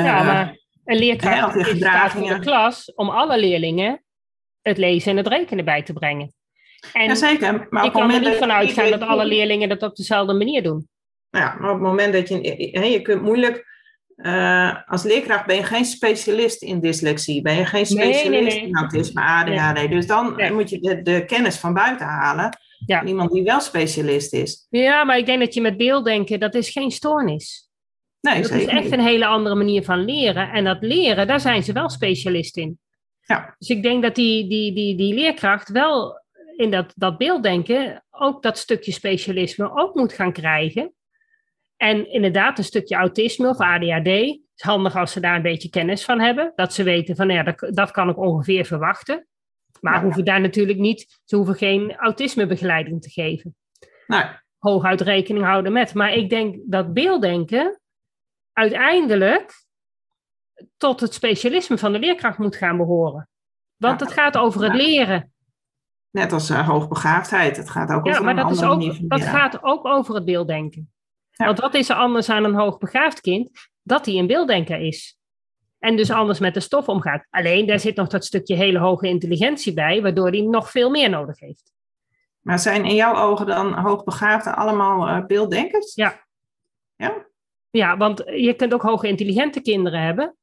ja, 0.00 0.22
maar 0.22 0.58
een 0.84 0.98
leerkracht 0.98 1.56
is 1.56 1.68
in 2.14 2.28
de 2.28 2.38
klas 2.40 2.94
om 2.94 3.08
alle 3.08 3.38
leerlingen 3.38 4.04
het 4.62 4.78
lezen 4.78 5.10
en 5.10 5.16
het 5.16 5.26
rekenen 5.26 5.64
bij 5.64 5.82
te 5.82 5.92
brengen. 5.92 6.32
En 6.92 7.06
Jazeker, 7.06 7.66
maar 7.70 7.84
ik 7.84 7.92
kan 7.92 8.10
er 8.10 8.20
niet 8.20 8.38
van 8.38 8.52
uitgaan 8.52 8.90
dat 8.90 9.00
alle 9.00 9.24
leerlingen 9.24 9.68
dat 9.68 9.82
op 9.82 9.96
dezelfde 9.96 10.32
manier 10.32 10.62
doen. 10.62 10.88
Ja, 11.30 11.56
maar 11.58 11.70
op 11.70 11.78
het 11.78 11.88
moment 11.88 12.12
dat 12.12 12.28
je... 12.28 12.90
Je 12.90 13.02
kunt 13.02 13.22
moeilijk 13.22 13.70
uh, 14.16 14.76
als 14.86 15.02
leerkracht 15.02 15.46
ben 15.46 15.56
je 15.56 15.64
geen 15.64 15.84
specialist 15.84 16.62
in 16.62 16.80
dyslexie, 16.80 17.42
ben 17.42 17.56
je 17.56 17.64
geen 17.64 17.86
specialist 17.86 18.56
in 18.56 18.76
autisme, 18.76 19.20
ADHD. 19.20 19.90
Dus 19.90 20.06
dan 20.06 20.52
moet 20.52 20.70
je 20.70 20.78
de, 20.78 21.02
de, 21.02 21.24
kennis 21.24 21.56
van 21.56 21.74
buiten 21.74 22.06
halen. 22.06 22.58
Ja. 22.86 23.04
Iemand 23.04 23.32
die 23.32 23.42
wel 23.42 23.60
specialist 23.60 24.32
is. 24.32 24.66
Ja, 24.70 25.04
maar 25.04 25.18
ik 25.18 25.26
denk 25.26 25.40
dat 25.40 25.54
je 25.54 25.60
met 25.60 25.76
beelddenken, 25.76 26.40
dat 26.40 26.54
is 26.54 26.70
geen 26.70 26.90
stoornis. 26.90 27.70
Nee, 28.22 28.42
dat 28.42 28.50
is 28.50 28.66
echt 28.66 28.92
een 28.92 29.00
hele 29.00 29.26
andere 29.26 29.54
manier 29.54 29.84
van 29.84 30.04
leren. 30.04 30.50
En 30.50 30.64
dat 30.64 30.76
leren, 30.80 31.26
daar 31.26 31.40
zijn 31.40 31.62
ze 31.62 31.72
wel 31.72 31.88
specialist 31.88 32.56
in. 32.56 32.78
Ja. 33.20 33.54
Dus 33.58 33.68
ik 33.68 33.82
denk 33.82 34.02
dat 34.02 34.14
die, 34.14 34.48
die, 34.48 34.74
die, 34.74 34.96
die 34.96 35.14
leerkracht 35.14 35.68
wel 35.68 36.22
in 36.56 36.70
dat, 36.70 36.92
dat 36.96 37.18
beelddenken 37.18 38.04
ook 38.10 38.42
dat 38.42 38.58
stukje 38.58 38.92
specialisme 38.92 39.70
ook 39.74 39.94
moet 39.94 40.12
gaan 40.12 40.32
krijgen. 40.32 40.94
En 41.76 42.10
inderdaad, 42.10 42.58
een 42.58 42.64
stukje 42.64 42.96
autisme 42.96 43.48
of 43.48 43.58
ADHD. 43.58 44.06
Het 44.06 44.40
is 44.54 44.62
handig 44.62 44.96
als 44.96 45.12
ze 45.12 45.20
daar 45.20 45.36
een 45.36 45.42
beetje 45.42 45.70
kennis 45.70 46.04
van 46.04 46.20
hebben. 46.20 46.52
Dat 46.54 46.72
ze 46.72 46.82
weten 46.82 47.16
van, 47.16 47.28
ja, 47.28 47.42
dat, 47.42 47.74
dat 47.74 47.90
kan 47.90 48.08
ik 48.08 48.18
ongeveer 48.18 48.64
verwachten. 48.64 49.26
Maar 49.80 49.94
ja. 49.94 50.02
hoeven 50.02 50.24
daar 50.24 50.40
natuurlijk 50.40 50.78
niet, 50.78 51.20
ze 51.24 51.36
hoeven 51.36 51.54
geen 51.54 51.96
autismebegeleiding 51.96 53.02
te 53.02 53.10
geven. 53.10 53.56
Nee. 54.06 54.24
Hooguit 54.58 55.00
rekening 55.00 55.44
houden 55.44 55.72
met. 55.72 55.94
Maar 55.94 56.12
ik 56.12 56.30
denk 56.30 56.56
dat 56.64 56.92
beelddenken 56.92 57.80
uiteindelijk 58.52 59.64
tot 60.76 61.00
het 61.00 61.14
specialisme 61.14 61.78
van 61.78 61.92
de 61.92 61.98
leerkracht 61.98 62.38
moet 62.38 62.56
gaan 62.56 62.76
behoren. 62.76 63.28
Want 63.76 64.00
het 64.00 64.12
gaat 64.12 64.36
over 64.36 64.62
het 64.62 64.74
leren. 64.74 65.32
Net 66.10 66.32
als 66.32 66.50
uh, 66.50 66.68
hoogbegaafdheid. 66.68 67.56
Het 67.56 67.70
gaat 67.70 67.90
ook 67.90 68.06
ja, 68.06 68.12
over 68.12 68.24
maar 68.24 68.36
dat, 68.36 68.50
is 68.50 68.62
ook, 68.62 69.08
dat 69.08 69.22
gaat 69.22 69.62
ook 69.62 69.86
over 69.86 70.14
het 70.14 70.24
beelddenken. 70.24 70.92
Want 71.36 71.60
wat 71.60 71.74
is 71.74 71.88
er 71.88 71.96
anders 71.96 72.28
aan 72.28 72.44
een 72.44 72.54
hoogbegaafd 72.54 73.20
kind? 73.20 73.50
Dat 73.82 74.06
hij 74.06 74.14
een 74.14 74.26
beelddenker 74.26 74.80
is. 74.80 75.18
En 75.78 75.96
dus 75.96 76.10
anders 76.10 76.38
met 76.38 76.54
de 76.54 76.60
stof 76.60 76.88
omgaat. 76.88 77.26
Alleen 77.30 77.66
daar 77.66 77.80
zit 77.80 77.96
nog 77.96 78.08
dat 78.08 78.24
stukje 78.24 78.54
hele 78.54 78.78
hoge 78.78 79.08
intelligentie 79.08 79.74
bij, 79.74 80.02
waardoor 80.02 80.28
hij 80.28 80.40
nog 80.40 80.70
veel 80.70 80.90
meer 80.90 81.10
nodig 81.10 81.40
heeft. 81.40 81.72
Maar 82.40 82.58
zijn 82.58 82.84
in 82.84 82.94
jouw 82.94 83.16
ogen 83.16 83.46
dan 83.46 83.74
hoogbegaafden 83.74 84.56
allemaal 84.56 85.08
uh, 85.08 85.26
beelddenkers? 85.26 85.94
Ja. 85.94 86.26
Ja? 86.96 87.26
Ja, 87.72 87.96
want 87.96 88.22
je 88.26 88.54
kunt 88.54 88.74
ook 88.74 88.82
hoge 88.82 89.08
intelligente 89.08 89.60
kinderen 89.60 90.02
hebben. 90.02 90.36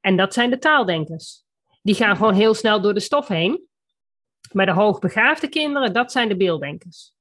En 0.00 0.16
dat 0.16 0.34
zijn 0.34 0.50
de 0.50 0.58
taaldenkers. 0.58 1.44
Die 1.82 1.94
gaan 1.94 2.16
gewoon 2.16 2.34
heel 2.34 2.54
snel 2.54 2.80
door 2.80 2.94
de 2.94 3.00
stof 3.00 3.28
heen. 3.28 3.68
Maar 4.52 4.66
de 4.66 4.72
hoogbegaafde 4.72 5.48
kinderen, 5.48 5.92
dat 5.92 6.12
zijn 6.12 6.28
de 6.28 6.36
beelddenkers. 6.36 7.12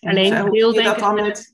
Alleen 0.00 0.44
de 0.44 0.50
beelddenkers 0.50 1.52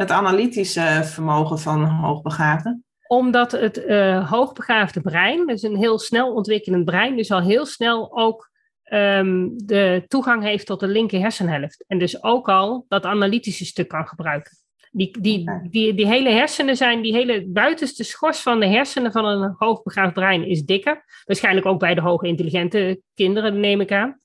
het 0.00 0.10
analytische 0.10 1.00
vermogen 1.04 1.58
van 1.58 1.84
hoogbegaafden? 1.84 2.84
Omdat 3.06 3.52
het 3.52 3.78
uh, 3.78 4.30
hoogbegaafde 4.30 5.00
brein, 5.00 5.46
dus 5.46 5.62
een 5.62 5.76
heel 5.76 5.98
snel 5.98 6.34
ontwikkelend 6.34 6.84
brein, 6.84 7.16
dus 7.16 7.30
al 7.30 7.40
heel 7.40 7.66
snel 7.66 8.18
ook 8.18 8.50
um, 8.92 9.66
de 9.66 10.04
toegang 10.08 10.42
heeft 10.42 10.66
tot 10.66 10.80
de 10.80 10.86
linker 10.86 11.20
hersenhelft. 11.20 11.84
En 11.86 11.98
dus 11.98 12.22
ook 12.22 12.48
al 12.48 12.84
dat 12.88 13.04
analytische 13.04 13.64
stuk 13.64 13.88
kan 13.88 14.06
gebruiken. 14.06 14.58
Die, 14.92 15.20
die, 15.20 15.50
die, 15.70 15.94
die 15.94 16.06
hele 16.06 16.30
hersenen 16.30 16.76
zijn, 16.76 17.02
die 17.02 17.12
hele 17.12 17.46
buitenste 17.46 18.04
schors 18.04 18.40
van 18.40 18.60
de 18.60 18.66
hersenen 18.66 19.12
van 19.12 19.24
een 19.24 19.54
hoogbegaafd 19.58 20.14
brein 20.14 20.46
is 20.46 20.64
dikker. 20.64 21.04
Waarschijnlijk 21.24 21.66
ook 21.66 21.78
bij 21.78 21.94
de 21.94 22.00
hoge 22.00 22.26
intelligente 22.26 23.00
kinderen, 23.14 23.60
neem 23.60 23.80
ik 23.80 23.92
aan. 23.92 24.20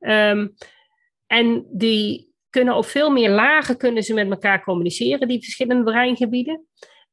Um, 0.00 0.54
en 1.26 1.66
die, 1.70 2.28
kunnen 2.50 2.74
op 2.74 2.86
veel 2.86 3.10
meer 3.10 3.30
lagen 3.30 3.76
kunnen 3.76 4.02
ze 4.02 4.14
met 4.14 4.30
elkaar 4.30 4.62
communiceren, 4.62 5.28
die 5.28 5.42
verschillende 5.42 5.82
breingebieden. 5.82 6.66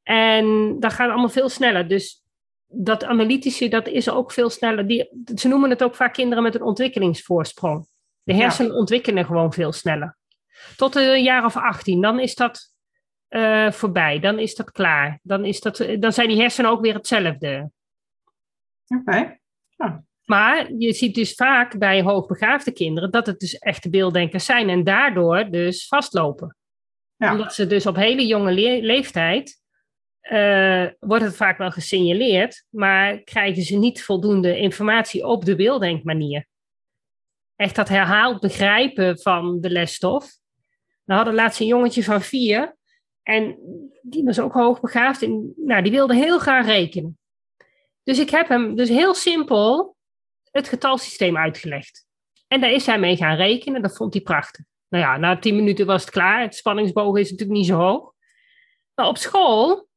En 0.04 0.76
dat 0.80 0.94
gaat 0.94 1.10
allemaal 1.10 1.30
veel 1.30 1.50
sneller. 1.50 1.88
Dus 1.88 2.24
dat 2.68 3.04
analytische, 3.04 3.68
dat 3.68 3.88
is 3.88 4.10
ook 4.10 4.32
veel 4.32 4.50
sneller. 4.50 4.88
Die, 4.88 5.10
ze 5.36 5.48
noemen 5.48 5.70
het 5.70 5.84
ook 5.84 5.96
vaak 5.96 6.14
kinderen 6.14 6.44
met 6.44 6.56
een 6.56 6.62
ontwikkelingsvoorsprong. 6.62 7.88
De 8.24 8.34
hersenen 8.34 8.76
ontwikkelen 8.76 9.26
gewoon 9.26 9.54
veel 9.54 9.72
sneller. 9.72 10.18
Tot 10.78 10.96
een 10.96 11.24
jaar 11.24 11.46
of 11.46 11.58
18, 11.58 12.02
dan 12.02 12.20
is 12.20 12.36
dat 12.36 12.75
uh, 13.36 13.72
voorbij. 13.72 14.20
Dan 14.20 14.40
is 14.40 14.56
dat 14.56 14.72
klaar. 14.72 15.20
Dan, 15.24 15.46
is 15.46 15.62
dat, 15.62 15.88
dan 16.00 16.14
zijn 16.14 16.28
die 16.28 16.40
hersenen 16.40 16.72
ook 16.72 16.82
weer 16.82 16.94
hetzelfde. 16.94 17.72
Oké. 18.88 19.40
Maar 20.26 20.72
je 20.74 20.94
ziet 20.94 21.16
dus 21.16 21.34
vaak 21.34 21.78
bij 21.78 22.02
hoogbegaafde 22.02 22.72
kinderen 22.72 23.12
dat 23.12 23.26
het 23.26 23.40
dus 23.40 23.58
echte 23.58 23.90
beelddenkers 23.90 24.46
zijn 24.46 24.70
en 24.70 24.84
daardoor 24.84 25.50
dus 25.50 25.88
vastlopen. 25.88 26.58
Ja. 27.16 27.32
Omdat 27.32 27.54
ze 27.54 27.68
dus 27.68 27.86
op 27.86 27.96
hele 27.96 28.26
jonge 28.26 28.52
leeftijd 28.82 29.62
uh, 30.22 30.86
wordt 31.00 31.24
het 31.24 31.36
vaak 31.36 31.58
wel 31.58 31.72
gesignaleerd, 31.72 32.66
maar 32.70 33.20
krijgen 33.20 33.64
ze 33.64 33.78
niet 33.78 34.04
voldoende 34.04 34.58
informatie 34.58 35.26
op 35.26 35.46
de 35.46 35.56
beelddenkmanier. 35.56 36.46
Echt 37.56 37.76
dat 37.76 37.90
herhaald 37.90 38.40
begrijpen 38.40 39.20
van 39.20 39.62
de 39.62 39.70
lesstof. 39.70 40.38
We 41.04 41.14
hadden 41.14 41.34
laatst 41.34 41.60
een 41.60 41.68
jongetje 41.68 42.04
van 42.04 42.22
vier 42.22 42.76
en 43.26 43.58
die 44.02 44.24
was 44.24 44.40
ook 44.40 44.54
hoogbegaafd 44.54 45.22
en 45.22 45.54
nou, 45.56 45.82
die 45.82 45.92
wilde 45.92 46.16
heel 46.16 46.40
graag 46.40 46.66
rekenen. 46.66 47.20
Dus 48.04 48.20
ik 48.20 48.30
heb 48.30 48.48
hem 48.48 48.76
dus 48.76 48.90
heel 48.90 49.14
simpel 49.14 49.96
het 50.52 50.68
getalsysteem 50.68 51.38
uitgelegd. 51.38 52.06
En 52.48 52.62
daar 52.62 52.72
is 52.72 52.86
hij 52.86 53.00
mee 53.00 53.16
gaan 53.16 53.36
rekenen. 53.36 53.82
Dat 53.82 53.96
vond 53.96 54.14
hij 54.14 54.22
prachtig. 54.22 54.66
Nou 54.88 55.04
ja, 55.04 55.18
na 55.18 55.40
tien 55.40 55.56
minuten 55.56 55.86
was 55.86 56.02
het 56.02 56.12
klaar. 56.12 56.42
Het 56.42 56.56
spanningsboog 56.56 57.18
is 57.18 57.32
natuurlijk 57.32 57.58
niet 57.58 57.68
zo 57.68 57.78
hoog. 57.78 58.14
Maar 58.94 59.08
op 59.08 59.18
school 59.18 59.88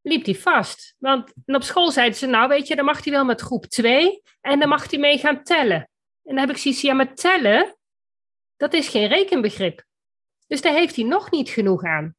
liep 0.00 0.24
hij 0.24 0.34
vast. 0.34 0.94
Want 0.98 1.32
op 1.46 1.62
school 1.62 1.90
zeiden 1.90 2.18
ze, 2.18 2.26
nou 2.26 2.48
weet 2.48 2.66
je, 2.66 2.76
dan 2.76 2.84
mag 2.84 3.04
hij 3.04 3.12
wel 3.12 3.24
met 3.24 3.40
groep 3.40 3.66
2 3.66 4.22
en 4.40 4.58
dan 4.58 4.68
mag 4.68 4.90
hij 4.90 5.00
mee 5.00 5.18
gaan 5.18 5.42
tellen. 5.42 5.90
En 6.22 6.34
dan 6.34 6.38
heb 6.38 6.50
ik 6.50 6.56
zoiets, 6.56 6.80
ja, 6.80 6.94
met 6.94 7.16
tellen, 7.16 7.76
dat 8.56 8.72
is 8.72 8.88
geen 8.88 9.08
rekenbegrip. 9.08 9.84
Dus 10.46 10.60
daar 10.60 10.74
heeft 10.74 10.96
hij 10.96 11.04
nog 11.04 11.30
niet 11.30 11.48
genoeg 11.48 11.82
aan. 11.84 12.16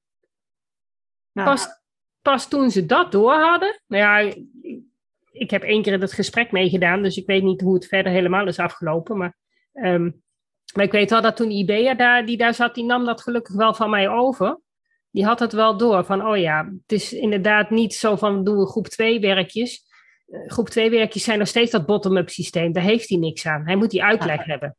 Nou. 1.39 1.51
Pas, 1.51 1.67
pas 2.21 2.47
toen 2.47 2.71
ze 2.71 2.85
dat 2.85 3.11
door 3.11 3.33
hadden, 3.33 3.81
nou 3.87 4.03
ja, 4.03 4.33
ik 5.31 5.49
heb 5.49 5.63
één 5.63 5.81
keer 5.81 5.99
het 5.99 6.13
gesprek 6.13 6.51
meegedaan, 6.51 7.03
dus 7.03 7.17
ik 7.17 7.25
weet 7.25 7.43
niet 7.43 7.61
hoe 7.61 7.73
het 7.73 7.87
verder 7.87 8.11
helemaal 8.11 8.47
is 8.47 8.59
afgelopen. 8.59 9.17
Maar, 9.17 9.37
um, 9.73 10.21
maar 10.75 10.85
ik 10.85 10.91
weet 10.91 11.09
wel 11.09 11.21
dat 11.21 11.35
toen 11.35 11.51
IBEA 11.51 11.93
daar, 11.93 12.25
die 12.25 12.37
daar 12.37 12.53
zat, 12.53 12.75
die 12.75 12.83
nam 12.83 13.05
dat 13.05 13.21
gelukkig 13.21 13.55
wel 13.55 13.73
van 13.73 13.89
mij 13.89 14.09
over. 14.09 14.59
Die 15.11 15.25
had 15.25 15.39
het 15.39 15.53
wel 15.53 15.77
door 15.77 16.05
van, 16.05 16.27
oh 16.27 16.37
ja, 16.37 16.65
het 16.81 16.91
is 16.91 17.13
inderdaad 17.13 17.69
niet 17.69 17.93
zo 17.93 18.15
van, 18.15 18.43
doen 18.43 18.57
we 18.57 18.67
groep 18.67 18.87
2 18.87 19.19
werkjes. 19.19 19.87
Uh, 20.27 20.49
groep 20.49 20.69
2 20.69 20.89
werkjes 20.89 21.23
zijn 21.23 21.39
nog 21.39 21.47
steeds 21.47 21.71
dat 21.71 21.85
bottom-up 21.85 22.29
systeem. 22.29 22.71
Daar 22.71 22.83
heeft 22.83 23.09
hij 23.09 23.17
niks 23.17 23.45
aan. 23.45 23.65
Hij 23.65 23.75
moet 23.75 23.91
die 23.91 24.03
uitleg 24.03 24.45
hebben. 24.45 24.77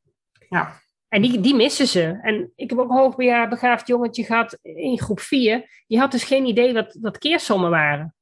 Ja. 0.49 0.80
En 1.11 1.23
die, 1.23 1.41
die 1.41 1.55
missen 1.55 1.87
ze. 1.87 2.19
En 2.23 2.53
ik 2.57 2.71
heb 2.71 2.79
ook 2.79 2.91
een 2.91 2.97
hoogbegaafd 2.97 3.87
jongetje 3.87 4.25
gehad 4.25 4.59
in 4.63 4.99
groep 4.99 5.21
4. 5.21 5.85
Die 5.87 5.99
had 5.99 6.11
dus 6.11 6.25
geen 6.25 6.47
idee 6.47 6.73
wat, 6.73 6.99
wat 7.01 7.19
keersommen 7.19 7.71
waren. 7.71 8.15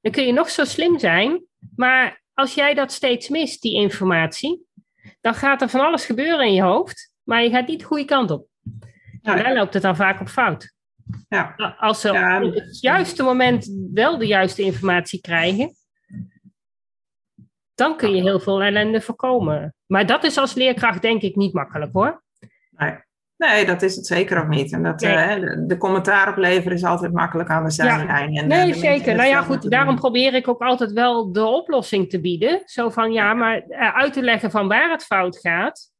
Dan 0.00 0.12
kun 0.12 0.26
je 0.26 0.32
nog 0.32 0.50
zo 0.50 0.64
slim 0.64 0.98
zijn, 0.98 1.44
maar 1.76 2.22
als 2.34 2.54
jij 2.54 2.74
dat 2.74 2.92
steeds 2.92 3.28
mist, 3.28 3.62
die 3.62 3.74
informatie, 3.74 4.66
dan 5.20 5.34
gaat 5.34 5.62
er 5.62 5.68
van 5.68 5.80
alles 5.80 6.04
gebeuren 6.04 6.46
in 6.46 6.54
je 6.54 6.62
hoofd, 6.62 7.12
maar 7.22 7.42
je 7.42 7.50
gaat 7.50 7.66
niet 7.66 7.80
de 7.80 7.86
goede 7.86 8.04
kant 8.04 8.30
op. 8.30 8.46
Ja. 9.22 9.36
En 9.36 9.42
daar 9.42 9.54
loopt 9.54 9.74
het 9.74 9.82
dan 9.82 9.96
vaak 9.96 10.20
op 10.20 10.28
fout. 10.28 10.74
Ja. 11.28 11.54
Als 11.78 12.00
ze 12.00 12.08
op 12.08 12.54
het 12.54 12.80
juiste 12.80 13.22
moment 13.22 13.70
wel 13.92 14.18
de 14.18 14.26
juiste 14.26 14.62
informatie 14.62 15.20
krijgen, 15.20 15.74
dan 17.80 17.96
kun 17.96 18.14
je 18.14 18.22
heel 18.22 18.40
veel 18.40 18.62
ellende 18.62 19.00
voorkomen. 19.00 19.74
Maar 19.86 20.06
dat 20.06 20.24
is 20.24 20.38
als 20.38 20.54
leerkracht 20.54 21.02
denk 21.02 21.22
ik 21.22 21.36
niet 21.36 21.52
makkelijk 21.52 21.92
hoor. 21.92 22.22
Nee. 22.70 23.08
Nee, 23.36 23.66
dat 23.66 23.82
is 23.82 23.96
het 23.96 24.06
zeker 24.06 24.42
ook 24.42 24.48
niet. 24.48 24.72
En 24.72 24.82
dat, 24.82 25.02
uh, 25.02 25.34
de, 25.34 25.64
de, 25.66 25.76
commentaar 25.76 26.28
opleveren 26.28 26.76
is 26.76 26.84
altijd 26.84 27.12
makkelijk 27.12 27.48
aan 27.48 27.64
de 27.64 27.70
zijlijn. 27.70 28.32
Ja. 28.32 28.44
nee, 28.44 28.74
zeker. 28.74 29.14
Nou 29.16 29.28
ja, 29.28 29.42
goed, 29.42 29.70
daarom 29.70 29.96
probeer 29.96 30.34
ik 30.34 30.48
ook 30.48 30.60
altijd 30.60 30.92
wel 30.92 31.32
de 31.32 31.44
oplossing 31.44 32.10
te 32.10 32.20
bieden. 32.20 32.62
Zo 32.64 32.90
van, 32.90 33.12
ja, 33.12 33.34
maar 33.34 33.64
uh, 33.68 33.94
uit 33.94 34.12
te 34.12 34.22
leggen 34.22 34.50
van 34.50 34.68
waar 34.68 34.90
het 34.90 35.04
fout 35.04 35.38
gaat. 35.38 35.90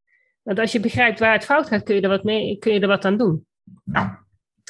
Want 0.42 0.58
als 0.58 0.72
je 0.72 0.80
begrijpt 0.80 1.18
waar 1.18 1.32
het 1.32 1.44
fout 1.44 1.68
gaat, 1.68 1.82
kun 1.82 1.94
je 1.94 2.00
er 2.00 2.08
wat, 2.08 2.24
mee, 2.24 2.58
kun 2.58 2.72
je 2.72 2.80
er 2.80 2.88
wat 2.88 3.04
aan 3.04 3.16
doen. 3.16 3.46
Nou, 3.84 4.08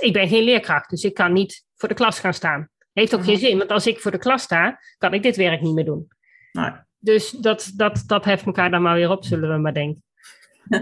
ik 0.00 0.12
ben 0.12 0.28
geen 0.28 0.44
leerkracht, 0.44 0.90
dus 0.90 1.04
ik 1.04 1.14
kan 1.14 1.32
niet 1.32 1.64
voor 1.76 1.88
de 1.88 1.94
klas 1.94 2.20
gaan 2.20 2.34
staan. 2.34 2.68
Heeft 2.92 3.14
ook 3.14 3.24
geen 3.24 3.34
mhm. 3.34 3.44
zin, 3.44 3.58
want 3.58 3.70
als 3.70 3.86
ik 3.86 4.00
voor 4.00 4.11
de 4.11 4.18
klas 4.18 4.42
sta, 4.42 4.78
kan 4.98 5.14
ik 5.14 5.22
dit 5.22 5.36
werk 5.36 5.61
niet 5.61 5.74
meer 5.74 5.84
doen. 5.84 6.08
Nee. 6.52 6.70
Dus 7.01 7.30
dat, 7.30 7.72
dat, 7.74 8.03
dat 8.07 8.24
heft 8.24 8.46
elkaar 8.46 8.70
dan 8.70 8.82
maar 8.82 8.94
weer 8.94 9.11
op, 9.11 9.24
zullen 9.24 9.53
we 9.53 9.59
maar 9.59 9.74
denken. 9.74 10.03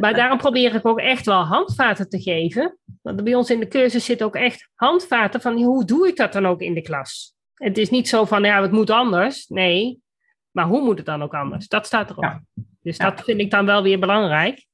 Maar 0.00 0.14
daarom 0.14 0.38
probeer 0.38 0.74
ik 0.74 0.86
ook 0.86 0.98
echt 0.98 1.26
wel 1.26 1.42
handvaten 1.42 2.08
te 2.08 2.20
geven. 2.20 2.78
Want 3.02 3.24
bij 3.24 3.34
ons 3.34 3.50
in 3.50 3.60
de 3.60 3.68
cursus 3.68 4.04
zit 4.04 4.22
ook 4.22 4.34
echt 4.34 4.70
handvaten 4.74 5.40
van 5.40 5.62
hoe 5.62 5.84
doe 5.84 6.08
ik 6.08 6.16
dat 6.16 6.32
dan 6.32 6.46
ook 6.46 6.60
in 6.60 6.74
de 6.74 6.82
klas? 6.82 7.34
Het 7.54 7.78
is 7.78 7.90
niet 7.90 8.08
zo 8.08 8.24
van, 8.24 8.42
ja, 8.42 8.62
het 8.62 8.72
moet 8.72 8.90
anders. 8.90 9.46
Nee, 9.46 10.00
maar 10.50 10.66
hoe 10.66 10.82
moet 10.82 10.96
het 10.96 11.06
dan 11.06 11.22
ook 11.22 11.34
anders? 11.34 11.68
Dat 11.68 11.86
staat 11.86 12.10
erop. 12.10 12.40
Dus 12.82 12.98
dat 12.98 13.20
vind 13.20 13.40
ik 13.40 13.50
dan 13.50 13.66
wel 13.66 13.82
weer 13.82 13.98
belangrijk. 13.98 14.66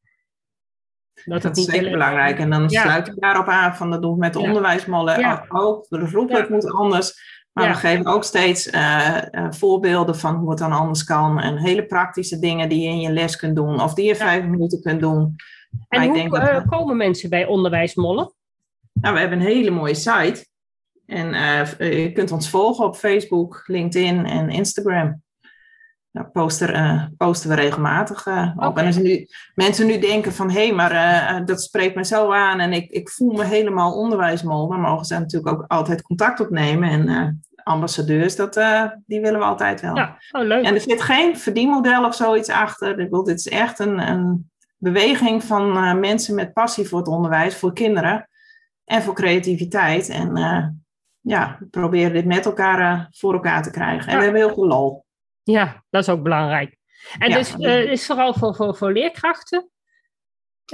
Dat, 1.24 1.42
dat 1.42 1.56
is 1.56 1.64
zeker 1.64 1.90
belangrijk. 1.90 2.38
En 2.38 2.50
dan 2.50 2.70
sluit 2.70 3.08
ik 3.08 3.20
daarop 3.20 3.46
aan 3.46 3.76
van 3.76 3.90
dat 3.90 4.02
doen 4.02 4.12
we 4.12 4.18
met 4.18 4.32
de 4.32 4.38
onderwijsmollen 4.38 5.44
ook. 5.48 5.86
De 5.88 5.98
roepen 5.98 6.36
het 6.36 6.48
moet 6.48 6.72
anders. 6.72 7.42
Maar 7.54 7.68
we 7.68 7.74
geven 7.74 8.06
ook 8.06 8.24
steeds 8.24 8.66
uh, 8.66 9.22
uh, 9.30 9.46
voorbeelden 9.50 10.16
van 10.16 10.34
hoe 10.34 10.50
het 10.50 10.58
dan 10.58 10.72
anders 10.72 11.04
kan. 11.04 11.40
En 11.40 11.56
hele 11.56 11.86
praktische 11.86 12.38
dingen 12.38 12.68
die 12.68 12.80
je 12.80 12.88
in 12.88 13.00
je 13.00 13.12
les 13.12 13.36
kunt 13.36 13.56
doen. 13.56 13.80
Of 13.80 13.94
die 13.94 14.06
je 14.06 14.16
vijf 14.16 14.44
minuten 14.44 14.80
kunt 14.80 15.00
doen. 15.00 15.36
En 15.88 16.02
hoe 16.02 16.14
denk 16.14 16.36
uh, 16.36 16.66
komen 16.66 16.96
mensen 16.96 17.30
bij 17.30 17.46
onderwijsmollen? 17.46 18.32
Nou, 18.92 19.14
we 19.14 19.20
hebben 19.20 19.38
een 19.38 19.46
hele 19.46 19.70
mooie 19.70 19.94
site. 19.94 20.46
En 21.06 21.28
je 21.78 22.12
kunt 22.12 22.32
ons 22.32 22.50
volgen 22.50 22.84
op 22.84 22.96
Facebook, 22.96 23.62
LinkedIn 23.66 24.26
en 24.26 24.48
Instagram. 24.48 25.22
Daar 26.14 26.30
poster, 26.30 27.10
posten 27.16 27.50
we 27.50 27.56
regelmatig 27.56 28.26
op. 28.56 28.78
En 28.78 28.86
als 28.86 28.96
nu, 28.96 29.26
mensen 29.54 29.86
nu 29.86 29.98
denken 29.98 30.32
van... 30.32 30.50
hé, 30.50 30.66
hey, 30.66 30.72
maar 30.72 31.44
dat 31.44 31.62
spreekt 31.62 31.94
me 31.94 32.04
zo 32.04 32.32
aan... 32.32 32.60
en 32.60 32.72
ik, 32.72 32.90
ik 32.90 33.10
voel 33.10 33.32
me 33.32 33.44
helemaal 33.44 33.94
onderwijsmol... 33.94 34.68
dan 34.68 34.80
mogen 34.80 35.04
ze 35.04 35.18
natuurlijk 35.18 35.56
ook 35.56 35.64
altijd 35.68 36.02
contact 36.02 36.40
opnemen... 36.40 36.88
en 36.88 37.42
ambassadeurs, 37.64 38.36
dat, 38.36 38.56
uh, 38.56 38.84
die 39.06 39.20
willen 39.20 39.38
we 39.38 39.46
altijd 39.46 39.80
wel. 39.80 39.96
Ja, 39.96 40.18
oh, 40.30 40.42
leuk. 40.42 40.64
En 40.64 40.74
er 40.74 40.80
zit 40.80 41.02
geen 41.02 41.38
verdienmodel 41.38 42.04
of 42.04 42.14
zoiets 42.14 42.48
achter. 42.48 42.90
Ik 42.90 42.96
bedoel, 42.96 43.24
dit 43.24 43.38
is 43.38 43.48
echt 43.48 43.78
een, 43.78 43.98
een 44.08 44.50
beweging 44.76 45.44
van 45.44 45.76
uh, 45.76 45.94
mensen 45.94 46.34
met 46.34 46.52
passie 46.52 46.88
voor 46.88 46.98
het 46.98 47.08
onderwijs, 47.08 47.56
voor 47.56 47.72
kinderen 47.72 48.28
en 48.84 49.02
voor 49.02 49.14
creativiteit. 49.14 50.08
En 50.08 50.36
uh, 50.36 50.66
ja, 51.20 51.56
we 51.58 51.66
proberen 51.66 52.12
dit 52.12 52.24
met 52.24 52.46
elkaar 52.46 53.08
voor 53.10 53.32
elkaar 53.32 53.62
te 53.62 53.70
krijgen. 53.70 54.12
En 54.12 54.18
we 54.18 54.24
hebben 54.24 54.42
heel 54.42 54.54
veel 54.54 54.66
lol. 54.66 55.03
Ja, 55.44 55.84
dat 55.90 56.02
is 56.02 56.08
ook 56.08 56.22
belangrijk. 56.22 56.76
En 57.18 57.30
ja. 57.30 57.36
dus 57.36 57.54
is 57.90 58.06
vooral 58.06 58.34
voor, 58.34 58.54
voor, 58.54 58.76
voor 58.76 58.92
leerkrachten? 58.92 59.68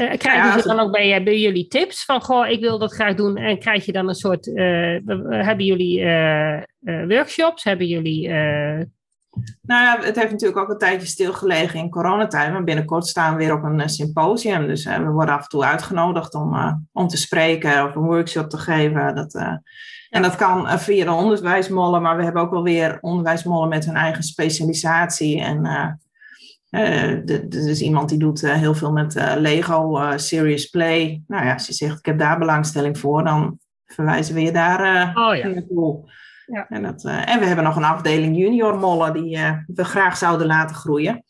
Uh, 0.01 0.17
krijgen 0.17 0.63
ze 0.63 0.69
dan 0.69 0.81
ook 0.81 0.93
bij, 0.93 1.23
bij 1.23 1.39
jullie 1.39 1.69
tips 1.69 2.05
van, 2.05 2.23
goh, 2.23 2.49
ik 2.49 2.61
wil 2.61 2.79
dat 2.79 2.93
graag 2.93 3.15
doen. 3.15 3.37
En 3.37 3.59
krijg 3.59 3.85
je 3.85 3.93
dan 3.93 4.09
een 4.09 4.15
soort, 4.15 4.47
uh, 4.47 4.99
hebben 5.29 5.65
jullie 5.65 6.05
workshops? 7.07 7.65
Hebben 7.65 7.87
jullie... 7.87 8.29
Nou 9.63 9.85
ja, 9.85 9.99
het 10.01 10.17
heeft 10.17 10.31
natuurlijk 10.31 10.61
ook 10.61 10.69
een 10.69 10.79
tijdje 10.79 11.07
stilgelegen 11.07 11.79
in 11.79 11.91
coronatijd. 11.91 12.53
Maar 12.53 12.65
binnenkort 12.65 13.07
staan 13.07 13.37
we 13.37 13.45
weer 13.45 13.55
op 13.55 13.63
een 13.63 13.89
symposium. 13.89 14.67
Dus 14.67 14.85
we 14.85 15.11
worden 15.11 15.35
af 15.35 15.43
en 15.43 15.49
toe 15.49 15.65
uitgenodigd 15.65 16.35
om, 16.35 16.57
om 16.93 17.09
te 17.09 17.17
spreken 17.17 17.85
of 17.85 17.95
een 17.95 18.03
workshop 18.03 18.51
te 18.51 18.59
geven. 18.59 19.15
Dat, 19.15 19.61
En 20.11 20.23
dat 20.23 20.37
kan 20.37 20.79
via 20.79 21.05
de 21.05 21.13
onderwijsmollen, 21.13 22.03
maar 22.03 22.17
we 22.17 22.25
hebben 22.25 22.43
ook 22.43 22.51
wel 22.51 22.63
weer 22.63 22.99
onderwijsmollen 23.01 23.69
met 23.69 23.85
hun 23.85 23.95
eigen 23.95 24.23
specialisatie. 24.23 25.41
En 25.41 25.65
uh, 26.71 27.29
er 27.29 27.69
is 27.69 27.81
iemand 27.81 28.09
die 28.09 28.19
doet 28.19 28.43
uh, 28.43 28.53
heel 28.53 28.75
veel 28.75 28.93
met 28.93 29.17
uh, 29.17 29.33
Lego, 29.37 30.13
Serious 30.17 30.67
Play. 30.67 31.23
Nou 31.27 31.45
ja, 31.45 31.53
als 31.53 31.67
je 31.67 31.73
zegt, 31.73 31.99
ik 31.99 32.07
heb 32.07 32.19
daar 32.19 32.39
belangstelling 32.39 32.99
voor, 32.99 33.25
dan 33.25 33.59
verwijzen 33.87 34.35
we 34.35 34.41
je 34.43 34.53
daar 34.53 35.09
oh, 35.17 35.37
ja. 35.37 35.49
naartoe. 35.49 36.11
Ja. 36.47 36.69
En, 36.69 36.83
dat, 36.83 37.05
en 37.05 37.39
we 37.39 37.47
hebben 37.47 37.65
nog 37.65 37.77
een 37.77 37.85
afdeling 37.85 38.37
junior 38.37 38.79
mollen 38.79 39.13
die 39.13 39.39
we 39.67 39.85
graag 39.85 40.17
zouden 40.17 40.47
laten 40.47 40.77
groeien. 40.77 41.25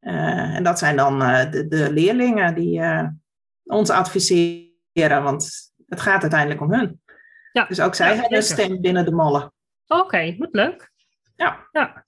en 0.00 0.62
dat 0.62 0.78
zijn 0.78 0.96
dan 0.96 1.18
de, 1.18 1.66
de, 1.68 1.92
leerlingen 1.92 2.54
die 2.54 2.82
ons 3.64 3.90
adviseren, 3.90 5.22
want 5.22 5.72
het 5.86 6.00
gaat 6.00 6.22
uiteindelijk 6.22 6.60
om 6.60 6.72
hun. 6.72 7.00
Ja. 7.54 7.64
Dus 7.64 7.80
ook 7.80 7.94
zij 7.94 8.16
hebben 8.16 8.36
een 8.36 8.42
stem 8.42 8.80
binnen 8.80 9.04
de 9.04 9.12
mollen. 9.12 9.52
Oké, 9.86 10.00
okay, 10.00 10.36
wat 10.38 10.48
leuk. 10.52 10.92
Ja. 11.36 11.68
ja. 11.72 12.06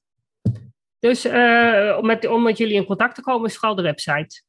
Dus 0.99 1.27
uh, 1.27 1.97
om, 1.99 2.07
met, 2.07 2.27
om 2.27 2.43
met 2.43 2.59
jullie 2.59 2.75
in 2.75 2.85
contact 2.85 3.15
te 3.15 3.23
komen 3.23 3.49
is 3.49 3.57
vooral 3.57 3.77
de 3.77 3.83
website. 3.83 4.43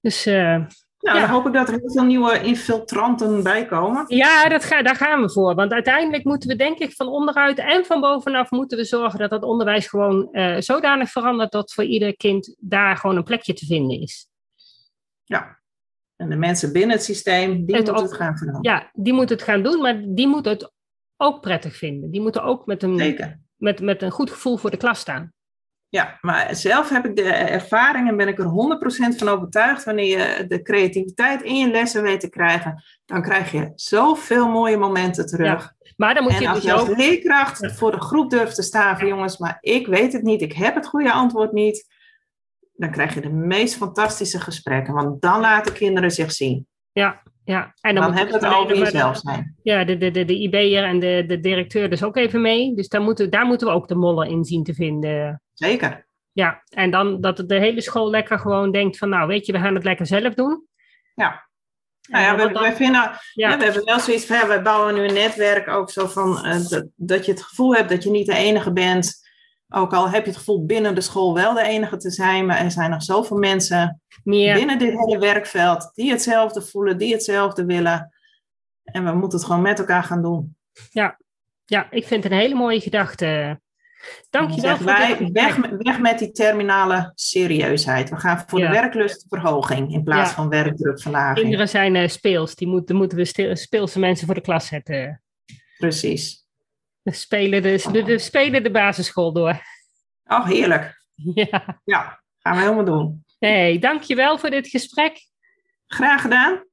Dus 0.00 0.26
uh, 0.26 0.66
nou, 1.02 1.20
dan 1.20 1.28
hoop 1.28 1.46
ik 1.46 1.52
dat 1.52 1.68
er 1.68 1.78
heel 1.78 1.90
veel 1.90 2.04
nieuwe 2.04 2.42
infiltranten 2.42 3.42
bij 3.42 3.66
komen. 3.66 4.04
Ja, 4.06 4.48
dat 4.48 4.64
ga, 4.64 4.82
daar 4.82 4.96
gaan 4.96 5.22
we 5.22 5.30
voor. 5.30 5.54
Want 5.54 5.72
uiteindelijk 5.72 6.24
moeten 6.24 6.48
we, 6.48 6.56
denk 6.56 6.78
ik, 6.78 6.92
van 6.92 7.08
onderuit 7.08 7.58
en 7.58 7.84
van 7.84 8.00
bovenaf 8.00 8.50
moeten 8.50 8.78
we 8.78 8.84
zorgen 8.84 9.18
dat 9.18 9.30
het 9.30 9.42
onderwijs 9.42 9.86
gewoon 9.86 10.28
uh, 10.32 10.56
zodanig 10.58 11.10
verandert 11.10 11.52
dat 11.52 11.72
voor 11.72 11.84
ieder 11.84 12.16
kind 12.16 12.54
daar 12.58 12.96
gewoon 12.96 13.16
een 13.16 13.24
plekje 13.24 13.52
te 13.52 13.66
vinden 13.66 14.00
is. 14.00 14.28
Ja. 15.24 15.60
En 16.16 16.28
de 16.28 16.36
mensen 16.36 16.72
binnen 16.72 16.96
het 16.96 17.04
systeem, 17.04 17.64
die 17.64 17.76
moeten 17.76 17.94
het 17.94 18.14
gaan 18.14 18.38
veranderen. 18.38 18.76
Ja, 18.76 18.90
die 18.92 19.12
moeten 19.12 19.36
het 19.36 19.44
gaan 19.44 19.62
doen, 19.62 19.80
maar 19.80 20.02
die 20.06 20.26
moeten 20.26 20.52
het 20.52 20.72
ook 21.16 21.40
prettig 21.40 21.76
vinden. 21.76 22.10
Die 22.10 22.20
moeten 22.20 22.42
ook 22.42 22.66
met 22.66 22.82
een, 22.82 23.16
met, 23.56 23.80
met 23.80 24.02
een 24.02 24.10
goed 24.10 24.30
gevoel 24.30 24.56
voor 24.56 24.70
de 24.70 24.76
klas 24.76 25.00
staan. 25.00 25.32
Ja, 25.92 26.18
maar 26.20 26.56
zelf 26.56 26.88
heb 26.88 27.04
ik 27.04 27.16
de 27.16 27.32
ervaring 27.32 28.08
en 28.08 28.16
ben 28.16 28.28
ik 28.28 28.38
er 28.38 28.44
100% 29.14 29.16
van 29.16 29.28
overtuigd. 29.28 29.84
Wanneer 29.84 30.18
je 30.18 30.46
de 30.46 30.62
creativiteit 30.62 31.42
in 31.42 31.56
je 31.56 31.70
lessen 31.70 32.02
weet 32.02 32.20
te 32.20 32.28
krijgen, 32.28 32.82
dan 33.04 33.22
krijg 33.22 33.52
je 33.52 33.72
zoveel 33.74 34.48
mooie 34.48 34.76
momenten 34.76 35.26
terug. 35.26 35.72
maar 35.96 36.14
dan 36.14 36.22
moet 36.22 36.32
je 36.32 36.38
en 36.38 36.46
als 36.46 36.60
dus 36.60 36.70
je 36.70 36.72
als 36.72 36.88
leerkracht 36.88 37.72
voor 37.72 37.90
de 37.90 38.00
groep 38.00 38.30
durft 38.30 38.54
te 38.54 38.62
staan 38.62 38.98
van 38.98 39.08
jongens, 39.08 39.38
maar 39.38 39.58
ik 39.60 39.86
weet 39.86 40.12
het 40.12 40.22
niet, 40.22 40.42
ik 40.42 40.52
heb 40.52 40.74
het 40.74 40.86
goede 40.86 41.12
antwoord 41.12 41.52
niet. 41.52 41.86
Dan 42.72 42.90
krijg 42.90 43.14
je 43.14 43.20
de 43.20 43.32
meest 43.32 43.76
fantastische 43.76 44.40
gesprekken, 44.40 44.94
want 44.94 45.22
dan 45.22 45.40
laten 45.40 45.72
kinderen 45.72 46.10
zich 46.10 46.32
zien. 46.32 46.66
Ja, 46.92 47.22
ja. 47.44 47.74
En 47.80 47.94
dan, 47.94 48.04
dan 48.04 48.14
heb 48.14 48.30
het 48.30 48.44
over 48.44 48.78
jezelf 48.78 49.16
zijn. 49.16 49.56
Ja, 49.62 49.84
de, 49.84 49.96
de, 49.96 50.10
de, 50.10 50.24
de 50.24 50.38
IB'er 50.38 50.84
en 50.84 51.00
de, 51.00 51.24
de 51.26 51.40
directeur 51.40 51.90
dus 51.90 52.02
ook 52.02 52.16
even 52.16 52.40
mee. 52.40 52.74
Dus 52.74 52.88
daar 52.88 53.02
moeten, 53.02 53.30
daar 53.30 53.46
moeten 53.46 53.66
we 53.66 53.72
ook 53.72 53.88
de 53.88 53.94
mollen 53.94 54.28
in 54.28 54.44
zien 54.44 54.64
te 54.64 54.74
vinden. 54.74 55.42
Zeker. 55.62 56.06
Ja, 56.32 56.62
en 56.68 56.90
dan 56.90 57.20
dat 57.20 57.44
de 57.46 57.58
hele 57.58 57.80
school 57.80 58.10
lekker 58.10 58.38
gewoon 58.38 58.72
denkt 58.72 58.98
van, 58.98 59.08
nou 59.08 59.26
weet 59.26 59.46
je, 59.46 59.52
we 59.52 59.58
gaan 59.58 59.74
het 59.74 59.84
lekker 59.84 60.06
zelf 60.06 60.34
doen. 60.34 60.66
Ja. 61.14 61.50
Nou 62.10 62.24
ja, 62.24 62.36
we, 62.36 62.72
vinden, 62.74 63.10
ja. 63.32 63.58
we 63.58 63.64
hebben 63.64 63.84
wel 63.84 64.00
zoiets 64.00 64.26
van, 64.26 64.48
we 64.48 64.62
bouwen 64.62 64.94
nu 64.94 65.00
een 65.00 65.14
netwerk 65.14 65.68
ook 65.68 65.90
zo 65.90 66.06
van, 66.06 66.46
uh, 66.46 66.68
dat, 66.68 66.86
dat 66.94 67.26
je 67.26 67.32
het 67.32 67.42
gevoel 67.42 67.74
hebt 67.74 67.88
dat 67.88 68.02
je 68.02 68.10
niet 68.10 68.26
de 68.26 68.34
enige 68.34 68.72
bent. 68.72 69.20
Ook 69.68 69.92
al 69.92 70.10
heb 70.10 70.24
je 70.24 70.30
het 70.30 70.38
gevoel 70.38 70.66
binnen 70.66 70.94
de 70.94 71.00
school 71.00 71.34
wel 71.34 71.54
de 71.54 71.62
enige 71.62 71.96
te 71.96 72.10
zijn, 72.10 72.46
maar 72.46 72.58
er 72.58 72.70
zijn 72.70 72.90
nog 72.90 73.02
zoveel 73.02 73.36
mensen 73.36 74.00
binnen 74.24 74.78
dit 74.78 74.98
hele 74.98 75.18
werkveld 75.18 75.90
die 75.94 76.10
hetzelfde 76.10 76.62
voelen, 76.62 76.98
die 76.98 77.12
hetzelfde 77.12 77.64
willen. 77.64 78.12
En 78.84 79.04
we 79.04 79.12
moeten 79.12 79.38
het 79.38 79.46
gewoon 79.46 79.62
met 79.62 79.78
elkaar 79.78 80.02
gaan 80.02 80.22
doen. 80.22 80.56
Ja, 80.90 81.18
ja 81.64 81.90
ik 81.90 82.06
vind 82.06 82.22
het 82.22 82.32
een 82.32 82.38
hele 82.38 82.54
mooie 82.54 82.80
gedachte. 82.80 83.60
Dankjewel. 84.30 84.78
Wij, 84.78 85.30
weg, 85.32 85.56
weg 85.56 85.98
met 85.98 86.18
die 86.18 86.30
terminale 86.30 87.12
serieusheid. 87.14 88.10
We 88.10 88.16
gaan 88.16 88.44
voor 88.46 88.60
de 88.60 88.68
werklustverhoging 88.68 89.92
in 89.92 90.02
plaats 90.02 90.32
van 90.32 90.48
werkdrukverlaging. 90.48 91.38
Kinderen 91.38 91.68
zijn 91.68 91.94
uh, 91.94 92.08
speels. 92.08 92.54
Die 92.54 92.68
moeten, 92.68 92.96
moeten 92.96 93.18
we 93.18 93.54
speelse 93.54 93.98
mensen 93.98 94.26
voor 94.26 94.34
de 94.34 94.40
klas 94.40 94.66
zetten. 94.66 95.22
Precies. 95.78 96.46
We 97.02 97.12
spelen 97.12 97.62
de, 97.62 97.88
de, 97.92 98.02
de, 98.02 98.18
spelen 98.18 98.62
de 98.62 98.70
basisschool 98.70 99.32
door. 99.32 99.62
Oh, 100.24 100.46
heerlijk. 100.46 101.00
Ja. 101.34 101.80
Ja, 101.84 102.22
gaan 102.38 102.56
we 102.56 102.62
helemaal 102.62 102.84
doen. 102.84 103.24
Hey, 103.38 103.78
dankjewel 103.78 104.38
voor 104.38 104.50
dit 104.50 104.68
gesprek. 104.68 105.26
Graag 105.86 106.20
gedaan. 106.20 106.64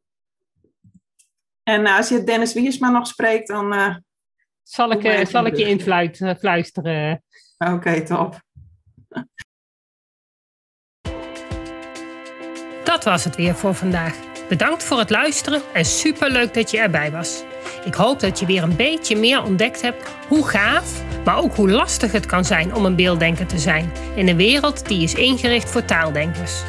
En 1.63 1.87
als 1.87 2.09
je 2.09 2.23
Dennis 2.23 2.53
Wiersma 2.53 2.89
nog 2.89 3.07
spreekt, 3.07 3.47
dan... 3.47 4.03
zal, 4.69 4.91
ik, 4.91 5.27
zal 5.27 5.45
ik 5.45 5.55
je 5.55 5.67
influisteren. 5.67 6.29
Oké, 7.57 8.05
top. 8.05 8.41
Dat 12.83 13.03
was 13.03 13.23
het 13.23 13.35
weer 13.35 13.55
voor 13.55 13.73
vandaag. 13.73 14.15
Bedankt 14.49 14.83
voor 14.83 14.99
het 14.99 15.09
luisteren 15.09 15.61
en 15.73 15.85
superleuk 15.85 16.53
dat 16.53 16.71
je 16.71 16.79
erbij 16.79 17.11
was. 17.11 17.43
Ik 17.85 17.93
hoop 17.93 18.19
dat 18.19 18.39
je 18.39 18.45
weer 18.45 18.63
een 18.63 18.75
beetje 18.75 19.15
meer 19.15 19.43
ontdekt 19.43 19.81
hebt 19.81 20.09
hoe 20.27 20.47
gaaf, 20.47 21.03
maar 21.25 21.37
ook 21.37 21.55
hoe 21.55 21.69
lastig 21.69 22.11
het 22.11 22.25
kan 22.25 22.45
zijn 22.45 22.75
om 22.75 22.85
een 22.85 22.95
beelddenker 22.95 23.45
te 23.45 23.59
zijn 23.59 23.91
in 24.15 24.27
een 24.27 24.37
wereld 24.37 24.87
die 24.87 25.03
is 25.03 25.13
ingericht 25.13 25.69
voor 25.69 25.85
taaldenkers. 25.85 26.63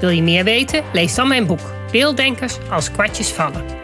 Wil 0.00 0.10
je 0.10 0.22
meer 0.22 0.44
weten? 0.44 0.84
Lees 0.92 1.14
dan 1.14 1.28
mijn 1.28 1.46
boek 1.46 1.72
Beelddenkers 1.90 2.58
als 2.70 2.90
kwartjes 2.90 3.32
vallen. 3.32 3.81